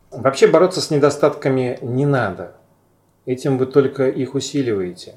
Вообще 0.10 0.48
бороться 0.48 0.82
с 0.82 0.90
недостатками 0.90 1.78
не 1.82 2.06
надо. 2.06 2.54
Этим 3.26 3.58
вы 3.58 3.66
только 3.66 4.08
их 4.08 4.36
усиливаете. 4.36 5.16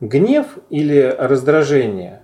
Гнев 0.00 0.58
или 0.70 1.14
раздражение 1.18 2.22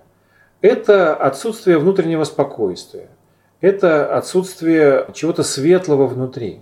это 0.61 1.15
отсутствие 1.15 1.77
внутреннего 1.77 2.23
спокойствия– 2.23 3.09
это 3.61 4.17
отсутствие 4.17 5.07
чего-то 5.13 5.43
светлого 5.43 6.07
внутри. 6.07 6.61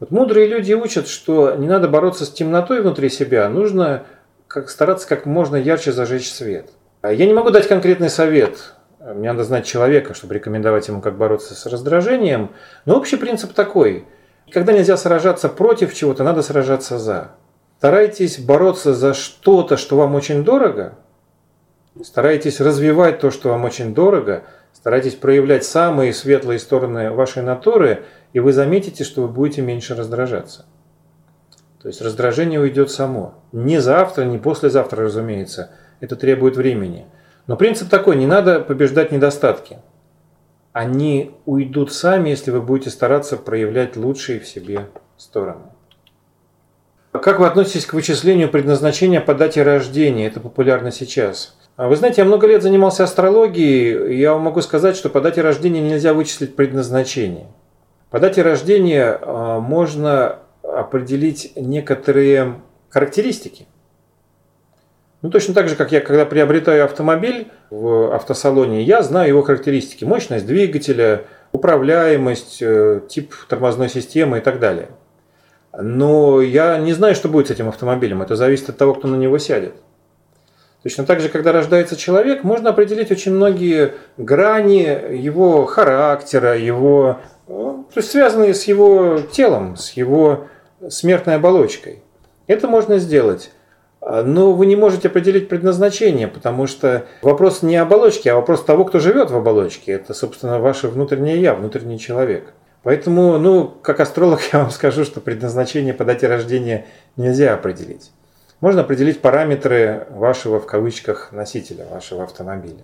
Вот 0.00 0.10
мудрые 0.10 0.46
люди 0.46 0.74
учат, 0.74 1.08
что 1.08 1.54
не 1.54 1.66
надо 1.66 1.88
бороться 1.88 2.26
с 2.26 2.30
темнотой 2.30 2.82
внутри 2.82 3.08
себя, 3.08 3.48
нужно 3.48 4.04
как, 4.46 4.68
стараться 4.68 5.08
как 5.08 5.24
можно 5.24 5.56
ярче 5.56 5.92
зажечь 5.92 6.30
свет. 6.30 6.70
Я 7.02 7.26
не 7.26 7.32
могу 7.32 7.50
дать 7.50 7.68
конкретный 7.68 8.10
совет, 8.10 8.74
мне 9.00 9.32
надо 9.32 9.44
знать 9.44 9.66
человека, 9.66 10.14
чтобы 10.14 10.34
рекомендовать 10.34 10.88
ему, 10.88 11.00
как 11.00 11.16
бороться 11.16 11.54
с 11.54 11.66
раздражением, 11.66 12.50
но 12.84 12.96
общий 12.96 13.16
принцип 13.16 13.52
такой. 13.52 14.04
Когда 14.50 14.72
нельзя 14.72 14.96
сражаться 14.96 15.48
против 15.48 15.94
чего-то, 15.94 16.22
надо 16.22 16.42
сражаться 16.42 16.98
за. 16.98 17.30
Старайтесь 17.78 18.38
бороться 18.38 18.94
за 18.94 19.14
что-то, 19.14 19.76
что 19.76 19.96
вам 19.96 20.14
очень 20.14 20.44
дорого. 20.44 20.94
Старайтесь 22.02 22.60
развивать 22.60 23.20
то, 23.20 23.30
что 23.30 23.50
вам 23.50 23.64
очень 23.64 23.94
дорого. 23.94 24.44
Старайтесь 24.72 25.14
проявлять 25.14 25.64
самые 25.64 26.12
светлые 26.12 26.58
стороны 26.58 27.12
вашей 27.12 27.42
натуры, 27.42 28.04
и 28.32 28.40
вы 28.40 28.52
заметите, 28.52 29.04
что 29.04 29.22
вы 29.22 29.28
будете 29.28 29.62
меньше 29.62 29.94
раздражаться. 29.94 30.66
То 31.80 31.88
есть 31.88 32.00
раздражение 32.00 32.58
уйдет 32.58 32.90
само. 32.90 33.34
Не 33.52 33.78
завтра, 33.78 34.24
не 34.24 34.38
послезавтра, 34.38 35.04
разумеется. 35.04 35.70
Это 36.00 36.16
требует 36.16 36.56
времени. 36.56 37.06
Но 37.46 37.56
принцип 37.56 37.88
такой, 37.88 38.16
не 38.16 38.26
надо 38.26 38.60
побеждать 38.60 39.12
недостатки. 39.12 39.78
Они 40.72 41.36
уйдут 41.44 41.92
сами, 41.92 42.30
если 42.30 42.50
вы 42.50 42.60
будете 42.60 42.90
стараться 42.90 43.36
проявлять 43.36 43.96
лучшие 43.96 44.40
в 44.40 44.48
себе 44.48 44.88
стороны. 45.16 45.66
Как 47.12 47.38
вы 47.38 47.46
относитесь 47.46 47.86
к 47.86 47.92
вычислению 47.92 48.50
предназначения 48.50 49.20
по 49.20 49.34
дате 49.34 49.62
рождения? 49.62 50.26
Это 50.26 50.40
популярно 50.40 50.90
сейчас. 50.90 51.56
А 51.76 51.88
вы 51.88 51.96
знаете, 51.96 52.22
я 52.22 52.24
много 52.24 52.46
лет 52.46 52.62
занимался 52.62 53.02
астрологией, 53.02 54.14
и 54.14 54.20
я 54.20 54.32
вам 54.34 54.42
могу 54.42 54.60
сказать, 54.60 54.96
что 54.96 55.08
по 55.08 55.20
дате 55.20 55.42
рождения 55.42 55.80
нельзя 55.80 56.14
вычислить 56.14 56.54
предназначение. 56.54 57.46
По 58.10 58.20
дате 58.20 58.42
рождения 58.42 59.18
а, 59.20 59.58
можно 59.58 60.38
определить 60.62 61.52
некоторые 61.56 62.60
характеристики. 62.90 63.66
Ну, 65.20 65.30
точно 65.30 65.52
так 65.52 65.68
же, 65.68 65.74
как 65.74 65.90
я, 65.90 66.00
когда 66.00 66.26
приобретаю 66.26 66.84
автомобиль 66.84 67.48
в 67.70 68.14
автосалоне, 68.14 68.82
я 68.82 69.02
знаю 69.02 69.30
его 69.30 69.42
характеристики. 69.42 70.04
Мощность 70.04 70.46
двигателя, 70.46 71.24
управляемость, 71.50 72.58
э, 72.60 73.00
тип 73.08 73.34
тормозной 73.48 73.88
системы 73.88 74.38
и 74.38 74.40
так 74.42 74.60
далее. 74.60 74.90
Но 75.72 76.40
я 76.42 76.78
не 76.78 76.92
знаю, 76.92 77.14
что 77.14 77.28
будет 77.28 77.48
с 77.48 77.50
этим 77.50 77.68
автомобилем. 77.68 78.22
Это 78.22 78.36
зависит 78.36 78.68
от 78.68 78.76
того, 78.76 78.94
кто 78.94 79.08
на 79.08 79.16
него 79.16 79.38
сядет. 79.38 79.74
Точно 80.84 81.06
так 81.06 81.20
же, 81.20 81.30
когда 81.30 81.50
рождается 81.50 81.96
человек, 81.96 82.44
можно 82.44 82.70
определить 82.70 83.10
очень 83.10 83.32
многие 83.32 83.94
грани 84.18 85.14
его 85.16 85.64
характера, 85.64 86.58
его, 86.58 87.20
ну, 87.48 87.86
то 87.92 88.00
есть 88.00 88.10
связанные 88.10 88.52
с 88.52 88.64
его 88.64 89.18
телом, 89.32 89.76
с 89.78 89.92
его 89.92 90.46
смертной 90.86 91.36
оболочкой. 91.36 92.02
Это 92.46 92.68
можно 92.68 92.98
сделать. 92.98 93.50
Но 94.02 94.52
вы 94.52 94.66
не 94.66 94.76
можете 94.76 95.08
определить 95.08 95.48
предназначение, 95.48 96.28
потому 96.28 96.66
что 96.66 97.06
вопрос 97.22 97.62
не 97.62 97.76
оболочки, 97.76 98.28
а 98.28 98.34
вопрос 98.34 98.62
того, 98.62 98.84
кто 98.84 98.98
живет 98.98 99.30
в 99.30 99.36
оболочке. 99.36 99.92
Это, 99.92 100.12
собственно, 100.12 100.58
ваше 100.58 100.88
внутреннее 100.88 101.40
я, 101.40 101.54
внутренний 101.54 101.98
человек. 101.98 102.52
Поэтому, 102.82 103.38
ну, 103.38 103.72
как 103.80 104.00
астролог 104.00 104.42
я 104.52 104.58
вам 104.58 104.70
скажу, 104.70 105.06
что 105.06 105.22
предназначение 105.22 105.94
по 105.94 106.04
дате 106.04 106.28
рождения 106.28 106.84
нельзя 107.16 107.54
определить. 107.54 108.10
Можно 108.60 108.82
определить 108.82 109.20
параметры 109.20 110.06
вашего, 110.10 110.60
в 110.60 110.66
кавычках, 110.66 111.32
носителя, 111.32 111.86
вашего 111.86 112.24
автомобиля. 112.24 112.82